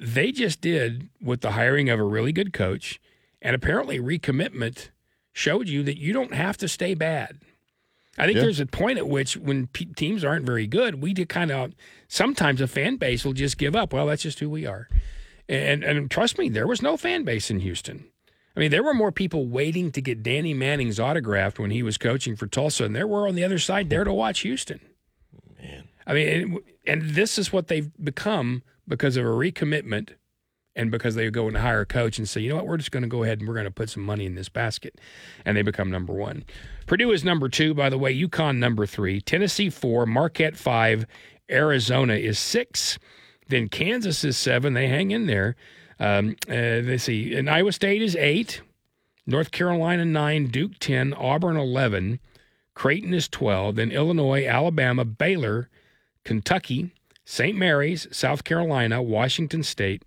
they 0.00 0.32
just 0.32 0.62
did 0.62 1.10
with 1.20 1.42
the 1.42 1.50
hiring 1.52 1.90
of 1.90 2.00
a 2.00 2.04
really 2.04 2.32
good 2.32 2.52
coach 2.54 2.98
and 3.42 3.54
apparently 3.54 3.98
recommitment 4.00 4.88
showed 5.34 5.68
you 5.68 5.82
that 5.82 5.98
you 5.98 6.12
don't 6.14 6.32
have 6.32 6.56
to 6.56 6.66
stay 6.68 6.94
bad. 6.94 7.40
I 8.16 8.26
think 8.26 8.36
Yeah. 8.36 8.42
there's 8.42 8.60
a 8.60 8.66
point 8.66 8.98
at 8.98 9.08
which 9.08 9.36
when 9.36 9.66
pe 9.68 9.86
teams 9.86 10.24
aren't 10.24 10.46
very 10.46 10.66
good, 10.66 11.02
we 11.02 11.12
do 11.12 11.26
kind 11.26 11.50
of 11.50 11.72
sometimes 12.08 12.60
a 12.60 12.66
fan 12.66 12.96
base 12.96 13.24
will 13.24 13.32
just 13.32 13.58
give 13.58 13.74
up. 13.74 13.92
Well, 13.92 14.06
that's 14.06 14.22
just 14.22 14.38
who 14.40 14.48
we 14.48 14.66
are. 14.66 14.88
And 15.48 15.82
and 15.84 16.10
trust 16.10 16.38
me, 16.38 16.48
there 16.48 16.66
was 16.66 16.80
no 16.80 16.96
fan 16.96 17.24
base 17.24 17.50
in 17.50 17.60
Houston. 17.60 18.06
I 18.56 18.60
mean, 18.60 18.70
there 18.70 18.84
were 18.84 18.94
more 18.94 19.10
people 19.10 19.46
waiting 19.48 19.90
to 19.92 20.00
get 20.00 20.22
Danny 20.22 20.54
Manning's 20.54 21.00
autograph 21.00 21.58
when 21.58 21.72
he 21.72 21.82
was 21.82 21.98
coaching 21.98 22.36
for 22.36 22.46
Tulsa, 22.46 22.84
and 22.84 22.94
there 22.94 23.06
were 23.08 23.26
on 23.26 23.34
the 23.34 23.42
other 23.44 23.58
side 23.58 23.90
there 23.90 24.04
to 24.04 24.12
watch 24.12 24.40
Houston. 24.40 24.80
Man. 25.60 25.88
I 26.06 26.14
mean, 26.14 26.28
and, 26.28 26.58
and 26.86 27.10
this 27.14 27.36
is 27.36 27.52
what 27.52 27.66
they've 27.66 27.90
become 28.02 28.62
because 28.86 29.16
of 29.16 29.24
a 29.24 29.28
recommitment 29.28 30.10
and 30.76 30.90
because 30.90 31.14
they 31.14 31.30
go 31.30 31.46
and 31.46 31.56
hire 31.56 31.82
a 31.82 31.86
coach 31.86 32.18
and 32.18 32.28
say, 32.28 32.40
you 32.40 32.50
know 32.50 32.56
what, 32.56 32.66
we're 32.66 32.76
just 32.76 32.90
going 32.90 33.02
to 33.02 33.08
go 33.08 33.22
ahead 33.22 33.38
and 33.38 33.48
we're 33.48 33.54
going 33.54 33.64
to 33.64 33.70
put 33.70 33.90
some 33.90 34.02
money 34.02 34.26
in 34.26 34.34
this 34.34 34.48
basket. 34.48 35.00
And 35.44 35.56
they 35.56 35.62
become 35.62 35.90
number 35.90 36.12
one. 36.12 36.44
Purdue 36.86 37.12
is 37.12 37.24
number 37.24 37.48
two, 37.48 37.74
by 37.74 37.88
the 37.88 37.98
way, 37.98 38.14
UConn 38.14 38.56
number 38.56 38.86
three, 38.86 39.20
Tennessee 39.20 39.70
four, 39.70 40.06
Marquette 40.06 40.56
five, 40.56 41.06
Arizona 41.50 42.14
is 42.14 42.38
six. 42.38 42.98
Then 43.48 43.68
Kansas 43.68 44.24
is 44.24 44.36
seven. 44.36 44.74
They 44.74 44.88
hang 44.88 45.10
in 45.10 45.26
there. 45.26 45.56
Um, 46.00 46.36
uh, 46.48 46.98
see. 46.98 47.34
And 47.34 47.48
Iowa 47.48 47.72
State 47.72 48.02
is 48.02 48.16
eight, 48.16 48.62
North 49.26 49.50
Carolina 49.50 50.04
nine, 50.04 50.48
Duke 50.48 50.78
10, 50.80 51.14
Auburn 51.14 51.56
11, 51.56 52.18
Creighton 52.74 53.14
is 53.14 53.28
12, 53.28 53.76
then 53.76 53.92
Illinois, 53.92 54.46
Alabama, 54.46 55.04
Baylor, 55.04 55.68
Kentucky, 56.24 56.92
St. 57.24 57.56
Mary's, 57.56 58.08
South 58.10 58.44
Carolina, 58.44 59.00
Washington 59.02 59.62
State, 59.62 60.02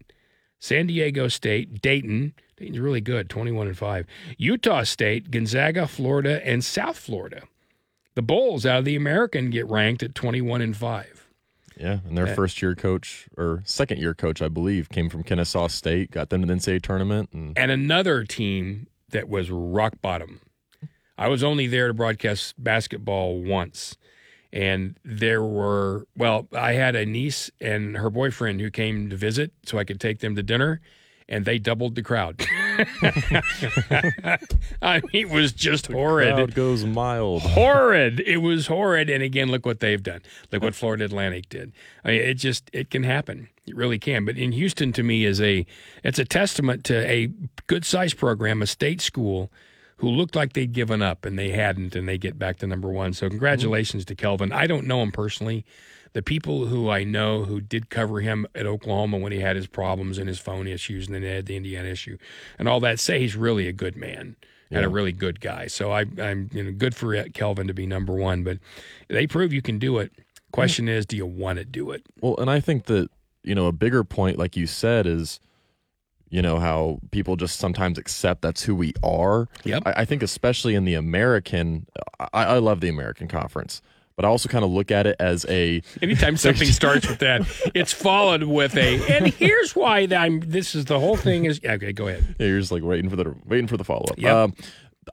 San 0.59 0.87
Diego 0.87 1.27
State, 1.27 1.81
Dayton, 1.81 2.33
Dayton's 2.57 2.79
really 2.79 3.01
good, 3.01 3.29
21 3.29 3.67
and 3.67 3.77
5. 3.77 4.05
Utah 4.37 4.83
State, 4.83 5.29
Gonzaga, 5.31 5.87
Florida, 5.87 6.45
and 6.45 6.63
South 6.63 6.97
Florida. 6.97 7.43
The 8.15 8.23
Bulls 8.23 8.65
out 8.65 8.79
of 8.79 8.85
the 8.85 8.95
American 8.95 9.51
get 9.51 9.69
ranked 9.69 10.01
at 10.01 10.15
21 10.15 10.61
and 10.61 10.75
5. 10.75 11.27
Yeah, 11.79 11.99
and 12.07 12.17
their 12.17 12.27
uh, 12.27 12.33
first 12.33 12.61
year 12.61 12.73
coach 12.73 13.27
or 13.37 13.61
second 13.65 13.99
year 13.99 14.15
coach, 14.15 14.41
I 14.41 14.47
believe, 14.47 14.89
came 14.89 15.09
from 15.09 15.21
Kennesaw 15.21 15.67
State, 15.67 16.09
got 16.09 16.29
them 16.29 16.41
to 16.41 16.47
the 16.47 16.53
NCAA 16.55 16.81
tournament, 16.81 17.29
and 17.31 17.55
And 17.55 17.69
another 17.71 18.23
team 18.23 18.87
that 19.11 19.29
was 19.29 19.51
rock 19.51 20.01
bottom. 20.01 20.41
I 21.17 21.27
was 21.27 21.43
only 21.43 21.67
there 21.67 21.87
to 21.87 21.93
broadcast 21.93 22.55
basketball 22.57 23.39
once. 23.41 23.97
And 24.57 24.97
there 25.05 25.43
were, 25.43 26.07
well, 26.15 26.47
I 26.51 26.73
had 26.73 26.95
a 26.95 27.05
niece 27.05 27.51
and 27.61 27.95
her 27.95 28.09
boyfriend 28.09 28.59
who 28.59 28.71
came 28.71 29.07
to 29.11 29.15
visit 29.15 29.51
so 29.67 29.77
I 29.77 29.83
could 29.83 29.99
take 29.99 30.17
them 30.17 30.35
to 30.35 30.41
dinner, 30.41 30.81
and 31.29 31.45
they 31.45 31.59
doubled 31.59 31.93
the 31.93 32.01
crowd. 32.01 32.43
I 34.81 35.01
mean, 35.01 35.11
it 35.13 35.29
was 35.29 35.53
just 35.53 35.85
horrid. 35.85 36.33
crowd 36.33 36.55
goes 36.55 36.85
mild. 36.85 37.43
horrid. 37.43 38.19
It 38.21 38.37
was 38.37 38.65
horrid. 38.65 39.11
And 39.11 39.21
again, 39.21 39.51
look 39.51 39.63
what 39.63 39.79
they've 39.79 40.01
done. 40.01 40.21
Look 40.51 40.63
what 40.63 40.73
Florida 40.73 41.05
Atlantic 41.05 41.49
did. 41.49 41.71
I 42.03 42.07
mean, 42.07 42.21
it 42.21 42.33
just 42.35 42.71
it 42.73 42.89
can 42.89 43.03
happen. 43.03 43.49
It 43.67 43.75
really 43.75 43.99
can. 43.99 44.25
But 44.25 44.39
in 44.39 44.53
Houston, 44.53 44.91
to 44.93 45.03
me, 45.03 45.23
is 45.23 45.39
a 45.39 45.67
it's 46.03 46.17
a 46.17 46.25
testament 46.25 46.83
to 46.85 47.07
a 47.07 47.29
good 47.67 47.85
sized 47.85 48.17
program, 48.17 48.63
a 48.63 48.67
state 48.67 49.01
school, 49.01 49.51
who 49.97 50.10
looked 50.10 50.36
like 50.36 50.53
they'd 50.53 50.73
given 50.73 51.01
up 51.01 51.25
and 51.25 51.38
they 51.38 51.49
hadn't, 51.49 51.95
and 51.95 52.07
they 52.07 52.17
get 52.17 52.39
back 52.39 52.57
to 52.57 52.67
number 52.67 52.89
one. 52.89 53.13
So 53.13 53.29
congratulations 53.29 54.05
to 54.05 54.15
Kelvin. 54.15 54.51
I 54.51 54.67
don't 54.67 54.88
know 54.88 55.01
him 55.01 55.12
personally. 55.12 55.65
The 56.13 56.21
people 56.21 56.67
who 56.67 56.89
I 56.89 57.03
know 57.03 57.43
who 57.43 57.62
did 57.62 57.89
cover 57.89 58.21
him 58.21 58.47
at 58.55 58.65
Oklahoma 58.65 59.17
when 59.17 59.31
he 59.31 59.39
had 59.39 59.55
his 59.55 59.67
problems 59.67 60.17
and 60.17 60.27
his 60.27 60.39
phone 60.39 60.67
issues, 60.67 61.07
and 61.07 61.15
then 61.15 61.23
had 61.23 61.45
the 61.45 61.55
Indiana 61.55 61.89
issue, 61.89 62.17
and 62.57 62.67
all 62.67 62.79
that, 62.79 62.99
say 62.99 63.19
he's 63.19 63.36
really 63.36 63.67
a 63.67 63.73
good 63.73 63.95
man 63.95 64.36
and 64.71 64.83
a 64.83 64.89
really 64.89 65.12
good 65.12 65.39
guy. 65.39 65.67
So 65.67 65.91
I, 65.91 66.05
I'm 66.19 66.49
you 66.53 66.63
know 66.63 66.71
good 66.71 66.95
for 66.95 67.23
Kelvin 67.29 67.67
to 67.67 67.73
be 67.73 67.86
number 67.86 68.13
one, 68.13 68.43
but 68.43 68.57
they 69.07 69.27
prove 69.27 69.53
you 69.53 69.62
can 69.62 69.79
do 69.79 69.97
it. 69.99 70.12
Question 70.51 70.88
is, 70.88 71.05
do 71.05 71.17
you 71.17 71.25
want 71.25 71.60
to 71.60 71.65
do 71.65 71.91
it? 71.91 72.03
Well, 72.21 72.36
and 72.38 72.49
I 72.49 72.60
think 72.60 72.86
that, 72.86 73.10
you 73.43 73.53
know, 73.53 73.67
a 73.67 73.71
bigger 73.71 74.03
point, 74.03 74.38
like 74.38 74.55
you 74.55 74.65
said, 74.65 75.05
is, 75.05 75.39
you 76.29 76.41
know, 76.41 76.59
how 76.59 76.99
people 77.11 77.35
just 77.35 77.59
sometimes 77.59 77.97
accept 77.97 78.41
that's 78.41 78.63
who 78.63 78.75
we 78.75 78.93
are. 79.03 79.47
Yep. 79.63 79.83
I, 79.85 79.93
I 79.97 80.05
think, 80.05 80.23
especially 80.23 80.75
in 80.75 80.85
the 80.85 80.93
American, 80.93 81.87
I, 82.19 82.43
I 82.45 82.57
love 82.59 82.81
the 82.81 82.89
American 82.89 83.27
Conference, 83.27 83.81
but 84.15 84.25
I 84.25 84.27
also 84.27 84.49
kind 84.49 84.65
of 84.65 84.71
look 84.71 84.91
at 84.91 85.07
it 85.07 85.15
as 85.19 85.45
a, 85.47 85.81
Anytime 86.01 86.37
something 86.37 86.67
starts 86.67 87.07
with 87.07 87.19
that, 87.19 87.41
it's 87.73 87.93
followed 87.93 88.43
with 88.43 88.75
a. 88.75 89.15
And 89.15 89.27
here's 89.27 89.75
why 89.75 90.05
that 90.07 90.21
I'm. 90.21 90.41
This 90.41 90.75
is 90.75 90.85
the 90.85 90.99
whole 90.99 91.15
thing. 91.17 91.45
Is 91.45 91.61
okay. 91.63 91.93
Go 91.93 92.07
ahead. 92.07 92.35
yeah, 92.39 92.47
you're 92.47 92.59
just 92.59 92.71
like 92.71 92.83
waiting 92.83 93.09
for 93.09 93.15
the 93.15 93.35
waiting 93.45 93.67
for 93.67 93.77
the 93.77 93.83
follow 93.83 94.05
up. 94.09 94.17
Yep. 94.17 94.33
Um, 94.33 94.53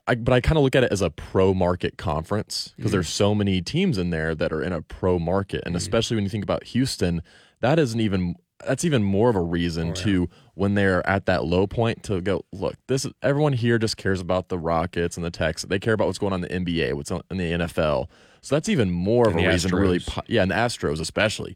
I, 0.07 0.15
but 0.15 0.33
I 0.33 0.41
kind 0.41 0.57
of 0.57 0.63
look 0.63 0.75
at 0.75 0.83
it 0.83 0.91
as 0.91 1.01
a 1.01 1.09
pro 1.09 1.53
market 1.53 1.97
conference 1.97 2.73
because 2.75 2.91
there's 2.91 3.07
so 3.07 3.33
many 3.33 3.61
teams 3.61 3.97
in 3.97 4.09
there 4.09 4.35
that 4.35 4.51
are 4.51 4.61
in 4.61 4.73
a 4.73 4.81
pro 4.81 5.19
market, 5.19 5.63
and 5.65 5.75
especially 5.75 6.15
when 6.15 6.25
you 6.25 6.29
think 6.29 6.43
about 6.43 6.65
Houston, 6.65 7.21
that 7.61 7.79
isn't 7.79 7.99
even 7.99 8.35
that's 8.65 8.85
even 8.85 9.03
more 9.03 9.29
of 9.29 9.35
a 9.35 9.41
reason 9.41 9.93
to 9.93 10.29
when 10.55 10.75
they're 10.75 11.05
at 11.07 11.25
that 11.25 11.45
low 11.45 11.67
point 11.67 12.03
to 12.03 12.21
go 12.21 12.43
look. 12.51 12.75
This 12.87 13.05
is 13.05 13.13
everyone 13.21 13.53
here 13.53 13.77
just 13.77 13.97
cares 13.97 14.21
about 14.21 14.49
the 14.49 14.57
Rockets 14.57 15.17
and 15.17 15.25
the 15.25 15.31
Texans. 15.31 15.69
They 15.69 15.79
care 15.79 15.93
about 15.93 16.07
what's 16.07 16.19
going 16.19 16.33
on 16.33 16.43
in 16.43 16.65
the 16.65 16.73
NBA, 16.73 16.93
what's 16.93 17.11
on, 17.11 17.21
in 17.29 17.37
the 17.37 17.51
NFL. 17.51 18.07
So 18.41 18.55
that's 18.55 18.69
even 18.69 18.91
more 18.91 19.27
of 19.27 19.35
a 19.35 19.37
reason 19.37 19.71
to 19.71 19.77
really, 19.77 20.01
yeah, 20.27 20.43
and 20.43 20.51
the 20.51 20.55
Astros 20.55 20.99
especially. 20.99 21.55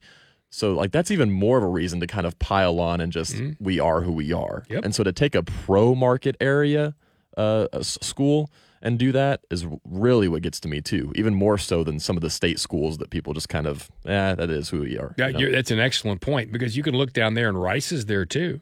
So 0.49 0.73
like 0.73 0.91
that's 0.91 1.11
even 1.11 1.31
more 1.31 1.57
of 1.57 1.63
a 1.63 1.67
reason 1.67 1.99
to 1.99 2.07
kind 2.07 2.25
of 2.25 2.37
pile 2.39 2.79
on 2.79 3.01
and 3.01 3.11
just 3.11 3.39
we 3.59 3.79
are 3.79 4.01
who 4.01 4.11
we 4.11 4.33
are. 4.33 4.63
Yep. 4.69 4.83
And 4.85 4.95
so 4.95 5.03
to 5.03 5.13
take 5.13 5.35
a 5.35 5.43
pro 5.43 5.93
market 5.93 6.35
area 6.41 6.95
uh, 7.37 7.67
school 7.81 8.49
and 8.81 8.97
do 8.97 9.11
that 9.11 9.41
is 9.51 9.65
really 9.85 10.27
what 10.27 10.41
gets 10.41 10.59
to 10.61 10.67
me 10.67 10.81
too. 10.81 11.11
Even 11.15 11.33
more 11.35 11.57
so 11.57 11.83
than 11.83 11.99
some 11.99 12.15
of 12.17 12.21
the 12.21 12.29
state 12.29 12.59
schools 12.59 12.97
that 12.99 13.09
people 13.09 13.33
just 13.33 13.49
kind 13.49 13.67
of, 13.67 13.89
yeah, 14.05 14.35
that 14.35 14.49
is 14.49 14.69
who 14.69 14.81
we 14.81 14.97
are. 14.97 15.13
Yeah, 15.17 15.27
you 15.27 15.33
know? 15.33 15.39
you're, 15.39 15.51
that's 15.51 15.71
an 15.71 15.79
excellent 15.79 16.21
point 16.21 16.51
because 16.51 16.77
you 16.77 16.83
can 16.83 16.95
look 16.95 17.13
down 17.13 17.33
there 17.33 17.49
and 17.49 17.61
Rice 17.61 17.91
is 17.91 18.05
there 18.05 18.25
too. 18.25 18.61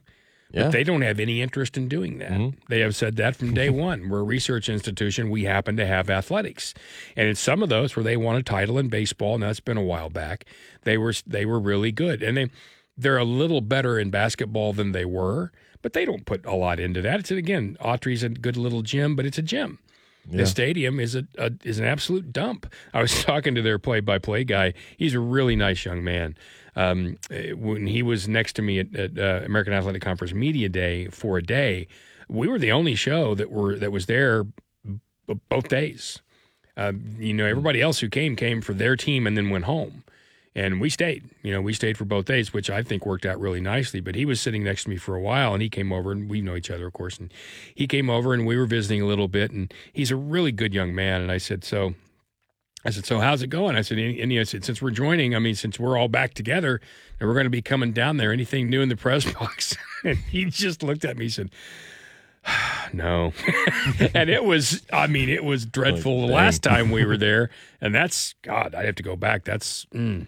But 0.52 0.60
Yeah. 0.60 0.70
they 0.70 0.84
don't 0.86 1.02
have 1.02 1.20
any 1.20 1.42
interest 1.42 1.76
in 1.76 1.90
doing 1.90 2.20
that. 2.20 2.32
Mm-hmm. 2.32 2.58
They 2.70 2.80
have 2.80 2.96
said 2.96 3.18
that 3.18 3.36
from 3.36 3.54
day 3.54 3.70
one. 3.90 4.08
We're 4.08 4.20
a 4.20 4.24
research 4.24 4.70
institution. 4.70 5.30
We 5.30 5.44
happen 5.44 5.76
to 5.76 5.86
have 5.86 6.10
athletics, 6.10 6.74
and 7.18 7.28
in 7.28 7.36
some 7.36 7.62
of 7.62 7.68
those 7.68 7.96
where 7.98 8.04
they 8.04 8.16
won 8.16 8.38
a 8.38 8.44
title 8.44 8.78
in 8.78 8.88
baseball, 8.88 9.34
and 9.34 9.44
that's 9.44 9.60
been 9.60 9.76
a 9.76 9.84
while 9.84 10.10
back, 10.10 10.46
they 10.84 10.98
were 10.98 11.14
they 11.28 11.46
were 11.46 11.60
really 11.60 11.92
good, 11.92 12.24
and 12.24 12.38
they 12.38 12.50
they're 12.98 13.18
a 13.18 13.26
little 13.26 13.60
better 13.60 14.00
in 14.00 14.10
basketball 14.10 14.72
than 14.72 14.94
they 14.94 15.04
were, 15.06 15.52
but 15.82 15.92
they 15.92 16.06
don't 16.06 16.26
put 16.26 16.46
a 16.46 16.56
lot 16.56 16.80
into 16.80 17.02
that. 17.02 17.20
It's 17.20 17.30
again, 17.30 17.76
Autry's 17.82 18.24
a 18.24 18.30
good 18.30 18.56
little 18.56 18.82
gym, 18.84 19.18
but 19.18 19.26
it's 19.26 19.38
a 19.38 19.42
gym. 19.44 19.80
The 20.30 20.46
stadium 20.46 21.00
is 21.00 21.16
a, 21.16 21.26
a 21.38 21.52
is 21.64 21.80
an 21.80 21.86
absolute 21.86 22.34
dump. 22.34 22.72
I 22.94 23.02
was 23.02 23.24
talking 23.24 23.56
to 23.56 23.62
their 23.62 23.80
play 23.80 24.00
by 24.02 24.20
play 24.20 24.44
guy. 24.44 24.74
He's 24.98 25.14
a 25.14 25.20
really 25.20 25.56
nice 25.56 25.86
young 25.86 26.04
man. 26.04 26.36
Um, 26.76 27.18
eh, 27.32 27.54
when 27.54 27.88
he 27.88 28.04
was 28.04 28.28
next 28.28 28.54
to 28.58 28.62
me 28.62 28.80
at, 28.80 28.96
at 28.96 29.18
uh, 29.18 29.46
American 29.46 29.74
Athletic 29.74 30.02
Conference 30.02 30.34
Media 30.34 30.70
Day 30.70 31.08
for 31.08 31.38
a 31.38 31.42
day, 31.42 31.88
we 32.30 32.48
were 32.48 32.60
the 32.60 32.72
only 32.72 32.94
show 32.96 33.36
that 33.36 33.50
were 33.50 33.78
that 33.78 33.92
was 33.92 34.06
there 34.06 34.44
b- 34.44 35.40
both 35.50 35.70
days. 35.70 36.22
Uh, 36.76 36.94
you 37.18 37.34
know, 37.34 37.46
everybody 37.46 37.82
else 37.82 38.00
who 38.00 38.10
came 38.10 38.36
came 38.36 38.62
for 38.62 38.74
their 38.74 38.96
team 38.96 39.26
and 39.26 39.36
then 39.36 39.50
went 39.50 39.66
home. 39.66 40.04
And 40.58 40.82
we 40.82 40.90
stayed, 40.90 41.24
you 41.44 41.52
know, 41.54 41.62
we 41.62 41.72
stayed 41.72 42.00
for 42.00 42.06
both 42.06 42.26
days, 42.26 42.52
which 42.52 42.72
I 42.72 42.82
think 42.82 43.06
worked 43.06 43.28
out 43.28 43.40
really 43.40 43.62
nicely. 43.62 44.00
But 44.00 44.16
he 44.16 44.26
was 44.26 44.42
sitting 44.42 44.64
next 44.64 44.86
to 44.86 44.90
me 44.90 44.98
for 44.98 45.16
a 45.16 45.22
while 45.22 45.54
and 45.54 45.62
he 45.62 45.70
came 45.70 45.94
over 45.94 46.12
and 46.12 46.28
we 46.28 46.42
know 46.42 46.56
each 46.56 46.72
other, 46.72 46.88
of 46.88 46.94
course. 46.94 47.20
And 47.20 47.32
he 47.76 47.86
came 47.86 48.10
over 48.10 48.34
and 48.34 48.44
we 48.44 48.58
were 48.58 48.66
visiting 48.66 49.04
a 49.04 49.06
little 49.06 49.28
bit. 49.28 49.52
And 49.52 49.72
he's 49.94 50.10
a 50.10 50.16
really 50.16 50.52
good 50.52 50.74
young 50.74 50.96
man. 50.96 51.22
And 51.22 51.32
I 51.32 51.38
said, 51.38 51.64
So, 51.64 51.94
I 52.84 52.90
said, 52.90 53.06
So 53.06 53.20
how's 53.20 53.44
it 53.44 53.52
going? 53.52 53.76
I 53.76 53.82
said, 53.82 54.00
and 54.00 54.32
he 54.32 54.44
said, 54.46 54.66
Since 54.66 54.82
we're 54.82 54.90
joining, 54.90 55.36
I 55.36 55.40
mean, 55.40 55.54
since 55.54 55.80
we're 55.80 55.96
all 55.96 56.08
back 56.08 56.34
together 56.34 56.82
and 57.20 57.30
we're 57.30 57.36
going 57.36 57.46
to 57.46 57.52
be 57.52 57.62
coming 57.62 57.92
down 57.92 58.18
there, 58.18 58.32
anything 58.32 58.68
new 58.68 58.82
in 58.82 58.90
the 58.90 58.98
press 58.98 59.32
box? 59.32 59.78
and 60.04 60.18
he 60.18 60.46
just 60.46 60.82
looked 60.82 61.06
at 61.06 61.18
me 61.18 61.26
and 61.26 61.34
said, 61.34 61.50
no. 62.94 63.32
and 64.16 64.28
it 64.28 64.44
was, 64.44 64.84
I 64.92 65.06
mean, 65.06 65.30
it 65.30 65.44
was 65.44 65.68
dreadful 65.68 66.26
the 66.26 66.34
last 66.34 66.64
time 66.64 66.90
we 66.90 67.06
were 67.06 67.18
there. 67.18 67.52
And 67.80 67.94
that's, 67.94 68.34
God, 68.42 68.74
I 68.74 68.86
have 68.86 68.96
to 68.96 69.04
go 69.04 69.16
back. 69.16 69.44
That's 69.44 69.86
mm, 69.94 70.28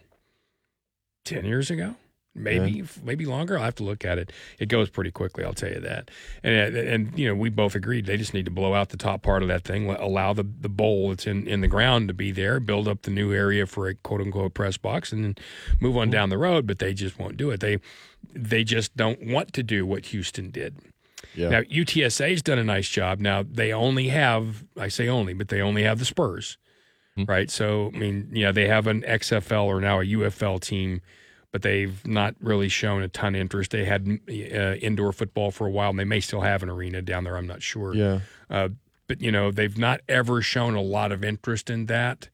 10 1.30 1.46
years 1.46 1.72
ago. 1.72 1.96
Maybe, 2.36 2.84
maybe 3.04 3.26
longer. 3.26 3.58
I'll 3.58 3.66
have 3.66 3.76
to 3.76 3.84
look 3.84 4.06
at 4.06 4.18
it. 4.18 4.32
It 4.60 4.68
goes 4.68 4.90
pretty 4.90 5.12
quickly. 5.12 5.44
I'll 5.44 5.54
tell 5.54 5.72
you 5.72 5.80
that. 5.82 6.10
And 6.44 6.76
and 6.76 7.20
you 7.20 7.28
know, 7.28 7.36
we 7.36 7.50
both 7.50 7.76
agreed 7.76 8.06
they 8.06 8.18
just 8.18 8.34
need 8.34 8.46
to 8.46 8.52
blow 8.52 8.74
out 8.76 8.90
the 8.90 8.98
top 8.98 9.24
part 9.24 9.42
of 9.42 9.50
that 9.50 9.64
thing, 9.64 9.90
allow 9.90 10.34
the 10.34 10.44
the 10.44 10.70
bowl 10.70 11.10
that's 11.10 11.26
in 11.26 11.48
in 11.48 11.62
the 11.62 11.68
ground 11.68 12.08
to 12.08 12.14
be 12.14 12.32
there, 12.32 12.60
build 12.60 12.88
up 12.88 13.02
the 13.02 13.12
new 13.12 13.34
area 13.34 13.66
for 13.66 13.88
a 13.88 13.96
quote 13.96 14.22
unquote 14.22 14.54
press 14.54 14.78
box, 14.78 15.12
and 15.12 15.24
then 15.24 15.36
move 15.82 15.98
on 15.98 16.12
down 16.12 16.30
the 16.30 16.38
road. 16.38 16.68
But 16.68 16.80
they 16.80 16.94
just 16.94 17.20
won't 17.20 17.36
do 17.36 17.50
it. 17.50 17.60
They 17.60 17.80
they 18.34 18.64
just 18.64 18.96
don't 18.96 19.26
want 19.26 19.52
to 19.54 19.64
do 19.64 19.86
what 19.86 20.06
Houston 20.08 20.52
did. 20.52 20.78
Yeah. 21.36 21.50
Now 21.50 21.62
UTSA's 21.62 22.42
done 22.42 22.60
a 22.60 22.64
nice 22.64 22.88
job. 22.88 23.20
Now 23.20 23.44
they 23.44 23.74
only 23.74 24.10
have 24.10 24.64
I 24.78 24.88
say 24.88 25.10
only, 25.10 25.34
but 25.34 25.50
they 25.50 25.62
only 25.62 25.84
have 25.84 26.00
the 26.00 26.06
Spurs, 26.06 26.58
right? 27.28 27.50
So 27.50 27.92
I 27.94 27.98
mean, 27.98 28.30
yeah, 28.34 28.52
they 28.52 28.68
have 28.68 28.88
an 28.88 29.02
XFL 29.02 29.66
or 29.66 29.82
now 29.82 30.00
a 30.00 30.06
UFL 30.06 30.60
team, 30.62 31.02
but 31.52 31.62
they've 31.62 32.06
not 32.08 32.36
really 32.40 32.70
shown 32.70 33.02
a 33.02 33.08
ton 33.08 33.36
of 33.36 33.42
interest. 33.42 33.72
They 33.72 33.86
had 33.86 34.08
uh, 34.30 34.76
indoor 34.76 35.12
football 35.12 35.52
for 35.52 35.68
a 35.68 35.72
while, 35.72 35.90
and 35.90 36.00
they 36.00 36.06
may 36.06 36.20
still 36.20 36.42
have 36.42 36.64
an 36.64 36.70
arena 36.70 37.02
down 37.02 37.24
there. 37.24 37.38
I'm 37.38 37.48
not 37.48 37.62
sure. 37.62 37.94
yeah. 37.94 38.20
Uh, 38.50 38.70
but 39.08 39.22
you 39.22 39.32
know, 39.32 39.52
they've 39.52 39.78
not 39.78 40.02
ever 40.08 40.42
shown 40.42 40.76
a 40.76 40.82
lot 40.82 41.12
of 41.12 41.24
interest 41.24 41.70
in 41.70 41.88
that. 41.88 42.30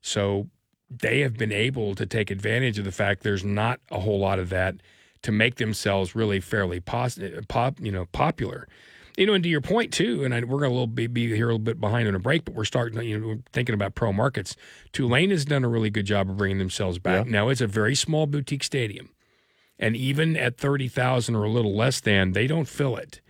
So 0.00 0.48
they 0.88 1.20
have 1.20 1.36
been 1.36 1.52
able 1.52 1.94
to 1.94 2.06
take 2.06 2.30
advantage 2.30 2.78
of 2.78 2.84
the 2.84 2.92
fact 2.92 3.22
there's 3.22 3.44
not 3.44 3.80
a 3.90 4.00
whole 4.00 4.18
lot 4.20 4.38
of 4.38 4.48
that 4.50 4.76
to 5.22 5.32
make 5.32 5.56
themselves 5.56 6.14
really 6.14 6.40
fairly 6.40 6.80
pos- 6.80 7.18
pop, 7.48 7.80
you 7.80 7.90
know, 7.92 8.06
popular. 8.06 8.68
You 9.16 9.26
know, 9.26 9.34
and 9.34 9.44
to 9.44 9.50
your 9.50 9.60
point 9.60 9.92
too, 9.92 10.24
and 10.24 10.34
I, 10.34 10.40
we're 10.40 10.60
going 10.60 10.70
to 10.70 10.74
little 10.74 10.86
be, 10.86 11.06
be 11.06 11.26
here 11.28 11.44
a 11.44 11.52
little 11.52 11.58
bit 11.58 11.80
behind 11.80 12.08
on 12.08 12.14
a 12.14 12.18
break, 12.18 12.44
but 12.46 12.54
we're 12.54 12.64
starting, 12.64 13.02
you 13.02 13.18
know, 13.18 13.26
we're 13.26 13.38
thinking 13.52 13.74
about 13.74 13.94
pro 13.94 14.12
markets. 14.12 14.56
Tulane 14.92 15.30
has 15.30 15.44
done 15.44 15.64
a 15.64 15.68
really 15.68 15.90
good 15.90 16.06
job 16.06 16.30
of 16.30 16.38
bringing 16.38 16.58
themselves 16.58 16.98
back. 16.98 17.26
Now 17.26 17.48
it's 17.48 17.60
a 17.60 17.66
very 17.66 17.94
small 17.94 18.26
boutique 18.26 18.64
stadium, 18.64 19.10
and 19.78 19.96
even 19.96 20.36
at 20.36 20.56
thirty 20.56 20.88
thousand 20.88 21.36
or 21.36 21.44
a 21.44 21.50
little 21.50 21.76
less 21.76 22.00
than, 22.00 22.32
they 22.32 22.46
don't 22.46 22.68
fill 22.68 22.96
it 22.96 23.20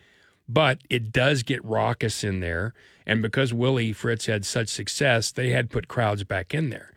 but 0.49 0.83
it 0.91 1.13
does 1.13 1.43
get 1.43 1.65
raucous 1.65 2.23
in 2.23 2.41
there. 2.41 2.75
And 3.07 3.23
because 3.23 3.53
Willie 3.53 3.93
Fritz 3.93 4.27
had 4.27 4.45
such 4.45 4.69
success, 4.69 5.33
they 5.33 5.51
had 5.51 5.71
put 5.71 5.89
crowds 5.89 6.25
back 6.25 6.55
in 6.55 6.71
there. 6.71 6.93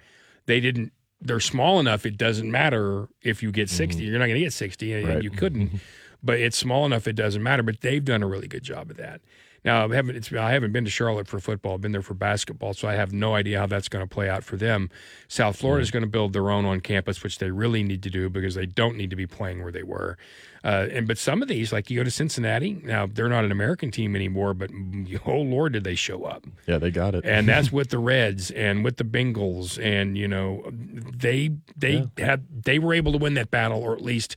They 0.45 0.59
didn't. 0.59 0.91
They're 1.21 1.39
small 1.39 1.79
enough. 1.79 2.05
It 2.05 2.17
doesn't 2.17 2.51
matter 2.51 3.07
if 3.21 3.41
you 3.41 3.51
get 3.51 3.69
60 3.69 3.95
mm-hmm. 4.01 4.11
You're 4.11 4.19
not 4.19 4.25
going 4.25 4.35
to 4.35 4.45
get 4.45 4.53
sixty, 4.53 4.93
and 4.93 5.07
Right. 5.07 5.23
you 5.23 5.31
couldn't. 5.31 5.67
Mm-hmm. 5.67 5.77
But 6.25 6.39
it's 6.39 6.57
small 6.57 6.85
enough 6.85 7.07
it 7.07 7.13
doesn't 7.13 7.43
matter. 7.43 7.63
But 7.63 7.81
they've 7.81 8.03
done 8.03 8.23
a 8.23 8.27
really 8.27 8.47
good 8.47 8.63
job 8.63 8.91
of 8.91 8.97
that. 8.97 9.21
Now, 9.65 9.89
I 9.91 9.95
haven't, 9.95 10.15
it's, 10.15 10.31
I 10.31 10.51
haven't 10.51 10.73
been 10.73 10.85
to 10.85 10.91
Charlotte 10.91 11.27
for 11.27 11.39
football. 11.39 11.73
I've 11.73 11.81
been 11.81 11.91
there 11.91 12.03
for 12.03 12.13
basketball, 12.13 12.75
so 12.75 12.87
I 12.87 12.93
have 12.93 13.11
no 13.11 13.33
idea 13.33 13.59
how 13.59 13.65
that's 13.65 13.89
going 13.89 14.07
to 14.07 14.13
play 14.13 14.29
out 14.29 14.43
for 14.43 14.57
them. 14.57 14.91
South 15.27 15.57
Florida 15.57 15.81
is 15.81 15.89
going 15.89 16.03
to 16.03 16.09
build 16.09 16.33
their 16.33 16.51
own 16.51 16.65
on 16.65 16.81
campus, 16.81 17.23
which 17.23 17.39
they 17.39 17.49
really 17.49 17.81
need 17.81 18.03
to 18.03 18.11
do 18.11 18.29
because 18.29 18.53
they 18.53 18.67
don't 18.67 18.95
need 18.95 19.09
to 19.09 19.15
be 19.15 19.25
playing 19.25 19.63
where 19.63 19.71
they 19.71 19.81
were. 19.81 20.19
Uh, 20.63 20.87
and 20.91 21.07
but 21.07 21.17
some 21.17 21.41
of 21.41 21.47
these, 21.47 21.73
like 21.73 21.89
you 21.89 21.97
go 21.97 22.03
to 22.03 22.11
Cincinnati, 22.11 22.73
now 22.83 23.07
they're 23.07 23.27
not 23.27 23.43
an 23.43 23.51
American 23.51 23.89
team 23.89 24.15
anymore, 24.15 24.53
but 24.53 24.69
oh 25.25 25.37
lord, 25.39 25.73
did 25.73 25.83
they 25.83 25.95
show 25.95 26.25
up? 26.25 26.45
Yeah, 26.67 26.77
they 26.77 26.91
got 26.91 27.15
it. 27.15 27.25
and 27.25 27.47
that's 27.47 27.71
with 27.71 27.89
the 27.89 27.99
Reds 27.99 28.51
and 28.51 28.83
with 28.83 28.97
the 28.97 29.03
Bengals, 29.03 29.83
and 29.83 30.15
you 30.15 30.27
know 30.27 30.63
they 30.71 31.51
they 31.75 32.07
had 32.17 32.63
they 32.65 32.77
were 32.77 32.93
able 32.93 33.11
to 33.13 33.17
win 33.17 33.33
that 33.33 33.49
battle 33.49 33.81
or 33.81 33.93
at 33.95 34.01
least 34.01 34.35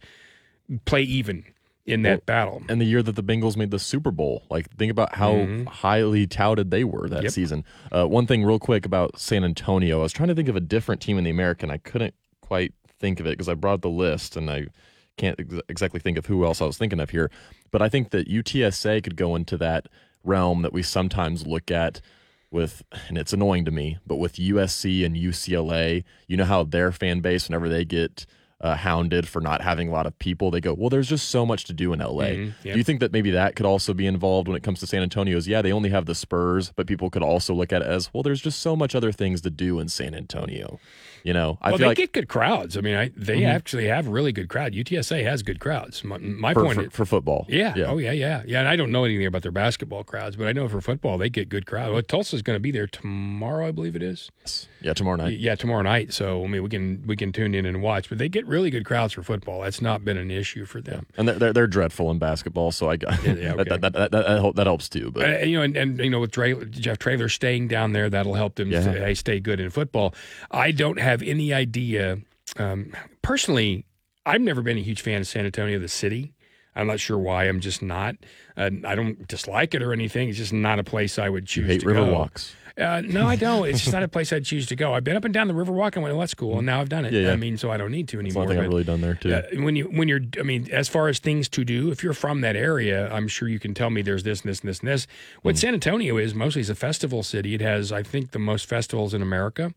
play 0.87 1.03
even 1.03 1.45
in 1.89 2.03
that 2.03 2.27
battle. 2.27 2.63
and 2.69 2.81
the 2.81 2.85
year 2.85 3.03
that 3.03 3.17
the 3.17 3.23
Bengals 3.23 3.57
made 3.57 3.71
the 3.71 3.79
Super 3.79 4.11
Bowl. 4.11 4.43
Like, 4.51 4.71
think 4.77 4.91
about 4.91 5.15
how 5.15 5.47
highly 5.69 6.27
touted 6.27 6.71
they 6.71 6.85
were 6.85 7.09
that 7.09 7.17
Mm-hmm. 7.17 7.23
Yep. 7.25 7.33
season. 7.33 7.65
Uh, 7.91 8.07
one 8.07 8.27
thing, 8.27 8.45
real 8.45 8.59
quick, 8.59 8.85
about 8.87 9.19
San 9.19 9.45
Antonio. 9.45 10.01
I 10.01 10.03
was 10.03 10.13
trying 10.13 10.29
to 10.29 10.35
think 10.35 10.49
of 10.49 10.57
a 10.57 10.61
different 10.61 11.01
team 11.01 11.19
in 11.19 11.25
the 11.25 11.31
American. 11.31 11.71
I 11.71 11.79
couldn't 11.79 12.15
quite 12.41 12.73
think 13.01 13.21
of 13.21 13.27
it 13.27 13.31
because 13.31 13.49
I 13.49 13.55
brought 13.55 13.83
the 13.83 13.91
list 13.91 14.37
and 14.37 14.51
I 14.51 14.67
can't 15.17 15.39
ex- 15.39 15.55
exactly 15.69 16.01
think 16.01 16.19
of 16.19 16.27
who 16.27 16.45
else 16.45 16.61
I 16.63 16.65
was 16.67 16.79
thinking 16.79 17.01
of 17.01 17.11
here. 17.11 17.31
But 17.71 17.83
I 17.83 17.89
think 17.89 18.11
that 18.11 18.29
UTSA 18.29 19.03
could 19.03 19.17
go 19.17 19.35
into 19.37 19.57
that 19.59 19.87
realm 20.25 20.63
that 20.63 20.73
we 20.73 20.83
sometimes 20.83 21.47
look 21.47 21.71
at 21.71 22.01
with, 22.51 22.83
and 23.09 23.19
it's 23.19 23.33
annoying 23.33 23.65
to 23.67 23.71
me, 23.71 23.99
but 24.07 24.17
with 24.17 24.35
USC 24.37 25.05
and 25.05 25.15
UCLA, 25.17 26.03
you 26.27 26.37
know 26.37 26.45
how 26.47 26.65
their 26.65 26.91
fan 26.93 27.21
base, 27.21 27.49
whenever 27.49 27.69
they 27.69 27.85
get 27.85 28.25
uh, 28.61 28.75
hounded 28.75 29.29
for 29.29 29.41
not 29.41 29.63
having 29.63 29.89
a 29.89 29.93
lot 29.93 30.07
of 30.07 30.19
people, 30.19 30.51
they 30.51 30.61
go, 30.61 30.75
well, 30.75 30.89
there's 30.89 31.09
just 31.09 31.31
so 31.31 31.47
much 31.47 31.65
to 31.65 31.73
do 31.73 31.93
in 31.93 32.01
LA. 32.01 32.25
yep. 32.25 32.53
Do 32.63 32.77
you 32.77 32.85
think 32.85 33.01
that 33.01 33.13
maybe 33.13 33.31
that 33.31 33.55
could 33.55 33.67
also 33.67 33.95
be 33.95 34.07
involved 34.07 34.49
when 34.49 34.57
it 34.57 34.63
comes 34.63 34.81
to 34.81 34.87
San 34.87 35.03
Antonio's? 35.03 35.47
Yeah, 35.47 35.63
they 35.63 35.73
only 35.73 35.91
have 35.91 36.07
the 36.07 36.15
Spurs, 36.15 36.73
but 36.75 36.87
people 36.87 37.09
could 37.11 37.23
also 37.23 37.55
look 37.55 37.73
at 37.73 37.83
it 37.83 37.89
as, 37.89 38.13
well, 38.13 38.23
there's 38.23 38.41
just 38.41 38.61
so 38.61 38.75
much 38.75 38.95
other 38.95 39.13
things 39.13 39.41
to 39.43 39.51
do 39.51 39.79
in 39.79 39.89
San 39.89 40.15
Antonio. 40.15 40.81
You 41.25 41.33
know, 41.33 41.59
I 41.61 41.71
well, 41.71 41.79
feel 41.79 41.85
they 41.85 41.89
like 41.89 41.97
get 41.97 42.13
good 42.13 42.29
crowds. 42.29 42.77
I 42.77 42.81
mean, 42.81 42.97
I, 42.97 43.11
they 43.17 43.45
actually 43.45 43.87
have 43.87 44.09
really 44.09 44.33
good 44.33 44.49
crowd. 44.49 44.73
UTSA 44.73 45.23
has 45.25 45.43
good 45.43 45.61
crowds. 45.61 46.05
My, 46.05 46.19
my 46.19 46.55
for, 46.55 46.65
point, 46.65 46.77
for, 46.77 46.85
is, 46.85 46.93
for 46.93 47.07
football. 47.07 47.47
yeah, 47.49 47.75
yeah. 47.77 47.87
oh 47.87 47.99
yeah, 47.99 48.13
yeah, 48.13 48.43
yeah. 48.47 48.61
And 48.61 48.69
I 48.69 48.77
don't 48.77 48.93
know 48.93 49.05
anything 49.05 49.27
about 49.27 49.43
their 49.43 49.53
basketball 49.53 50.05
crowds, 50.05 50.37
but 50.37 50.47
I 50.47 50.53
know 50.53 50.69
for 50.69 50.81
football 50.81 51.19
they 51.19 51.29
get 51.29 51.49
good 51.49 51.67
crowds. 51.67 51.93
Well, 51.93 52.03
Tulsa's 52.03 52.43
going 52.43 52.57
to 52.57 52.61
be 52.61 52.71
there 52.71 52.87
tomorrow, 52.87 53.69
I 53.69 53.71
believe 53.73 53.97
it 53.97 54.03
is. 54.03 54.31
Yeah, 54.81 54.95
tomorrow 54.95 55.17
night. 55.17 55.39
Yeah, 55.39 55.55
tomorrow 55.55 55.83
night. 55.83 56.13
So 56.13 56.45
I 56.45 56.47
mean, 56.47 56.63
we 56.63 56.69
can 56.69 57.03
we 57.07 57.17
can 57.17 57.33
tune 57.33 57.55
in 57.55 57.67
and 57.67 57.83
watch. 57.83 58.09
But 58.09 58.19
they 58.19 58.29
get 58.29 58.47
really 58.47 58.71
good 58.71 58.85
crowds 58.85 59.13
for 59.13 59.23
football. 59.23 59.63
That's 59.63 59.83
not 59.83 60.05
been 60.05 60.17
an 60.17 60.31
issue 60.31 60.65
for 60.65 60.81
them. 60.81 61.07
And 61.17 61.29
they're, 61.29 61.39
they're, 61.39 61.53
they're 61.53 61.67
dreadful 61.67 62.11
in 62.11 62.19
basketball, 62.19 62.71
so 62.71 62.89
I 62.89 62.97
got 62.97 63.23
yeah, 63.25 63.31
okay. 63.55 63.65
that, 63.65 63.81
that, 63.81 63.93
that, 63.93 64.11
that, 64.13 64.55
that, 64.55 64.67
helps 64.67 64.89
too. 64.89 65.11
But 65.11 65.25
Uh, 65.29 65.39
you 65.39 65.57
know, 65.57 65.63
and, 65.63 65.77
and 65.77 65.99
you 65.99 66.11
know, 66.11 66.21
with 66.21 66.33
Jeff 66.73 66.99
Traylor 66.99 67.29
staying 67.29 67.69
down 67.69 67.93
there, 67.93 68.09
that'll 68.11 68.35
help 68.35 68.57
them 68.57 68.71
Yeah. 68.71 68.83
stay, 68.83 69.15
stay 69.15 69.41
good 69.41 69.61
in 69.61 69.71
football. 69.71 70.15
I 70.51 70.71
don't 70.71 70.99
have 71.01 71.08
any 71.23 71.53
idea. 71.53 72.19
Um, 72.57 72.93
personally, 73.23 73.85
I've 74.27 74.41
never 74.41 74.63
been 74.63 74.79
a 74.79 74.83
huge 74.83 75.01
fan 75.03 75.21
of 75.21 75.27
San 75.27 75.45
Antonio, 75.45 75.79
the 75.79 75.89
city. 75.89 76.33
I'm 76.75 76.87
not 76.87 77.01
sure 77.01 77.19
why. 77.19 77.45
I'm 77.45 77.61
just 77.61 77.83
not. 77.83 78.15
Uh, 78.57 78.71
I 78.85 78.95
don't 78.95 79.27
dislike 79.27 79.75
it 79.75 79.83
or 79.83 79.93
anything. 79.93 80.29
It's 80.29 80.39
just 80.39 80.53
not 80.53 80.79
a 80.79 80.85
place 80.85 81.19
I 81.19 81.29
would 81.29 81.47
choose 81.47 81.63
you 81.67 81.73
hate 81.73 81.81
to 81.81 81.87
river 81.89 82.05
go. 82.07 82.13
walks. 82.13 82.55
Uh, 82.79 83.03
no, 83.05 83.27
I 83.27 83.35
don't. 83.35 83.67
It's 83.69 83.81
just 83.81 83.93
not 83.93 84.05
a 84.05 84.09
place 84.17 84.33
I'd 84.33 84.45
choose 84.45 84.67
to 84.67 84.77
go. 84.77 84.95
I've 84.95 85.03
been 85.03 85.17
up 85.17 85.25
and 85.25 85.35
down 85.35 85.49
the 85.49 85.55
Riverwalk 85.55 85.95
and 85.95 86.03
went, 86.05 86.15
well, 86.15 86.21
that's 86.21 86.35
cool. 86.35 86.59
And 86.59 86.67
now 86.67 86.81
I've 86.81 86.89
done 86.89 87.05
it. 87.05 87.13
Yeah, 87.13 87.23
yeah. 87.23 87.33
I 87.33 87.37
mean, 87.37 87.57
so 87.57 87.73
I 87.73 87.77
don't 87.77 87.91
need 87.91 88.07
to 88.11 88.19
That's 88.19 88.27
anymore. 88.27 88.45
one 88.45 88.49
thing 88.55 88.59
I've 88.65 88.69
really 88.69 88.85
done 88.85 89.01
there 89.01 89.15
too. 89.15 89.35
uh, 89.35 89.43
when 89.65 89.75
you 89.75 89.87
when 89.87 90.07
you're 90.07 90.21
I 90.39 90.45
mean 90.45 90.69
as 90.71 90.89
far 90.89 91.09
as 91.09 91.19
things 91.19 91.49
to 91.49 91.65
do 91.65 91.91
if 91.91 92.05
you're 92.05 92.13
from 92.13 92.41
that 92.43 92.55
area 92.55 93.13
I'm 93.13 93.27
sure 93.27 93.49
you 93.49 93.59
can 93.59 93.75
tell 93.75 93.91
me 93.91 94.03
there's 94.03 94.23
this 94.23 94.43
and 94.43 94.49
this 94.51 94.61
and 94.61 94.69
this 94.69 94.79
and 94.79 94.89
this 94.89 95.07
what 95.43 95.57
Hmm. 95.57 95.59
San 95.59 95.75
Antonio 95.75 96.17
is 96.19 96.37
mostly 96.37 96.61
is 96.61 96.71
a 96.71 96.77
festival 96.77 97.25
city 97.25 97.55
it 97.55 97.61
has 97.61 97.91
I 97.91 98.05
think 98.05 98.31
the 98.31 98.39
most 98.39 98.67
festivals 98.67 99.13
in 99.13 99.23
America 99.23 99.75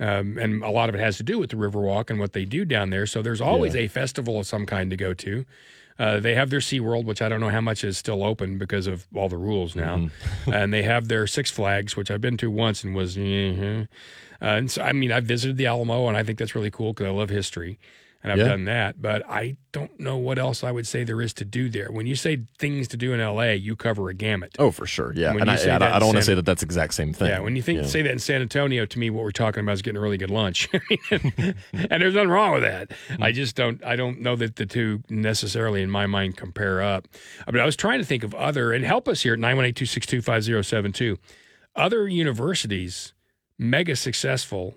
um, 0.00 0.38
and 0.38 0.64
a 0.64 0.70
lot 0.70 0.88
of 0.88 0.94
it 0.94 1.00
has 1.00 1.18
to 1.18 1.22
do 1.22 1.38
with 1.38 1.50
the 1.50 1.56
Riverwalk 1.56 2.10
and 2.10 2.18
what 2.18 2.32
they 2.32 2.44
do 2.44 2.64
down 2.64 2.90
there. 2.90 3.06
So 3.06 3.20
there's 3.20 3.40
always 3.40 3.76
a 3.76 3.86
festival 3.86 4.40
of 4.40 4.46
some 4.46 4.66
kind 4.66 4.90
to 4.90 4.96
go 4.96 5.12
to. 5.14 5.44
Uh, 5.98 6.18
they 6.18 6.34
have 6.34 6.48
their 6.48 6.60
SeaWorld, 6.60 7.04
which 7.04 7.20
I 7.20 7.28
don't 7.28 7.40
know 7.40 7.50
how 7.50 7.60
much 7.60 7.84
is 7.84 7.98
still 7.98 8.24
open 8.24 8.56
because 8.56 8.86
of 8.86 9.06
all 9.14 9.28
the 9.28 9.36
rules 9.36 9.76
now. 9.76 9.96
Mm-hmm. 9.98 10.52
and 10.54 10.72
they 10.72 10.82
have 10.82 11.08
their 11.08 11.26
Six 11.26 11.50
Flags, 11.50 11.94
which 11.94 12.10
I've 12.10 12.22
been 12.22 12.38
to 12.38 12.50
once 12.50 12.82
and 12.82 12.94
was, 12.94 13.18
uh 13.18 13.84
and 14.40 14.70
so, 14.70 14.82
I 14.82 14.92
mean, 14.92 15.12
I 15.12 15.20
visited 15.20 15.58
the 15.58 15.66
Alamo 15.66 16.08
and 16.08 16.16
I 16.16 16.22
think 16.22 16.38
that's 16.38 16.54
really 16.54 16.70
cool 16.70 16.94
because 16.94 17.06
I 17.06 17.10
love 17.10 17.28
history 17.28 17.78
and 18.22 18.30
I've 18.32 18.38
Yeah. 18.38 18.48
done 18.48 18.64
that. 18.66 19.00
But 19.00 19.22
I 19.28 19.56
don't 19.72 19.98
know 19.98 20.16
what 20.18 20.38
else 20.38 20.62
I 20.62 20.70
would 20.72 20.86
say 20.86 21.04
there 21.04 21.22
is 21.22 21.32
to 21.34 21.44
do 21.44 21.68
there. 21.68 21.90
When 21.90 22.06
you 22.06 22.14
say 22.16 22.42
things 22.58 22.86
to 22.88 22.96
do 22.96 23.12
in 23.14 23.20
LA, 23.20 23.52
you 23.52 23.76
cover 23.76 24.08
a 24.10 24.14
gamut. 24.14 24.56
Oh, 24.58 24.70
for 24.70 24.86
sure. 24.86 25.12
Yeah. 25.14 25.32
When 25.32 25.42
And 25.42 25.50
I, 25.50 25.54
I, 25.54 25.96
I 25.96 25.98
don't 25.98 26.08
want 26.08 26.16
to 26.18 26.22
say 26.22 26.34
that 26.34 26.44
that's 26.44 26.60
the 26.60 26.66
exact 26.66 26.92
same 26.94 27.12
thing. 27.12 27.28
Yeah, 27.28 27.38
when 27.40 27.56
you 27.56 27.62
think 27.62 27.80
Yeah. 27.80 27.86
say 27.86 28.02
that 28.02 28.10
in 28.10 28.18
San 28.18 28.42
Antonio, 28.42 28.84
to 28.84 28.98
me, 28.98 29.08
what 29.10 29.24
we're 29.24 29.30
talking 29.30 29.62
about 29.62 29.72
is 29.72 29.82
getting 29.82 29.96
a 29.96 30.00
really 30.00 30.18
good 30.18 30.30
lunch, 30.30 30.68
and 31.10 31.54
there's 32.02 32.14
nothing 32.14 32.28
wrong 32.28 32.52
with 32.52 32.62
that. 32.62 32.92
Hmm. 33.16 33.22
I 33.22 33.32
just 33.32 33.56
don't, 33.56 33.82
I 33.84 33.96
don't 33.96 34.20
know 34.20 34.36
that 34.36 34.56
the 34.56 34.66
two 34.66 35.02
necessarily, 35.08 35.82
in 35.82 35.90
my 35.90 36.06
mind, 36.06 36.36
compare 36.36 36.82
up. 36.82 37.08
But 37.46 37.58
I 37.60 37.64
was 37.64 37.76
trying 37.76 38.00
to 38.00 38.04
think 38.04 38.22
of 38.24 38.34
other, 38.34 38.72
and 38.72 38.84
help 38.84 39.08
us 39.08 39.22
here 39.22 39.32
at 39.34 39.38
nine 39.38 39.56
one 39.56 39.64
eight 39.64 39.76
two 39.76 39.86
six 39.86 40.06
two 40.06 40.20
five 40.20 40.42
zero 40.44 40.62
seven 40.62 40.92
two, 40.92 41.18
other 41.76 42.08
universities 42.08 43.12
mega 43.58 43.94
successful 43.94 44.74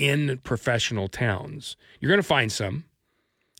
in 0.00 0.38
professional 0.38 1.08
towns. 1.08 1.76
You're 2.00 2.10
going 2.10 2.22
to 2.22 2.26
find 2.26 2.50
some. 2.50 2.84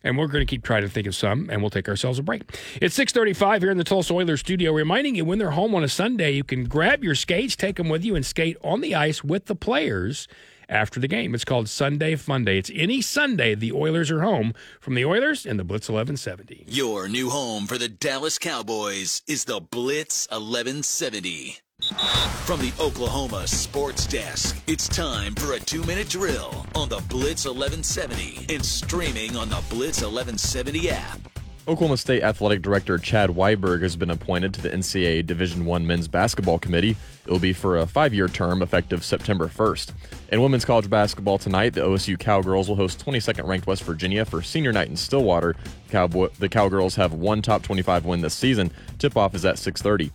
And 0.03 0.17
we're 0.17 0.25
going 0.25 0.41
to 0.41 0.49
keep 0.49 0.63
trying 0.63 0.81
to 0.81 0.89
think 0.89 1.05
of 1.05 1.13
some, 1.13 1.47
and 1.51 1.61
we'll 1.61 1.69
take 1.69 1.87
ourselves 1.87 2.17
a 2.17 2.23
break. 2.23 2.41
It's 2.81 2.95
635 2.95 3.61
here 3.61 3.69
in 3.69 3.77
the 3.77 3.83
Tulsa 3.83 4.11
Oilers 4.15 4.39
studio, 4.39 4.73
reminding 4.73 5.13
you 5.13 5.23
when 5.23 5.37
they're 5.37 5.51
home 5.51 5.75
on 5.75 5.83
a 5.83 5.87
Sunday, 5.87 6.31
you 6.31 6.43
can 6.43 6.65
grab 6.65 7.03
your 7.03 7.13
skates, 7.13 7.55
take 7.55 7.75
them 7.75 7.87
with 7.87 8.03
you, 8.03 8.15
and 8.15 8.25
skate 8.25 8.57
on 8.63 8.81
the 8.81 8.95
ice 8.95 9.23
with 9.23 9.45
the 9.45 9.53
players 9.53 10.27
after 10.67 10.99
the 10.99 11.07
game. 11.07 11.35
It's 11.35 11.45
called 11.45 11.69
Sunday 11.69 12.15
Funday. 12.15 12.57
It's 12.57 12.71
any 12.73 13.01
Sunday 13.01 13.53
the 13.53 13.71
Oilers 13.73 14.09
are 14.09 14.21
home 14.21 14.55
from 14.79 14.95
the 14.95 15.05
Oilers 15.05 15.45
and 15.45 15.59
the 15.59 15.63
Blitz 15.63 15.87
1170. 15.87 16.65
Your 16.67 17.07
new 17.07 17.29
home 17.29 17.67
for 17.67 17.77
the 17.77 17.89
Dallas 17.89 18.39
Cowboys 18.39 19.21
is 19.27 19.45
the 19.45 19.59
Blitz 19.59 20.27
1170. 20.31 21.59
From 21.91 22.61
the 22.61 22.71
Oklahoma 22.79 23.47
Sports 23.47 24.07
Desk, 24.07 24.57
it's 24.65 24.87
time 24.87 25.35
for 25.35 25.53
a 25.53 25.59
two 25.59 25.83
minute 25.83 26.07
drill 26.07 26.65
on 26.73 26.87
the 26.87 27.03
Blitz 27.09 27.45
1170 27.45 28.53
and 28.53 28.65
streaming 28.65 29.35
on 29.35 29.49
the 29.49 29.61
Blitz 29.69 30.01
1170 30.01 30.89
app. 30.89 31.19
Oklahoma 31.67 31.97
State 31.97 32.23
Athletic 32.23 32.61
Director 32.61 32.97
Chad 32.97 33.29
Weiberg 33.29 33.81
has 33.81 33.95
been 33.95 34.09
appointed 34.09 34.53
to 34.53 34.61
the 34.61 34.69
NCAA 34.69 35.25
Division 35.27 35.65
One 35.65 35.85
Men's 35.85 36.07
Basketball 36.07 36.57
Committee. 36.59 36.95
It 37.25 37.31
will 37.31 37.39
be 37.39 37.53
for 37.53 37.77
a 37.77 37.85
five-year 37.85 38.29
term 38.29 38.61
effective 38.61 39.03
September 39.03 39.47
1st. 39.47 39.93
In 40.31 40.41
women's 40.41 40.65
college 40.65 40.89
basketball 40.89 41.37
tonight, 41.37 41.73
the 41.73 41.81
OSU 41.81 42.17
Cowgirls 42.17 42.67
will 42.67 42.77
host 42.77 43.05
22nd 43.05 43.45
ranked 43.47 43.67
West 43.67 43.83
Virginia 43.83 44.25
for 44.25 44.41
senior 44.41 44.71
night 44.71 44.87
in 44.87 44.95
Stillwater. 44.95 45.55
Cowboy, 45.89 46.29
the 46.39 46.49
Cowgirls 46.49 46.95
have 46.95 47.13
one 47.13 47.41
top 47.41 47.61
25 47.61 48.05
win 48.05 48.21
this 48.21 48.33
season. 48.33 48.71
Tip-off 48.97 49.35
is 49.35 49.45
at 49.45 49.57
6:30. 49.57 50.09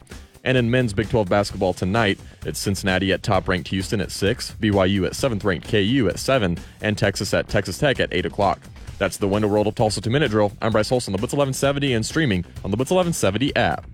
And 0.46 0.56
in 0.56 0.70
men's 0.70 0.92
Big 0.92 1.11
12 1.11 1.28
basketball 1.28 1.74
tonight, 1.74 2.20
it's 2.46 2.61
Cincinnati 2.61 3.12
at 3.12 3.24
top 3.24 3.48
ranked 3.48 3.66
Houston 3.68 4.00
at 4.00 4.12
6, 4.12 4.54
BYU 4.61 5.04
at 5.04 5.12
7th 5.12 5.42
ranked 5.42 5.66
KU 5.66 6.09
at 6.09 6.20
7, 6.20 6.56
and 6.80 6.96
Texas 6.96 7.35
at 7.35 7.48
Texas 7.48 7.78
Tech 7.78 7.98
at 7.98 8.14
8 8.14 8.26
o'clock. 8.26 8.61
That's 8.98 9.16
the 9.16 9.26
Window 9.26 9.48
World 9.48 9.66
of 9.66 9.74
Tulsa 9.74 10.00
2 10.00 10.09
Minute 10.09 10.30
Drill. 10.30 10.52
I'm 10.62 10.70
Bryce 10.70 10.88
Holson, 10.88 11.11
the 11.11 11.18
Blitz 11.18 11.35
1170, 11.35 11.94
and 11.94 12.06
streaming 12.06 12.44
on 12.64 12.70
the 12.70 12.76
Blitz 12.76 12.92
1170 12.92 13.56
app. 13.56 13.85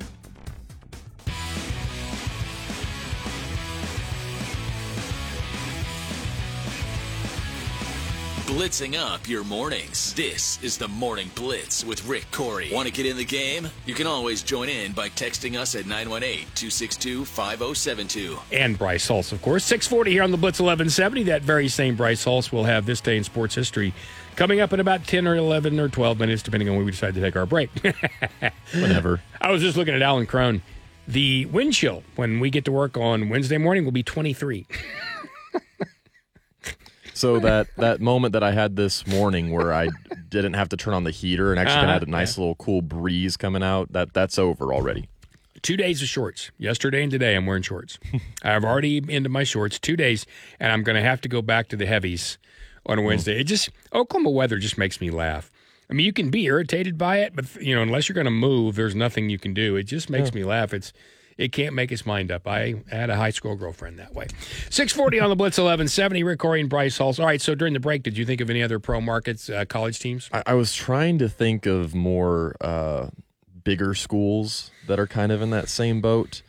Blitzing 8.52 8.98
up 8.98 9.26
your 9.26 9.44
mornings. 9.44 10.12
This 10.12 10.62
is 10.62 10.76
the 10.76 10.86
Morning 10.86 11.30
Blitz 11.34 11.86
with 11.86 12.06
Rick 12.06 12.30
Couri. 12.32 12.70
Want 12.70 12.86
to 12.86 12.92
get 12.92 13.06
in 13.06 13.16
the 13.16 13.24
game? 13.24 13.66
You 13.86 13.94
can 13.94 14.06
always 14.06 14.42
join 14.42 14.68
in 14.68 14.92
by 14.92 15.08
texting 15.08 15.58
us 15.58 15.74
at 15.74 15.86
918 15.86 16.40
262 16.54 17.24
5072. 17.24 18.38
And 18.52 18.76
Bryce 18.76 19.08
Hulse, 19.08 19.32
of 19.32 19.40
course. 19.40 19.64
640 19.64 20.10
here 20.10 20.22
on 20.22 20.32
the 20.32 20.36
Blitz 20.36 20.60
1170. 20.60 21.22
That 21.22 21.40
very 21.40 21.66
same 21.66 21.96
Bryce 21.96 22.26
Hulse 22.26 22.52
will 22.52 22.64
have 22.64 22.84
this 22.84 23.00
day 23.00 23.16
in 23.16 23.24
sports 23.24 23.54
history 23.54 23.94
coming 24.36 24.60
up 24.60 24.74
in 24.74 24.80
about 24.80 25.06
10 25.06 25.26
or 25.26 25.34
11 25.34 25.80
or 25.80 25.88
12 25.88 26.18
minutes, 26.18 26.42
depending 26.42 26.68
on 26.68 26.76
when 26.76 26.84
we 26.84 26.90
decide 26.90 27.14
to 27.14 27.22
take 27.22 27.36
our 27.36 27.46
break. 27.46 27.70
Whatever. 28.74 29.22
I 29.40 29.50
was 29.50 29.62
just 29.62 29.78
looking 29.78 29.94
at 29.94 30.02
Alan 30.02 30.26
Crone. 30.26 30.60
The 31.08 31.46
wind 31.46 31.72
chill 31.72 32.02
when 32.16 32.38
we 32.38 32.50
get 32.50 32.66
to 32.66 32.72
work 32.72 32.98
on 32.98 33.30
Wednesday 33.30 33.56
morning 33.56 33.84
will 33.86 33.92
be 33.92 34.02
23. 34.02 34.66
So 37.22 37.38
that 37.38 37.68
that 37.76 38.00
moment 38.00 38.32
that 38.32 38.42
I 38.42 38.50
had 38.50 38.74
this 38.74 39.06
morning 39.06 39.52
where 39.52 39.72
I 39.72 39.90
didn't 40.28 40.54
have 40.54 40.68
to 40.70 40.76
turn 40.76 40.92
on 40.92 41.04
the 41.04 41.12
heater 41.12 41.52
and 41.52 41.60
actually 41.60 41.84
Uh-huh, 41.84 41.92
had 41.92 42.02
a 42.02 42.10
nice 42.10 42.36
little 42.36 42.56
cool 42.56 42.82
breeze 42.82 43.36
coming 43.36 43.62
out, 43.62 43.92
that 43.92 44.12
that's 44.12 44.40
over 44.40 44.74
already. 44.74 45.08
Two 45.62 45.76
days 45.76 46.02
of 46.02 46.08
shorts. 46.08 46.50
Yesterday 46.58 47.00
and 47.00 47.12
today, 47.12 47.36
I'm 47.36 47.46
wearing 47.46 47.62
shorts. 47.62 48.00
I've 48.42 48.64
already 48.64 48.96
into 49.08 49.28
my 49.28 49.44
shorts 49.44 49.78
two 49.78 49.96
days, 49.96 50.26
and 50.58 50.72
I'm 50.72 50.82
going 50.82 50.96
to 50.96 51.02
have 51.08 51.20
to 51.20 51.28
go 51.28 51.42
back 51.42 51.68
to 51.68 51.76
the 51.76 51.86
heavies 51.86 52.38
on 52.86 52.98
a 52.98 53.02
Wednesday. 53.02 53.38
It 53.38 53.44
just 53.44 53.70
Oklahoma 53.94 54.30
weather 54.30 54.58
just 54.58 54.76
makes 54.76 55.00
me 55.00 55.10
laugh. 55.10 55.48
I 55.88 55.92
mean, 55.94 56.04
you 56.04 56.12
can 56.12 56.28
be 56.28 56.46
irritated 56.46 56.98
by 56.98 57.18
it, 57.18 57.36
but 57.36 57.44
you 57.62 57.72
know, 57.76 57.82
unless 57.82 58.08
you're 58.08 58.14
going 58.14 58.24
to 58.24 58.32
move, 58.32 58.74
there's 58.74 58.96
nothing 58.96 59.30
you 59.30 59.38
can 59.38 59.54
do. 59.54 59.76
It 59.76 59.84
just 59.84 60.10
makes 60.10 60.34
me 60.34 60.42
laugh. 60.42 60.74
It's 60.74 60.92
it 61.38 61.52
can't 61.52 61.74
make 61.74 61.92
its 61.92 62.04
mind 62.06 62.30
up. 62.30 62.46
I 62.46 62.82
had 62.90 63.10
a 63.10 63.16
high 63.16 63.30
school 63.30 63.56
girlfriend 63.56 63.98
that 63.98 64.14
way. 64.14 64.26
640 64.70 65.20
on 65.20 65.30
the 65.30 65.36
Blitz 65.36 65.58
1170. 65.58 66.22
Rick 66.22 66.40
Couri 66.40 66.60
and 66.60 66.68
Bryce 66.68 66.98
Halls. 66.98 67.18
All 67.18 67.26
right, 67.26 67.40
so 67.40 67.54
during 67.54 67.74
the 67.74 67.80
break, 67.80 68.02
did 68.02 68.16
you 68.16 68.24
think 68.24 68.40
of 68.40 68.50
any 68.50 68.62
other 68.62 68.78
pro 68.78 69.00
markets, 69.00 69.48
uh, 69.48 69.64
college 69.64 69.98
teams? 69.98 70.28
I, 70.32 70.42
I 70.46 70.54
was 70.54 70.74
trying 70.74 71.18
to 71.18 71.28
think 71.28 71.66
of 71.66 71.94
more 71.94 72.56
uh, 72.60 73.08
bigger 73.64 73.94
schools 73.94 74.70
that 74.86 74.98
are 74.98 75.06
kind 75.06 75.32
of 75.32 75.42
in 75.42 75.50
that 75.50 75.68
same 75.68 76.00
boat. 76.00 76.42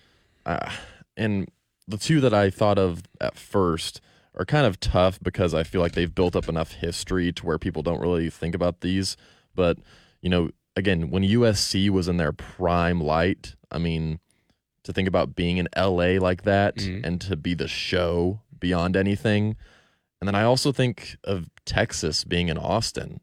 Uh, 0.45 0.69
and 1.15 1.49
the 1.87 1.97
two 1.97 2.21
that 2.21 2.33
I 2.33 2.49
thought 2.49 2.77
of 2.77 3.03
at 3.19 3.37
first 3.37 4.01
are 4.35 4.45
kind 4.45 4.65
of 4.65 4.79
tough 4.79 5.19
because 5.21 5.53
I 5.53 5.63
feel 5.63 5.81
like 5.81 5.93
they've 5.93 6.13
built 6.13 6.35
up 6.35 6.49
enough 6.49 6.73
history 6.73 7.31
to 7.33 7.45
where 7.45 7.59
people 7.59 7.83
don't 7.83 8.01
really 8.01 8.29
think 8.29 8.55
about 8.55 8.81
these. 8.81 9.15
But, 9.53 9.77
you 10.21 10.29
know, 10.29 10.49
again, 10.75 11.09
when 11.11 11.23
USC 11.23 11.89
was 11.89 12.07
in 12.07 12.17
their 12.17 12.31
prime 12.31 12.99
light, 12.99 13.55
I 13.71 13.77
mean, 13.77 14.19
to 14.83 14.93
think 14.93 15.07
about 15.07 15.35
being 15.35 15.57
in 15.57 15.67
LA 15.75 16.17
like 16.19 16.43
that 16.43 16.75
Mhm. 16.75 17.05
and 17.05 17.21
to 17.21 17.35
be 17.35 17.53
the 17.53 17.67
show 17.67 18.41
beyond 18.59 18.95
anything. 18.95 19.55
And 20.19 20.27
then 20.27 20.35
I 20.35 20.43
also 20.43 20.71
think 20.71 21.17
of 21.23 21.49
Texas 21.65 22.23
being 22.23 22.49
in 22.49 22.57
Austin, 22.57 23.19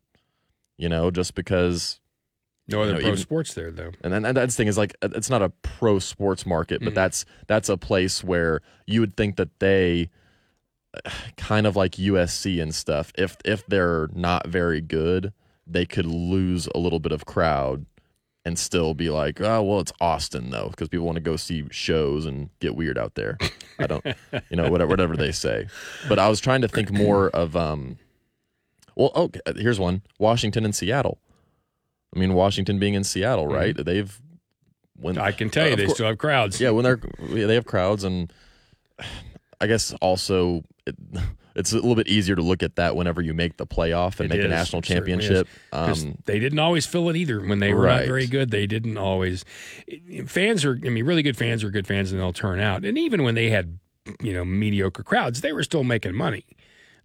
you 0.79 0.89
know, 0.89 1.11
just 1.11 1.35
because 1.35 2.01
No 2.69 2.83
other 2.83 2.93
know, 2.95 2.99
pro 3.01 3.09
even- 3.09 3.21
sports 3.21 3.55
there, 3.55 3.71
though. 3.71 3.91
and 4.03 4.13
then 4.13 4.25
and 4.25 4.37
that's 4.37 4.55
the 4.55 4.59
thing 4.59 4.69
is 4.69 4.79
like 4.79 4.95
uh, 5.03 5.09
it's 5.15 5.31
not 5.31 5.43
a 5.43 5.51
pro 5.63 5.99
sports 5.99 6.47
market, 6.47 6.81
but 6.83 6.93
Mhm. 6.93 6.95
that's 6.95 7.25
that's 7.47 7.69
a 7.69 7.77
place 7.77 8.23
where 8.25 8.61
you 8.87 9.01
would 9.01 9.17
think 9.17 9.37
that 9.37 9.59
they 9.61 10.09
uh, 10.93 11.11
kind 11.37 11.67
of 11.67 11.77
like 11.77 11.99
USC 11.99 12.61
and 12.61 12.75
stuff. 12.75 13.13
If 13.17 13.37
if 13.45 13.67
they're 13.67 14.09
not 14.15 14.47
very 14.49 14.81
good, 14.81 15.33
they 15.67 15.87
could 15.87 16.07
lose 16.07 16.69
a 16.75 16.79
little 16.79 17.01
bit 17.01 17.13
of 17.13 17.25
crowd 17.27 17.87
and 18.45 18.59
still 18.59 18.95
be 18.95 19.11
like, 19.11 19.41
oh 19.41 19.63
well, 19.63 19.81
it's 19.81 19.93
Austin 20.01 20.51
though, 20.51 20.69
because 20.71 20.89
people 20.89 21.07
want 21.07 21.17
to 21.17 21.23
go 21.23 21.37
see 21.37 21.65
shows 21.71 22.27
and 22.27 22.51
get 22.61 22.75
weird 22.75 22.99
out 22.99 23.15
there. 23.15 23.39
I 23.79 23.87
don't, 23.87 24.05
you 24.51 24.57
know, 24.57 24.71
whatever 24.71 24.89
whatever 24.89 25.17
they 25.17 25.33
say. 25.33 25.67
But 26.09 26.19
I 26.19 26.29
was 26.29 26.41
trying 26.41 26.63
to 26.63 26.69
think 26.69 26.91
more 26.93 27.29
of 27.31 27.57
um. 27.57 27.99
Well, 28.97 29.13
oh, 29.15 29.31
Here's 29.57 29.79
one: 29.81 30.03
Washington 30.19 30.65
and 30.65 30.75
Seattle. 30.75 31.19
I 32.15 32.19
mean, 32.19 32.35
Washington 32.35 32.79
being 32.79 32.95
in 32.95 33.05
Seattle, 33.05 33.47
right? 33.47 33.77
They've 33.77 34.21
when 34.97 35.19
I 35.19 35.33
can 35.33 35.49
tell 35.49 35.69
you, 35.69 35.77
they 35.77 35.87
cour- 35.87 35.95
still 35.95 36.07
have 36.07 36.19
crowds. 36.19 36.61
yeah, 36.61 36.71
when 36.71 36.85
they're 36.85 37.01
yeah, 37.29 37.47
they 37.47 37.55
have 37.55 37.67
crowds, 37.67 38.05
and 38.05 38.33
I 39.61 39.67
guess 39.67 39.95
also 40.01 40.65
it, 40.87 40.97
it's 41.55 41.73
a 41.73 41.77
little 41.77 41.95
bit 41.95 42.09
easier 42.09 42.37
to 42.37 42.43
look 42.43 42.63
at 42.63 42.77
that 42.77 42.97
whenever 42.97 43.21
you 43.21 43.35
make 43.35 43.57
the 43.57 43.67
playoff 43.67 44.21
and 44.21 44.33
It 44.33 44.37
make 44.37 44.45
a 44.45 44.49
national 44.49 44.83
is. 44.83 44.89
championship. 44.89 45.49
Um, 45.73 46.19
they 46.25 46.39
didn't 46.39 46.59
always 46.59 46.87
fill 46.87 47.09
it 47.09 47.17
either. 47.17 47.41
When 47.41 47.59
they 47.59 47.73
were 47.75 47.87
not 47.87 48.05
very 48.05 48.27
good, 48.27 48.51
they 48.51 48.67
didn't 48.67 48.97
always. 48.97 49.45
Fans 50.27 50.65
are, 50.65 50.79
I 50.85 50.89
mean, 50.89 51.05
really 51.05 51.23
good 51.23 51.37
fans 51.37 51.65
are 51.65 51.71
good 51.71 51.87
fans, 51.87 52.13
and 52.13 52.21
they'll 52.21 52.33
turn 52.33 52.61
out. 52.61 52.85
And 52.85 52.97
even 52.99 53.23
when 53.23 53.35
they 53.35 53.51
had, 53.51 53.79
you 54.21 54.33
know, 54.33 54.45
mediocre 54.45 55.03
crowds, 55.03 55.41
they 55.41 55.53
were 55.53 55.63
still 55.63 55.85
making 55.85 56.15
money. 56.15 56.45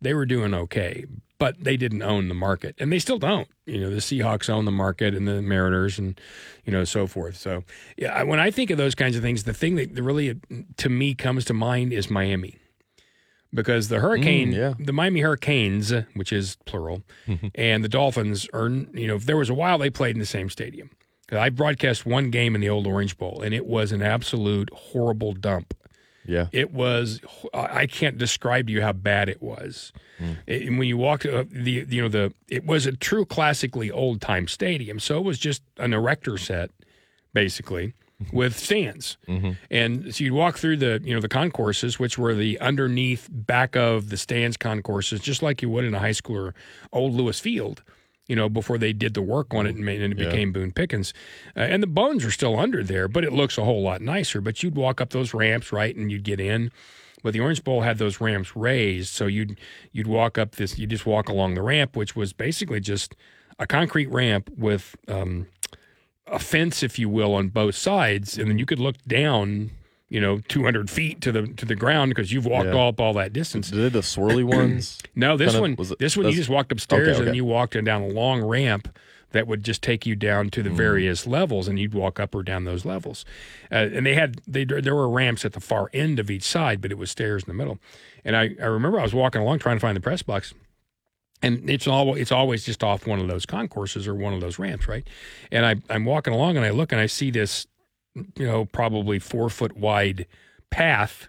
They 0.02 0.14
were 0.14 0.26
doing 0.26 0.54
okay, 0.54 1.06
but 1.38 1.64
they 1.64 1.78
didn't 1.78 2.02
own 2.02 2.28
the 2.28 2.34
market, 2.36 2.76
and 2.80 2.92
they 2.92 3.00
still 3.00 3.18
don't. 3.18 3.48
You 3.66 3.80
know, 3.80 3.90
the 3.90 3.98
Seahawks 3.98 4.50
own 4.50 4.66
the 4.66 4.72
market, 4.72 5.16
and 5.16 5.28
the 5.28 5.42
Mariners, 5.42 5.98
and 5.98 6.20
you 6.66 6.72
know, 6.72 6.84
so 6.84 7.08
forth. 7.08 7.38
So, 7.38 7.64
yeah, 7.98 8.22
when 8.24 8.40
I 8.40 8.52
think 8.52 8.70
of 8.70 8.78
those 8.78 8.94
kinds 8.94 9.16
of 9.16 9.22
things, 9.24 9.44
the 9.44 9.54
thing 9.54 9.76
that 9.76 9.92
really 9.94 10.40
to 10.78 10.90
me 10.90 11.16
comes 11.16 11.46
to 11.46 11.54
mind 11.54 11.94
is 11.94 12.10
Miami. 12.10 12.58
Because 13.56 13.88
the 13.88 14.00
hurricane, 14.00 14.52
yeah. 14.52 14.74
the 14.78 14.92
Miami 14.94 15.22
Hurricanes, 15.22 15.92
which 16.14 16.32
is 16.34 16.58
plural, 16.66 17.02
and 17.56 17.84
the 17.84 17.90
Dolphins 17.90 18.48
are, 18.54 18.68
you 18.70 19.08
know, 19.08 19.18
there 19.18 19.38
was 19.38 19.50
a 19.50 19.54
while 19.56 19.78
they 19.78 19.90
played 19.90 20.16
in 20.16 20.20
the 20.20 20.26
same 20.26 20.50
stadium. 20.50 20.90
I 21.32 21.50
broadcast 21.50 22.06
one 22.06 22.30
game 22.30 22.54
in 22.54 22.62
the 22.62 22.70
old 22.70 22.86
Orange 22.86 23.18
Bowl, 23.18 23.42
and 23.42 23.54
it 23.54 23.66
was 23.66 23.92
an 23.92 24.02
absolute 24.04 24.70
horrible 24.74 25.34
dump. 25.34 25.74
yeah, 26.28 26.48
It 26.52 26.72
was, 26.72 27.20
I 27.54 27.88
can't 27.88 28.18
describe 28.20 28.68
to 28.68 28.74
you 28.74 28.82
how 28.84 28.94
bad 28.94 29.28
it 29.30 29.42
was. 29.42 29.92
It- 30.46 30.68
and 30.68 30.78
when 30.78 30.88
you 30.88 30.98
walked, 30.98 31.26
uh, 31.26 31.46
the 31.50 31.86
you 31.90 32.02
know 32.02 32.08
the 32.10 32.34
it 32.48 32.66
was 32.66 32.86
a 32.86 32.92
true 32.96 33.26
classically 33.26 33.90
old 33.92 34.22
time 34.22 34.48
stadium, 34.48 35.00
so 35.00 35.18
it 35.18 35.24
was 35.26 35.38
just 35.40 35.62
an 35.78 35.94
erector 35.94 36.38
set, 36.38 36.70
basically, 37.34 37.94
with 38.32 38.58
stands. 38.58 39.18
And 39.70 40.14
so 40.16 40.24
you'd 40.24 40.34
walk 40.34 40.58
through 40.58 40.78
the 40.78 41.02
you 41.04 41.14
know 41.14 41.22
the 41.22 41.28
concourses, 41.30 42.00
which 42.00 42.18
were 42.18 42.34
the 42.34 42.60
underneath 42.60 43.28
back 43.32 43.76
of 43.76 44.10
the 44.10 44.18
stands 44.18 44.58
concourses, 44.58 45.20
just 45.20 45.42
like 45.44 45.62
you 45.62 45.70
would 45.70 45.84
in 45.86 45.94
a 45.94 46.00
high 46.00 46.12
school 46.14 46.38
or 46.38 46.56
old 46.94 47.14
Lewis 47.14 47.40
Field. 47.40 47.84
You 48.28 48.36
know, 48.36 48.50
before 48.50 48.80
they 48.80 48.92
did 48.92 49.14
the 49.14 49.22
work 49.22 49.54
on 49.54 49.68
it 49.68 49.76
and, 49.76 49.86
made, 49.86 50.02
and 50.02 50.12
it 50.12 50.18
Yeah. 50.20 50.26
became 50.32 50.52
Boone 50.52 50.72
Pickens, 50.72 51.14
uh, 51.56 51.60
and 51.60 51.84
the 51.84 51.88
bones 51.88 52.26
are 52.26 52.32
still 52.32 52.58
under 52.58 52.84
there, 52.84 53.08
but 53.08 53.24
it 53.24 53.32
looks 53.32 53.56
a 53.56 53.64
whole 53.64 53.84
lot 53.84 54.02
nicer. 54.02 54.42
But 54.42 54.64
you'd 54.64 54.76
walk 54.76 55.00
up 55.00 55.12
those 55.12 55.32
ramps, 55.36 55.72
right, 55.72 55.96
and 55.96 56.12
you'd 56.12 56.24
get 56.24 56.40
in. 56.40 56.72
But 57.22 57.34
the 57.34 57.40
Orange 57.42 57.64
Bowl 57.64 57.82
had 57.82 58.00
those 58.00 58.20
ramps 58.20 58.56
raised, 58.56 59.10
so 59.14 59.28
you'd 59.28 59.60
you'd 59.92 60.08
walk 60.08 60.40
up 60.40 60.56
this, 60.56 60.80
you 60.80 60.88
just 60.88 61.06
walk 61.06 61.30
along 61.30 61.54
the 61.54 61.62
ramp, 61.62 61.96
which 61.96 62.16
was 62.16 62.34
basically 62.34 62.80
just 62.80 63.16
a 63.60 63.68
concrete 63.68 64.08
ramp 64.10 64.50
with 64.58 64.96
um, 65.08 65.46
a 66.28 66.40
fence, 66.40 66.82
if 66.84 66.98
you 66.98 67.08
will, 67.10 67.34
on 67.34 67.50
both 67.50 67.76
sides, 67.76 68.38
and 68.38 68.50
then 68.50 68.58
you 68.60 68.66
could 68.66 68.80
look 68.80 68.96
down, 69.08 69.72
you 70.10 70.20
know, 70.20 70.40
200 70.48 70.90
feet 70.90 71.22
to 71.22 71.32
the 71.32 71.48
to 71.48 71.66
the 71.66 71.76
ground 71.76 72.10
because 72.10 72.32
you've 72.32 72.46
walked 72.46 72.68
Yeah. 72.70 72.88
up 72.88 73.00
all 73.00 73.14
that 73.14 73.32
distance. 73.34 73.70
did 73.70 73.94
the 73.94 74.00
swirly 74.00 74.44
ones? 74.58 74.98
No, 75.16 75.38
this 75.38 75.48
Kind 75.54 75.56
of- 75.56 75.62
one, 75.62 75.76
was 75.78 75.92
it- 75.92 76.00
this 76.00 76.18
one, 76.18 76.28
you 76.28 76.34
just 76.34 76.50
walked 76.50 76.72
upstairs 76.72 77.10
Okay, 77.10 77.20
and 77.20 77.28
okay. 77.30 77.36
you 77.36 77.46
walked 77.46 77.82
down 77.84 78.02
a 78.02 78.08
long 78.08 78.42
ramp 78.44 78.88
that 79.32 79.48
would 79.48 79.64
just 79.64 79.82
take 79.82 80.06
you 80.06 80.16
down 80.16 80.50
to 80.50 80.64
the 80.64 80.70
Mm. 80.70 80.78
various 80.78 81.28
levels, 81.28 81.68
and 81.68 81.78
you'd 81.78 81.94
walk 81.94 82.20
up 82.22 82.34
or 82.34 82.42
down 82.42 82.64
those 82.64 82.86
levels. 82.86 83.26
Uh, 83.72 83.76
and 83.94 84.06
they 84.06 84.14
had 84.16 84.40
they 84.48 84.64
there 84.64 84.96
were 84.96 85.10
ramps 85.10 85.44
at 85.46 85.54
the 85.54 85.60
far 85.60 85.90
end 85.94 86.20
of 86.20 86.32
each 86.32 86.44
side, 86.44 86.80
but 86.82 86.90
it 86.92 86.98
was 86.98 87.12
stairs 87.12 87.44
in 87.44 87.48
the 87.50 87.54
middle. 87.54 87.78
And 88.24 88.36
I, 88.36 88.56
I 88.62 88.66
remember 88.66 89.00
I 89.00 89.04
was 89.04 89.14
walking 89.14 89.42
along 89.42 89.60
trying 89.60 89.76
to 89.76 89.82
find 89.82 89.96
the 89.96 90.02
press 90.02 90.22
box. 90.24 90.54
And 91.46 91.70
it's 91.70 91.88
all 91.88 92.16
it's 92.16 92.32
always 92.32 92.66
just 92.66 92.84
off 92.84 93.06
one 93.06 93.20
of 93.20 93.28
those 93.28 93.46
concourses 93.46 94.08
or 94.08 94.16
one 94.16 94.34
of 94.34 94.42
those 94.42 94.58
ramps, 94.58 94.88
right? 94.88 95.08
And 95.52 95.66
I, 95.66 95.76
I'm 95.90 96.06
walking 96.06 96.34
along 96.34 96.58
and 96.58 96.66
I 96.66 96.72
look 96.72 96.92
and 96.92 97.00
I 97.00 97.06
see 97.06 97.32
this, 97.32 97.68
you 98.16 98.46
know, 98.46 98.66
probably 98.66 99.20
four 99.20 99.50
foot 99.50 99.78
wide 99.78 100.26
path 100.70 101.28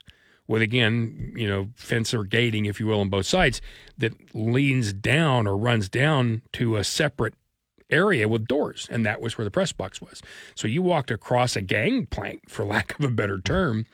with 0.48 0.62
again, 0.62 1.34
you 1.36 1.48
know, 1.48 1.68
fence 1.74 2.14
or 2.14 2.24
gating, 2.24 2.66
if 2.66 2.80
you 2.80 2.86
will, 2.86 3.00
on 3.00 3.08
both 3.08 3.26
sides 3.26 3.60
that 3.98 4.12
leans 4.34 4.92
down 4.92 5.46
or 5.46 5.56
runs 5.56 5.88
down 5.88 6.42
to 6.52 6.76
a 6.76 6.84
separate 6.84 7.34
area 7.90 8.28
with 8.28 8.46
doors, 8.46 8.88
and 8.90 9.04
that 9.06 9.20
was 9.20 9.38
where 9.38 9.44
the 9.44 9.50
press 9.50 9.72
box 9.72 10.00
was. 10.00 10.22
So 10.54 10.66
you 10.68 10.82
walked 10.82 11.10
across 11.10 11.56
a 11.56 11.60
gangplank, 11.60 12.48
for 12.48 12.64
lack 12.64 12.98
of 12.98 13.04
a 13.04 13.10
better 13.10 13.40
term, 13.40 13.86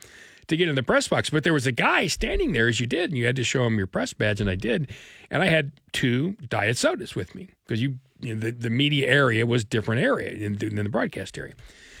to 0.47 0.57
get 0.57 0.69
in 0.69 0.75
the 0.75 0.83
press 0.83 1.07
box. 1.07 1.29
But 1.29 1.43
there 1.43 1.53
was 1.53 1.67
a 1.67 1.71
guy 1.71 2.07
standing 2.07 2.53
there 2.53 2.67
as 2.67 2.79
you 2.79 2.87
did, 2.87 3.09
and 3.09 3.17
you 3.17 3.25
had 3.25 3.35
to 3.35 3.43
show 3.43 3.65
him 3.65 3.77
your 3.77 3.87
press 3.87 4.13
badge, 4.13 4.41
and 4.41 4.49
I 4.49 4.55
did. 4.55 4.91
And 5.29 5.41
I 5.43 5.47
had 5.47 5.71
two 5.91 6.33
diet 6.47 6.77
sodas 6.77 7.15
with 7.15 7.35
me 7.35 7.49
because 7.65 7.81
you, 7.81 7.99
you 8.19 8.35
know, 8.35 8.39
the, 8.41 8.51
the 8.51 8.69
media 8.69 9.07
area 9.07 9.45
was 9.45 9.63
different 9.63 10.01
area 10.01 10.37
than, 10.37 10.57
than 10.57 10.75
the 10.75 10.89
broadcast 10.89 11.37
area. 11.37 11.53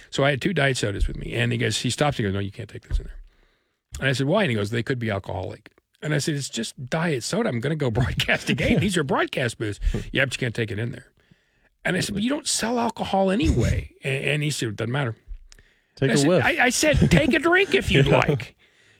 So 0.09 0.23
I 0.23 0.29
had 0.29 0.41
two 0.41 0.53
diet 0.53 0.77
sodas 0.77 1.07
with 1.07 1.17
me, 1.17 1.33
and 1.33 1.51
he 1.51 1.57
goes, 1.57 1.79
he 1.81 1.89
stops 1.89 2.19
and 2.19 2.27
goes, 2.27 2.33
"No, 2.35 2.39
you 2.39 2.51
can't 2.51 2.69
take 2.69 2.87
this 2.87 2.99
in 2.99 3.05
there." 3.05 3.19
And 3.99 4.09
I 4.09 4.11
said, 4.13 4.27
"Why?" 4.27 4.43
And 4.43 4.51
he 4.51 4.55
goes, 4.55 4.69
"They 4.69 4.83
could 4.83 4.99
be 4.99 5.09
alcoholic." 5.09 5.71
And 6.03 6.13
I 6.13 6.19
said, 6.19 6.35
"It's 6.35 6.49
just 6.49 6.87
diet 6.87 7.23
soda. 7.23 7.49
I'm 7.49 7.59
going 7.59 7.71
to 7.71 7.75
go 7.75 7.89
broadcast 8.01 8.47
a 8.49 8.53
game. 8.53 8.79
These 8.79 8.95
are 8.95 9.03
broadcast 9.03 9.57
booths. 9.57 9.79
yeah, 10.11 10.25
but 10.25 10.35
you 10.35 10.39
can't 10.39 10.53
take 10.53 10.69
it 10.69 10.77
in 10.77 10.91
there." 10.91 11.07
And 11.83 11.97
I 11.97 11.99
said, 11.99 12.13
"But 12.13 12.23
you 12.23 12.29
don't 12.29 12.47
sell 12.47 12.79
alcohol 12.79 13.31
anyway." 13.31 13.91
And, 14.03 14.25
and 14.25 14.43
he 14.43 14.51
said, 14.51 14.69
"It 14.69 14.75
doesn't 14.75 14.91
matter." 14.91 15.15
Take 15.95 16.11
I 16.11 16.13
a 16.13 16.17
said, 16.17 16.27
whiff. 16.27 16.45
I, 16.45 16.57
I 16.65 16.69
said, 16.69 17.11
take 17.11 17.33
a 17.33 17.39
drink 17.39 17.73
if 17.73 17.91
you'd 17.91 18.07
like. 18.27 18.55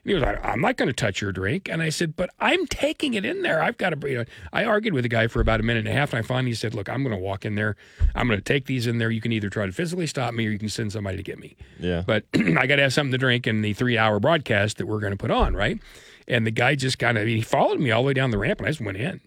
And 0.06 0.10
he 0.10 0.14
was 0.16 0.24
like, 0.24 0.44
I'm 0.44 0.60
not 0.60 0.76
going 0.76 0.88
to 0.90 0.94
touch 0.94 1.22
your 1.22 1.32
drink. 1.32 1.70
And 1.70 1.82
I 1.82 1.88
said, 1.88 2.18
but 2.18 2.30
I'm 2.38 2.68
taking 2.68 3.14
it 3.14 3.24
in 3.24 3.42
there. 3.42 3.64
I've 3.64 3.78
got 3.78 3.92
to, 3.92 4.10
you 4.10 4.18
know, 4.18 4.26
I 4.52 4.66
argued 4.66 4.94
with 4.94 5.04
the 5.04 5.10
guy 5.10 5.28
for 5.28 5.40
about 5.40 5.62
a 5.62 5.64
minute 5.64 5.86
and 5.86 5.88
a 5.88 5.94
half. 5.94 6.12
And 6.12 6.20
I 6.20 6.28
finally 6.28 6.54
said, 6.56 6.74
look, 6.76 6.90
I'm 6.90 7.04
going 7.04 7.16
to 7.16 7.22
walk 7.22 7.46
in 7.46 7.56
there. 7.56 7.78
I'm 8.14 8.28
going 8.28 8.38
to 8.38 8.44
take 8.44 8.66
these 8.66 8.86
in 8.86 8.98
there. 8.98 9.10
You 9.10 9.22
can 9.22 9.32
either 9.32 9.50
try 9.50 9.66
to 9.66 9.72
physically 9.72 10.06
stop 10.08 10.34
me 10.34 10.46
or 10.46 10.50
you 10.50 10.60
can 10.60 10.68
send 10.68 10.92
somebody 10.92 11.16
to 11.16 11.24
get 11.24 11.40
me. 11.40 11.56
yeah, 11.80 12.04
But 12.06 12.26
I 12.36 12.68
got 12.68 12.76
to 12.76 12.82
have 12.82 12.92
something 12.92 13.14
to 13.14 13.18
drink 13.18 13.48
in 13.48 13.62
the 13.62 13.72
three 13.74 13.98
hour 13.98 14.20
broadcast 14.20 14.78
that 14.80 14.88
we're 14.88 15.00
going 15.00 15.14
to 15.14 15.18
put 15.18 15.32
on, 15.32 15.56
right? 15.56 15.80
And 16.28 16.46
the 16.46 16.52
guy 16.52 16.76
just 16.76 17.00
kind 17.00 17.18
of, 17.18 17.26
he 17.26 17.40
followed 17.42 17.80
me 17.80 17.92
all 17.92 18.04
the 18.04 18.08
way 18.08 18.14
down 18.14 18.32
the 18.32 18.38
ramp 18.38 18.60
and 18.60 18.68
I 18.68 18.72
just 18.72 18.82
went 18.82 18.98
in. 18.98 19.22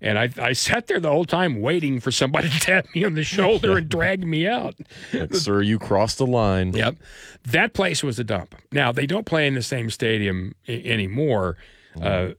And 0.00 0.18
I, 0.18 0.30
I 0.38 0.52
sat 0.54 0.86
there 0.86 0.98
the 0.98 1.10
whole 1.10 1.26
time 1.26 1.60
waiting 1.60 2.00
for 2.00 2.10
somebody 2.10 2.48
to 2.50 2.60
tap 2.60 2.86
me 2.94 3.04
on 3.04 3.14
the 3.14 3.24
shoulder 3.24 3.76
and 3.76 3.88
drag 3.88 4.26
me 4.26 4.46
out. 4.46 4.74
Like, 5.12 5.34
sir, 5.34 5.60
you 5.62 5.78
crossed 5.78 6.18
the 6.18 6.26
line. 6.26 6.72
Yep. 6.72 6.96
That 7.44 7.74
place 7.74 8.02
was 8.02 8.18
a 8.18 8.24
dump. 8.24 8.54
Now 8.72 8.92
they 8.92 9.06
don't 9.06 9.26
play 9.26 9.46
in 9.46 9.54
the 9.54 9.62
same 9.62 9.90
stadium 9.90 10.54
I- 10.68 10.82
anymore. 10.84 11.56
Uh, 12.00 12.30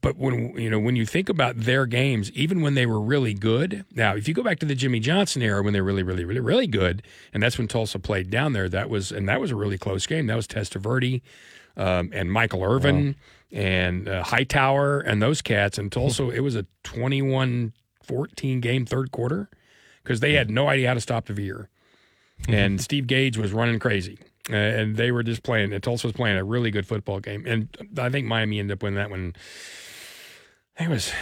but 0.00 0.16
when 0.16 0.58
you 0.58 0.70
know 0.70 0.78
when 0.78 0.96
you 0.96 1.04
think 1.04 1.28
about 1.28 1.54
their 1.58 1.84
games, 1.84 2.30
even 2.32 2.62
when 2.62 2.72
they 2.74 2.86
were 2.86 3.00
really 3.00 3.34
good. 3.34 3.84
Now, 3.94 4.16
if 4.16 4.26
you 4.26 4.32
go 4.32 4.42
back 4.42 4.58
to 4.60 4.66
the 4.66 4.74
Jimmy 4.74 5.00
Johnson 5.00 5.42
era 5.42 5.62
when 5.62 5.74
they 5.74 5.82
were 5.82 5.86
really, 5.88 6.02
really, 6.02 6.24
really, 6.24 6.40
really 6.40 6.66
good, 6.66 7.02
and 7.34 7.42
that's 7.42 7.58
when 7.58 7.68
Tulsa 7.68 7.98
played 7.98 8.30
down 8.30 8.54
there. 8.54 8.70
That 8.70 8.88
was 8.88 9.12
and 9.12 9.28
that 9.28 9.38
was 9.38 9.50
a 9.50 9.56
really 9.56 9.76
close 9.76 10.06
game. 10.06 10.28
That 10.28 10.36
was 10.36 10.46
Testaverde 10.46 11.20
um, 11.76 12.10
and 12.14 12.32
Michael 12.32 12.64
Irvin 12.64 13.16
and 13.52 14.08
uh, 14.08 14.22
Hightower 14.24 15.00
and 15.00 15.22
those 15.22 15.42
cats. 15.42 15.78
And 15.78 15.92
Tulsa, 15.92 16.30
it 16.30 16.40
was 16.40 16.56
a 16.56 16.66
21-14 16.84 18.60
game 18.60 18.86
third 18.86 19.12
quarter 19.12 19.50
because 20.02 20.20
they 20.20 20.32
had 20.32 20.50
no 20.50 20.68
idea 20.68 20.88
how 20.88 20.94
to 20.94 21.00
stop 21.00 21.26
the 21.26 21.34
veer, 21.34 21.68
and 22.48 22.80
Steve 22.80 23.06
Gage 23.06 23.36
was 23.36 23.52
running 23.52 23.78
crazy, 23.78 24.18
uh, 24.50 24.54
and 24.54 24.96
they 24.96 25.12
were 25.12 25.22
just 25.22 25.42
playing. 25.42 25.72
And 25.72 25.82
Tulsa 25.82 26.08
was 26.08 26.14
playing 26.14 26.36
a 26.36 26.44
really 26.44 26.70
good 26.70 26.86
football 26.86 27.20
game, 27.20 27.44
and 27.46 27.68
I 27.98 28.08
think 28.08 28.26
Miami 28.26 28.58
ended 28.58 28.78
up 28.78 28.82
winning 28.82 28.96
that 28.96 29.10
one. 29.10 29.34
I 30.76 30.78
think 30.80 30.90
it 30.90 30.94
was. 30.94 31.12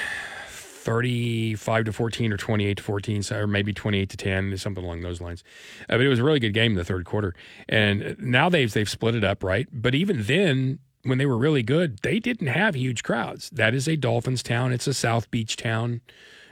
35 0.81 1.85
to 1.85 1.93
14 1.93 2.33
or 2.33 2.39
28 2.39 2.77
to 2.79 2.83
14 2.83 3.23
or 3.33 3.47
maybe 3.47 3.71
28 3.71 4.09
to 4.09 4.17
10 4.17 4.57
something 4.57 4.83
along 4.83 5.03
those 5.03 5.21
lines 5.21 5.45
uh, 5.83 5.93
but 5.93 6.01
it 6.01 6.09
was 6.09 6.19
a 6.19 6.25
really 6.25 6.41
good 6.41 6.55
game 6.55 6.73
in 6.73 6.79
the 6.79 6.85
third 6.87 7.05
quarter 7.05 7.35
and 7.69 8.17
now 8.19 8.49
they've 8.49 8.73
they've 8.73 8.89
split 8.89 9.15
it 9.15 9.23
up 9.23 9.45
right 9.45 9.69
but 9.71 9.95
even 9.95 10.23
then 10.23 10.79
when 11.03 11.19
they 11.19 11.27
were 11.27 11.39
really 11.39 11.63
good 11.63 11.99
they 12.03 12.19
didn't 12.19 12.49
have 12.49 12.75
huge 12.75 13.03
crowds. 13.03 13.51
That 13.51 13.75
is 13.75 13.89
a 13.89 13.97
dolphins 13.97 14.43
town. 14.43 14.73
It's 14.73 14.87
a 14.87 14.95
south 14.95 15.31
beach 15.31 15.57
town. 15.57 16.01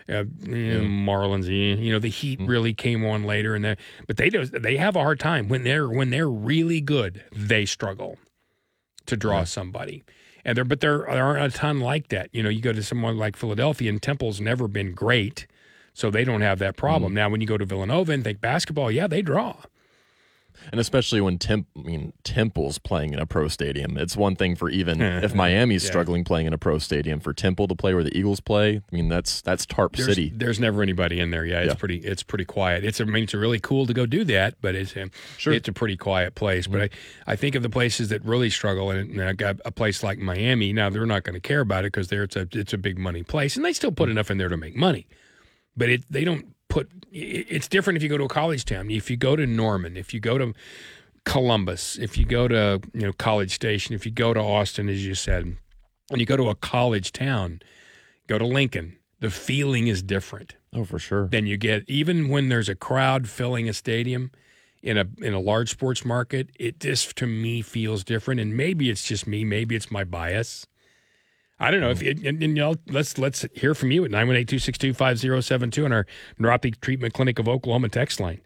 Uh, 0.08 0.24
you 0.40 0.80
know, 0.80 0.88
Marlins, 0.88 1.46
you 1.46 1.92
know, 1.92 1.98
the 1.98 2.08
Heat 2.08 2.40
really 2.40 2.72
came 2.72 3.04
on 3.04 3.24
later, 3.24 3.54
and 3.54 3.76
but 4.06 4.16
they 4.16 4.30
do, 4.30 4.46
they 4.46 4.78
have 4.78 4.96
a 4.96 5.00
hard 5.00 5.20
time. 5.20 5.48
When 5.48 5.64
they're 5.64 5.86
when 5.86 6.08
they're 6.08 6.30
really 6.30 6.80
good. 6.80 7.22
They 7.30 7.66
struggle 7.66 8.16
to 9.04 9.16
draw 9.18 9.44
somebody, 9.44 10.04
and 10.46 10.56
there, 10.56 10.64
but 10.64 10.80
there, 10.80 11.04
there 11.10 11.24
aren't 11.24 11.54
a 11.54 11.56
ton 11.56 11.80
like 11.80 12.08
that. 12.08 12.30
You 12.32 12.42
know, 12.42 12.48
you 12.48 12.62
go 12.62 12.72
to 12.72 12.82
someone 12.82 13.18
like 13.18 13.36
Philadelphia, 13.36 13.90
and 13.90 14.00
Temple's 14.00 14.40
never 14.40 14.66
been 14.66 14.94
great, 14.94 15.46
so 15.92 16.10
they 16.10 16.24
don't 16.24 16.40
have 16.40 16.58
that 16.60 16.76
problem. 16.78 17.12
Now, 17.12 17.28
when 17.28 17.42
you 17.42 17.46
go 17.46 17.58
to 17.58 17.66
Villanova 17.66 18.12
and 18.12 18.24
think 18.24 18.40
basketball, 18.40 18.90
yeah, 18.90 19.08
they 19.08 19.20
draw. 19.20 19.56
And 20.72 20.80
especially 20.80 21.20
when 21.20 21.38
Temp, 21.38 21.66
I 21.76 21.82
mean, 21.82 22.12
Temple's 22.24 22.78
playing 22.78 23.12
in 23.14 23.18
a 23.18 23.26
pro 23.26 23.48
stadium. 23.48 23.96
It's 23.96 24.16
one 24.16 24.36
thing 24.36 24.56
for 24.56 24.68
even 24.70 25.00
if 25.00 25.34
Miami's 25.34 25.84
Yeah. 25.84 25.90
struggling 25.90 26.24
playing 26.24 26.46
in 26.46 26.52
a 26.52 26.58
pro 26.58 26.78
stadium 26.78 27.20
for 27.20 27.32
Temple 27.32 27.68
to 27.68 27.74
play 27.74 27.94
where 27.94 28.04
the 28.04 28.16
Eagles 28.16 28.40
play. 28.40 28.76
I 28.76 28.94
mean, 28.96 29.08
that's 29.08 29.40
that's 29.42 29.64
Tarp 29.66 29.96
There's, 29.96 30.08
City. 30.08 30.32
there's 30.34 30.60
never 30.60 30.82
anybody 30.82 31.20
in 31.20 31.30
there. 31.30 31.44
Yeah, 31.44 31.60
it's 31.60 31.68
Yeah. 31.72 31.74
pretty. 31.74 31.96
It's 31.98 32.22
pretty 32.22 32.44
quiet. 32.44 32.84
It's. 32.84 33.00
I 33.00 33.04
mean, 33.04 33.24
it's 33.24 33.34
really 33.34 33.60
cool 33.60 33.86
to 33.86 33.94
go 33.94 34.06
do 34.06 34.24
that, 34.24 34.54
but 34.60 34.74
it's. 34.74 34.96
um, 34.96 35.10
Sure. 35.36 35.52
It's 35.52 35.68
a 35.68 35.72
pretty 35.72 35.96
quiet 35.96 36.34
place. 36.34 36.66
But 36.66 36.82
I, 36.82 36.88
I 37.26 37.36
think 37.36 37.54
of 37.54 37.62
the 37.62 37.70
places 37.70 38.08
that 38.08 38.24
really 38.24 38.50
struggle, 38.50 38.90
and, 38.90 39.20
I 39.22 39.32
got 39.32 39.56
a 39.64 39.70
place 39.70 40.02
like 40.02 40.18
Miami. 40.18 40.72
Now 40.72 40.90
they're 40.90 41.06
not 41.06 41.24
going 41.24 41.34
to 41.34 41.40
care 41.40 41.60
about 41.60 41.84
it 41.84 41.92
because 41.92 42.08
there 42.08 42.22
it's 42.24 42.36
a 42.36 42.46
it's 42.52 42.72
a 42.72 42.78
big 42.78 42.98
money 42.98 43.22
place, 43.22 43.56
and 43.56 43.64
they 43.64 43.72
still 43.72 43.92
put 43.92 44.08
enough 44.08 44.30
in 44.30 44.38
there 44.38 44.48
to 44.48 44.56
make 44.56 44.74
money. 44.76 45.06
But 45.76 45.88
it 45.90 46.04
they 46.10 46.24
don't 46.24 46.46
put. 46.68 46.90
It- 47.12 47.46
It's 47.48 47.68
different 47.68 47.96
if 47.96 48.02
you 48.02 48.08
go 48.08 48.18
to 48.18 48.24
a 48.24 48.28
college 48.28 48.64
town. 48.64 48.90
If 48.90 49.10
you 49.10 49.16
go 49.16 49.36
to 49.36 49.46
Norman, 49.46 49.96
if 49.96 50.12
you 50.14 50.20
go 50.20 50.38
to 50.38 50.54
Columbus, 51.24 51.98
if 51.98 52.16
you 52.16 52.24
go 52.24 52.48
to 52.48 52.80
you 52.94 53.02
know 53.02 53.12
College 53.12 53.52
Station, 53.54 53.94
if 53.94 54.06
you 54.06 54.12
go 54.12 54.32
to 54.32 54.40
Austin, 54.40 54.88
as 54.88 55.04
you 55.06 55.14
said, 55.14 55.56
when 56.08 56.20
you 56.20 56.26
go 56.26 56.36
to 56.36 56.48
a 56.48 56.54
college 56.54 57.12
town, 57.12 57.60
go 58.28 58.38
to 58.38 58.46
Lincoln, 58.46 58.96
the 59.20 59.30
feeling 59.30 59.88
is 59.88 60.02
different 60.02 60.54
Oh, 60.72 60.84
for 60.84 60.98
sure. 60.98 61.28
than 61.28 61.46
you 61.46 61.56
get 61.56 61.84
even 61.88 62.28
when 62.28 62.48
there's 62.48 62.68
a 62.68 62.74
crowd 62.74 63.28
filling 63.28 63.68
a 63.68 63.72
stadium 63.72 64.30
in 64.82 64.96
a 64.96 65.06
in 65.20 65.34
a 65.34 65.40
large 65.40 65.70
sports 65.70 66.04
market. 66.04 66.48
It 66.58 66.80
just 66.80 67.16
to 67.16 67.26
me 67.26 67.60
feels 67.62 68.04
different, 68.04 68.40
and 68.40 68.56
maybe 68.56 68.88
it's 68.90 69.06
just 69.06 69.26
me, 69.26 69.44
maybe 69.44 69.74
it's 69.76 69.90
my 69.90 70.04
bias. 70.04 70.66
I 71.60 71.70
don't 71.70 71.80
know 71.80 71.90
if 71.90 72.02
and, 72.02 72.42
and, 72.42 72.54
know, 72.54 72.76
let's 72.88 73.18
let's 73.18 73.44
hear 73.54 73.74
from 73.74 73.90
you 73.90 74.04
at 74.04 74.10
918-262-5072 74.10 75.84
on 75.84 75.92
our 75.92 76.06
Neuropathy 76.38 76.80
Treatment 76.80 77.14
Clinic 77.14 77.38
of 77.38 77.48
Oklahoma 77.48 77.88
text 77.88 78.20
line. 78.20 78.40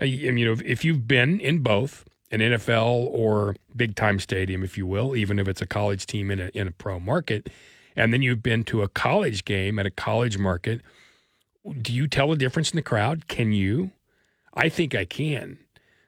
Uh, 0.00 0.04
and, 0.04 0.38
you 0.40 0.46
know, 0.46 0.60
if 0.64 0.84
you've 0.84 1.06
been 1.06 1.38
in 1.38 1.60
both 1.60 2.04
an 2.30 2.40
NFL 2.40 3.06
or 3.12 3.54
big 3.74 3.94
time 3.94 4.18
stadium, 4.18 4.64
if 4.64 4.76
you 4.76 4.86
will, 4.86 5.14
even 5.14 5.38
if 5.38 5.46
it's 5.46 5.62
a 5.62 5.66
college 5.66 6.06
team 6.06 6.30
in 6.30 6.40
a 6.40 6.50
in 6.54 6.66
a 6.66 6.72
pro 6.72 6.98
market, 6.98 7.48
and 7.94 8.12
then 8.12 8.22
you've 8.22 8.42
been 8.42 8.64
to 8.64 8.82
a 8.82 8.88
college 8.88 9.44
game 9.44 9.78
at 9.78 9.86
a 9.86 9.90
college 9.90 10.36
market, 10.36 10.82
do 11.80 11.92
you 11.92 12.08
tell 12.08 12.32
a 12.32 12.36
difference 12.36 12.72
in 12.72 12.76
the 12.76 12.82
crowd? 12.82 13.28
Can 13.28 13.52
you? 13.52 13.92
I 14.54 14.68
think 14.68 14.94
I 14.94 15.04
can. 15.04 15.58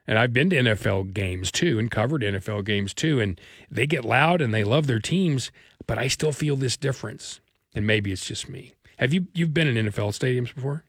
And 0.09 0.17
I've 0.17 0.33
been 0.33 0.49
to 0.49 0.55
NFL 0.55 1.13
games 1.13 1.51
too 1.51 1.77
and 1.77 1.91
covered 1.91 2.23
NFL 2.23 2.65
games 2.65 2.95
too. 2.95 3.19
And 3.19 3.39
they 3.69 3.85
get 3.85 4.03
loud 4.03 4.41
and 4.41 4.51
they 4.51 4.63
love 4.63 4.87
their 4.87 4.99
teams, 4.99 5.51
but 5.85 5.99
I 5.99 6.07
still 6.07 6.31
feel 6.31 6.55
this 6.55 6.75
difference. 6.77 7.41
And 7.75 7.85
maybe 7.85 8.11
it's 8.11 8.25
just 8.25 8.49
me. 8.49 8.73
Have 8.97 9.13
you 9.13 9.27
you've 9.35 9.53
been 9.53 9.67
in 9.67 9.85
NFL 9.85 10.17
stadiums 10.17 10.53
before? 10.53 10.83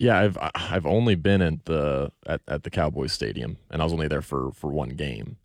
Yeah, 0.00 0.18
I've 0.18 0.36
I've 0.56 0.84
only 0.84 1.14
been 1.14 1.42
at 1.42 1.64
the 1.66 2.10
at, 2.26 2.40
at 2.48 2.64
the 2.64 2.70
Cowboys 2.70 3.12
Stadium, 3.12 3.56
and 3.70 3.80
I 3.80 3.84
was 3.84 3.92
only 3.92 4.08
there 4.08 4.20
for 4.20 4.50
for 4.50 4.72
one 4.72 4.90
game. 4.90 5.36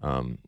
Um, 0.00 0.38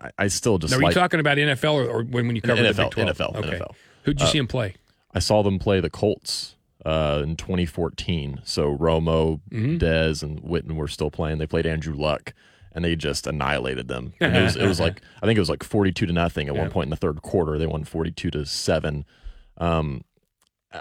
I, 0.00 0.10
I 0.18 0.28
still 0.28 0.58
just 0.58 0.72
Now, 0.72 0.78
are 0.78 0.82
like 0.82 0.94
you 0.94 1.00
talking 1.00 1.20
about 1.20 1.38
NFL 1.38 1.72
or, 1.72 1.88
or 1.88 2.02
when, 2.02 2.26
when 2.26 2.36
you 2.36 2.42
covered 2.42 2.62
the 2.62 2.82
NFL, 2.82 2.94
Big 2.94 3.16
12? 3.16 3.16
NFL, 3.16 3.36
okay. 3.36 3.58
NFL. 3.58 3.74
Who'd 4.02 4.20
you 4.20 4.26
see 4.26 4.38
him 4.38 4.46
play? 4.46 4.74
I 5.14 5.20
saw 5.20 5.42
them 5.42 5.58
play 5.58 5.80
the 5.80 5.88
Colts 5.88 6.55
uh, 6.86 7.20
in 7.22 7.34
2014. 7.36 8.40
So 8.44 8.76
Romo, 8.76 9.40
Mm-hmm. 9.50 9.76
Dez, 9.78 10.22
and 10.22 10.40
Witten 10.42 10.72
were 10.76 10.88
still 10.88 11.10
playing. 11.10 11.38
They 11.38 11.46
played 11.46 11.66
Andrew 11.66 11.94
Luck, 11.94 12.32
and 12.72 12.84
they 12.84 12.94
just 12.94 13.26
annihilated 13.26 13.88
them. 13.88 14.12
And 14.20 14.36
it 14.36 14.42
was 14.42 14.56
it 14.56 14.66
was 14.66 14.80
like 14.86 15.02
I 15.22 15.26
think 15.26 15.36
it 15.36 15.40
was 15.40 15.50
like 15.50 15.64
42 15.64 16.06
to 16.06 16.12
nothing 16.12 16.48
at 16.48 16.54
one 16.56 16.70
point 16.70 16.86
in 16.86 16.90
the 16.90 16.96
third 16.96 17.22
quarter. 17.22 17.58
They 17.58 17.66
won 17.66 17.84
42 17.84 18.30
to 18.30 18.46
seven. 18.46 19.04
Um, 19.58 20.02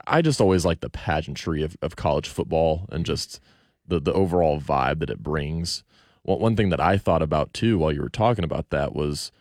I 0.08 0.22
just 0.22 0.42
always 0.42 0.66
like 0.66 0.82
the 0.82 0.90
pageantry 0.90 1.64
of, 1.64 1.78
of 1.82 1.96
college 1.96 2.28
football 2.28 2.88
and 2.92 3.06
just 3.06 3.40
the 3.88 4.00
the 4.00 4.14
overall 4.14 4.60
vibe 4.60 5.00
that 5.00 5.10
it 5.10 5.24
brings. 5.24 5.84
One 6.24 6.40
one 6.40 6.56
thing 6.56 6.70
that 6.70 6.82
I 6.82 6.98
thought 6.98 7.22
about 7.22 7.54
too 7.54 7.78
while 7.78 7.92
you 7.92 8.02
were 8.02 8.10
talking 8.10 8.44
about 8.44 8.70
that 8.72 8.94
was, 8.94 9.32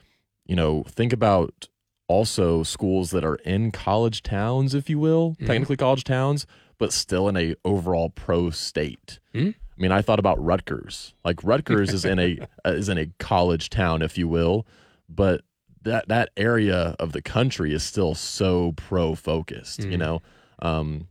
you 0.46 0.54
know, 0.56 0.84
think 0.88 1.12
about 1.12 1.68
also 2.09 2.62
schools 2.62 3.11
that 3.12 3.24
are 3.24 3.36
in 3.36 3.70
college 3.70 4.22
towns, 4.22 4.74
if 4.74 4.90
you 4.90 4.98
will, 4.98 5.36
technically 5.46 5.76
college 5.76 6.05
towns, 6.05 6.46
but 6.78 6.92
still 6.92 7.28
in 7.28 7.36
a 7.36 7.55
overall 7.64 8.11
pro 8.11 8.50
state. 8.50 9.18
Mhm. 9.34 9.55
I 9.57 9.80
mean, 9.82 9.90
I 9.92 10.02
thought 10.02 10.18
about 10.18 10.42
Rutgers. 10.44 11.14
Like 11.24 11.42
Rutgers 11.42 11.92
is 11.92 12.05
in 12.05 12.18
a 12.18 12.38
uh, 12.66 12.72
is 12.72 12.88
in 12.88 12.98
a 12.98 13.07
college 13.18 13.70
town, 13.70 14.02
if 14.02 14.16
you 14.18 14.28
will, 14.28 14.66
but 15.09 15.42
that 15.82 16.09
that 16.09 16.30
area 16.36 16.94
of 16.98 17.12
the 17.12 17.22
country 17.22 17.72
is 17.74 17.82
still 17.82 18.14
so 18.14 18.72
pro 18.76 19.14
focused. 19.14 19.84
You 19.84 19.96
Mhm. 19.96 19.98
know, 19.98 20.22
um, 20.61 21.09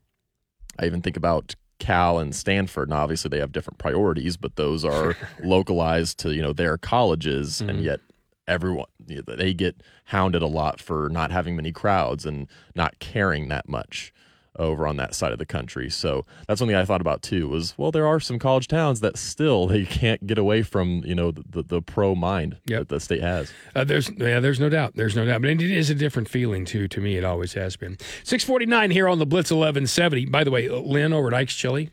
I 0.80 0.86
even 0.86 1.02
think 1.02 1.18
about 1.18 1.56
Cal 1.80 2.18
and 2.20 2.34
Stanford, 2.34 2.88
and 2.90 2.98
obviously 2.98 3.30
they 3.30 3.40
have 3.40 3.52
different 3.52 3.78
priorities, 3.78 4.38
but 4.38 4.56
those 4.56 4.86
are 4.86 5.16
localized 5.44 6.18
to 6.20 6.34
you 6.34 6.42
know 6.42 6.54
their 6.54 6.78
colleges, 6.78 7.60
and 7.62 7.84
yet 7.84 8.00
everyone 8.48 8.88
you 9.08 9.24
know, 9.28 9.36
they 9.36 9.54
get 9.54 9.82
hounded 10.06 10.42
a 10.42 10.48
lot 10.48 10.80
for 10.80 11.10
not 11.10 11.32
having 11.32 11.56
many 11.56 11.72
crowds 11.72 12.26
and 12.26 12.48
not 12.76 13.00
caring 13.00 13.48
that 13.50 13.68
much 13.70 14.14
over 14.60 14.86
on 14.86 14.98
that 14.98 15.16
side 15.16 15.32
of 15.32 15.40
the 15.40 15.46
country. 15.48 15.90
So 15.90 16.28
that's 16.48 16.60
something 16.60 16.76
I 16.76 16.86
thought 16.86 17.02
about 17.02 17.24
too. 17.24 17.48
Was 17.48 17.74
well, 17.76 17.92
there 17.92 18.06
are 18.06 18.20
some 18.20 18.38
college 18.38 18.68
towns 18.68 19.00
that 19.00 19.18
still 19.18 19.66
they 19.74 19.84
can't 19.84 20.28
get 20.28 20.38
away 20.38 20.62
from 20.62 21.02
you 21.06 21.16
know 21.16 21.32
the 21.32 21.44
the, 21.50 21.64
the 21.64 21.82
pro 21.82 22.14
mind 22.14 22.58
Yep. 22.68 22.80
that 22.82 22.90
the 22.90 23.00
state 23.00 23.22
has. 23.22 23.52
Uh, 23.76 23.84
there's 23.84 24.12
yeah, 24.18 24.40
there's 24.40 24.60
no 24.60 24.70
doubt. 24.70 24.94
There's 24.96 25.16
no 25.16 25.26
doubt. 25.26 25.42
But 25.42 25.50
it 25.50 25.62
is 25.62 25.90
a 25.90 25.96
different 25.96 26.30
feeling 26.30 26.66
too. 26.66 26.88
To 26.88 27.02
me, 27.02 27.18
it 27.18 27.24
always 27.24 27.54
has 27.54 27.76
been. 27.76 27.98
Six 28.24 28.44
forty 28.44 28.68
nine 28.68 28.92
here 28.92 29.08
on 29.08 29.18
the 29.18 29.26
Blitz 29.26 29.50
eleven 29.50 29.88
seventy. 29.88 30.26
By 30.26 30.44
the 30.44 30.52
way, 30.52 30.70
Lynn 30.70 31.14
over 31.14 31.30
at 31.30 31.34
Ike's 31.34 31.56
Chili 31.56 31.90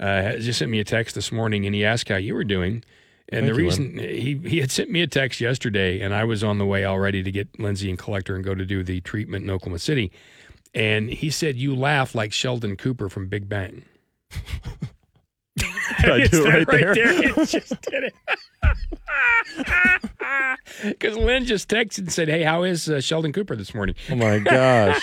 uh, 0.00 0.36
just 0.38 0.60
sent 0.60 0.70
me 0.70 0.80
a 0.80 0.84
text 0.84 1.14
this 1.14 1.30
morning, 1.30 1.66
and 1.66 1.74
he 1.74 1.84
asked 1.84 2.08
how 2.08 2.16
you 2.16 2.34
were 2.34 2.44
doing. 2.44 2.84
And 3.30 3.44
Thank 3.44 3.54
the 3.54 3.60
you, 3.60 3.66
reason 3.68 3.98
he 3.98 4.40
he 4.48 4.58
had 4.58 4.70
sent 4.70 4.90
me 4.90 5.02
a 5.02 5.06
text 5.06 5.40
yesterday, 5.40 6.00
and 6.00 6.14
I 6.14 6.24
was 6.24 6.42
on 6.42 6.56
the 6.56 6.64
way 6.64 6.86
already 6.86 7.22
to 7.22 7.30
get 7.30 7.60
Lindsay 7.60 7.90
and 7.90 7.98
Collector 7.98 8.34
and 8.34 8.42
go 8.42 8.54
to 8.54 8.64
do 8.64 8.82
the 8.82 9.02
treatment 9.02 9.44
in 9.44 9.50
Oklahoma 9.50 9.78
City. 9.78 10.10
And 10.74 11.10
he 11.10 11.28
said 11.28 11.56
you 11.56 11.74
laugh 11.74 12.14
like 12.14 12.32
Sheldon 12.32 12.76
Cooper 12.76 13.08
from 13.08 13.28
Big 13.28 13.48
Bang. 13.48 13.84
Did 15.56 16.10
I 16.10 16.26
do 16.26 16.46
it 16.46 16.68
right, 16.68 16.68
there? 16.68 16.92
It 16.96 17.34
just 17.48 17.80
did 17.82 18.04
it. 18.04 18.14
Because 20.82 21.16
Lynn 21.16 21.44
just 21.44 21.68
texted 21.68 21.98
and 21.98 22.12
said, 22.12 22.28
"Hey, 22.28 22.42
how 22.42 22.62
is 22.62 22.88
uh, 22.88 23.00
Sheldon 23.00 23.32
Cooper 23.32 23.56
this 23.56 23.74
morning?" 23.74 23.96
Oh 24.10 24.14
my 24.14 24.38
gosh! 24.38 25.00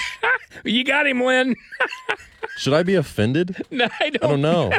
You 0.64 0.84
got 0.84 1.08
him, 1.08 1.22
Lynn. 1.22 1.56
Should 2.58 2.74
I 2.74 2.84
be 2.84 2.96
offended? 2.96 3.62
No, 3.72 3.90
I 4.00 4.12
don't. 4.12 4.24
I 4.24 4.28
don't 4.28 4.42
know. 4.42 4.72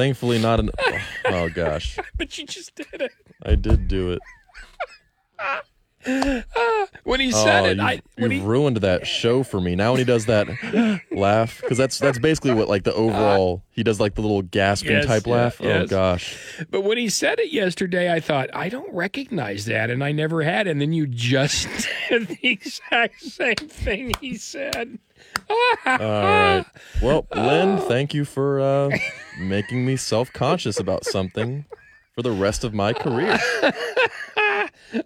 Thankfully, 0.00 0.38
not 0.38 0.60
an. 0.60 0.70
Oh, 0.78 0.98
oh 1.26 1.48
gosh, 1.50 1.98
But 2.16 2.38
you 2.38 2.46
just 2.46 2.74
did 2.74 3.02
it. 3.02 3.12
I 3.42 3.54
did 3.54 3.86
do 3.86 4.12
it. 4.12 4.20
When 7.04 7.20
he 7.20 7.30
oh, 7.34 7.44
said 7.44 7.64
oh, 7.64 7.66
it, 7.66 7.76
you, 7.76 7.82
I 7.82 8.00
when 8.16 8.30
you've 8.30 8.40
he, 8.40 8.48
ruined 8.48 8.78
that 8.78 9.06
show 9.06 9.42
for 9.42 9.60
me. 9.60 9.76
Now 9.76 9.92
when 9.92 9.98
he 9.98 10.04
does 10.04 10.24
that 10.24 10.48
laugh, 11.12 11.60
because 11.60 11.76
that's 11.76 11.98
that's 11.98 12.18
basically 12.18 12.54
what 12.54 12.68
like 12.68 12.84
the 12.84 12.94
uh, 12.94 12.96
overall 12.96 13.62
he 13.72 13.82
does 13.82 14.00
like 14.00 14.14
the 14.14 14.22
little 14.22 14.40
gasping 14.40 14.92
Yes, 14.92 15.04
type 15.04 15.26
yeah, 15.26 15.34
laugh. 15.34 15.60
Oh, 15.60 15.64
yes. 15.64 15.82
Oh 15.82 15.86
gosh, 15.88 16.64
but 16.70 16.84
when 16.84 16.96
he 16.96 17.10
said 17.10 17.38
it 17.38 17.52
yesterday, 17.52 18.10
I 18.10 18.20
thought 18.20 18.48
I 18.54 18.70
don't 18.70 18.90
recognize 18.94 19.66
that, 19.66 19.90
and 19.90 20.02
I 20.02 20.12
never 20.12 20.42
had. 20.42 20.66
And 20.66 20.80
then 20.80 20.94
you 20.94 21.06
just 21.06 21.68
did 22.08 22.28
the 22.28 22.38
exact 22.48 23.20
same 23.20 23.56
thing 23.56 24.14
he 24.22 24.36
said. 24.36 24.98
All 25.86 25.98
right. 25.98 26.64
Well, 27.02 27.26
Lynn, 27.34 27.78
thank 27.78 28.14
you 28.14 28.24
for 28.24 28.60
uh, 28.60 28.90
making 29.38 29.84
me 29.84 29.96
self 29.96 30.32
conscious 30.32 30.78
about 30.78 31.04
something 31.04 31.64
for 32.14 32.22
the 32.22 32.32
rest 32.32 32.64
of 32.64 32.74
my 32.74 32.92
career. 32.92 33.38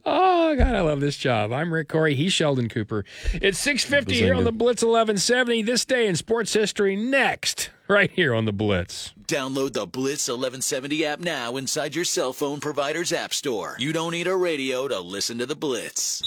Oh 0.04 0.56
God, 0.56 0.74
I 0.74 0.80
love 0.80 1.00
this 1.00 1.16
job. 1.16 1.52
I'm 1.52 1.72
Rick 1.72 1.88
Couri. 1.88 2.14
He's 2.14 2.32
Sheldon 2.32 2.68
Cooper. 2.68 3.04
It's 3.34 3.58
6:50 3.64 4.12
here 4.12 4.34
on 4.34 4.44
the 4.44 4.52
Blitz 4.52 4.82
1170. 4.82 5.62
This 5.62 5.84
day 5.84 6.06
in 6.06 6.16
sports 6.16 6.52
history. 6.52 6.96
Next, 6.96 7.70
right 7.88 8.10
here 8.10 8.34
on 8.34 8.44
the 8.44 8.52
Blitz. 8.52 9.12
Download 9.26 9.72
the 9.72 9.86
Blitz 9.86 10.28
1170 10.28 11.04
app 11.06 11.20
now 11.20 11.56
inside 11.56 11.94
your 11.94 12.04
cell 12.04 12.32
phone 12.32 12.60
provider's 12.60 13.12
app 13.12 13.32
store. 13.32 13.76
You 13.78 13.92
don't 13.92 14.12
need 14.12 14.26
a 14.26 14.36
radio 14.36 14.86
to 14.88 15.00
listen 15.00 15.38
to 15.38 15.46
the 15.46 15.56
Blitz. 15.56 16.22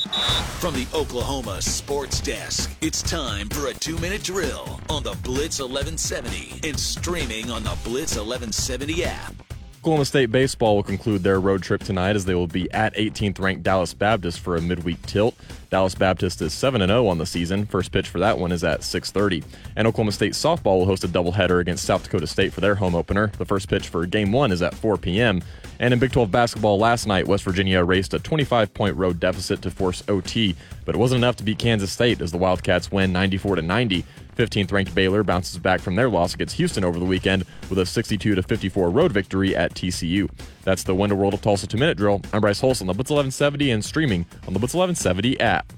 From 0.59 0.73
the 0.73 0.87
Oklahoma 0.93 1.61
Sports 1.61 2.19
Desk, 2.21 2.75
it's 2.81 3.01
time 3.01 3.49
for 3.49 3.67
a 3.67 3.73
two-minute 3.73 4.23
drill 4.23 4.81
on 4.89 5.03
the 5.03 5.15
Blitz 5.23 5.59
1170 5.59 6.67
and 6.67 6.79
streaming 6.79 7.51
on 7.51 7.63
the 7.63 7.77
Blitz 7.83 8.15
1170 8.15 9.03
app. 9.05 9.46
Oklahoma 9.87 10.03
State 10.03 10.33
baseball 10.33 10.75
will 10.75 10.83
conclude 10.83 11.23
their 11.23 11.39
road 11.39 11.63
trip 11.63 11.81
tonight 11.81 12.17
as 12.17 12.25
they 12.25 12.35
will 12.35 12.45
be 12.45 12.69
at 12.73 12.93
18th 12.95 13.39
ranked 13.39 13.63
Dallas 13.63 13.93
Baptist 13.93 14.41
for 14.41 14.57
a 14.57 14.61
midweek 14.61 15.01
tilt. 15.03 15.33
Dallas 15.69 15.95
Baptist 15.95 16.41
is 16.41 16.53
7 16.53 16.85
0 16.85 17.07
on 17.07 17.19
the 17.19 17.25
season. 17.25 17.65
First 17.65 17.93
pitch 17.93 18.09
for 18.09 18.19
that 18.19 18.37
one 18.37 18.51
is 18.51 18.65
at 18.65 18.81
6:30. 18.81 19.45
And 19.77 19.87
Oklahoma 19.87 20.11
State 20.11 20.33
softball 20.33 20.79
will 20.79 20.87
host 20.87 21.05
a 21.05 21.07
doubleheader 21.07 21.61
against 21.61 21.85
South 21.85 22.03
Dakota 22.03 22.27
State 22.27 22.51
for 22.51 22.59
their 22.59 22.75
home 22.75 22.95
opener. 22.95 23.31
The 23.37 23.45
first 23.45 23.69
pitch 23.69 23.87
for 23.87 24.05
game 24.05 24.33
1 24.33 24.51
is 24.51 24.61
at 24.61 24.75
4 24.75 24.97
p.m. 24.97 25.41
And 25.79 25.93
in 25.93 26.01
Big 26.01 26.11
12 26.11 26.31
basketball 26.31 26.77
last 26.77 27.07
night, 27.07 27.25
West 27.25 27.45
Virginia 27.45 27.81
raced 27.81 28.13
a 28.13 28.19
25-point 28.19 28.97
road 28.97 29.21
deficit 29.21 29.61
to 29.61 29.71
force 29.71 30.03
OT, 30.09 30.55
but 30.85 30.95
it 30.95 30.97
wasn't 30.97 31.19
enough 31.19 31.35
to 31.37 31.43
beat 31.43 31.59
Kansas 31.59 31.91
State 31.91 32.19
as 32.19 32.31
the 32.31 32.37
Wildcats 32.37 32.91
win 32.91 33.13
94 33.13 33.57
to 33.57 33.61
90. 33.61 34.03
15th 34.37 34.71
ranked 34.71 34.93
Baylor 34.93 35.23
bounces 35.23 35.57
back 35.57 35.81
from 35.81 35.95
their 35.95 36.09
loss 36.09 36.35
against 36.35 36.55
Houston 36.57 36.83
over 36.83 36.99
the 36.99 37.05
weekend 37.05 37.43
with 37.69 37.79
a 37.79 37.85
62 37.85 38.39
54 38.41 38.89
road 38.91 39.11
victory 39.11 39.55
at 39.55 39.73
TCU. 39.73 40.29
That's 40.63 40.83
the 40.83 40.93
Window 40.93 41.15
World 41.15 41.33
of 41.33 41.41
Tulsa 41.41 41.65
2 41.65 41.77
minute 41.77 41.97
drill. 41.97 42.21
I'm 42.31 42.41
Bryce 42.41 42.61
Holson 42.61 42.81
on 42.81 42.87
the 42.87 42.93
Blitz 42.93 43.09
1170 43.09 43.71
and 43.71 43.83
streaming 43.83 44.25
on 44.47 44.53
the 44.53 44.59
Blitz 44.59 44.75
1170 44.75 45.39
app. 45.39 45.73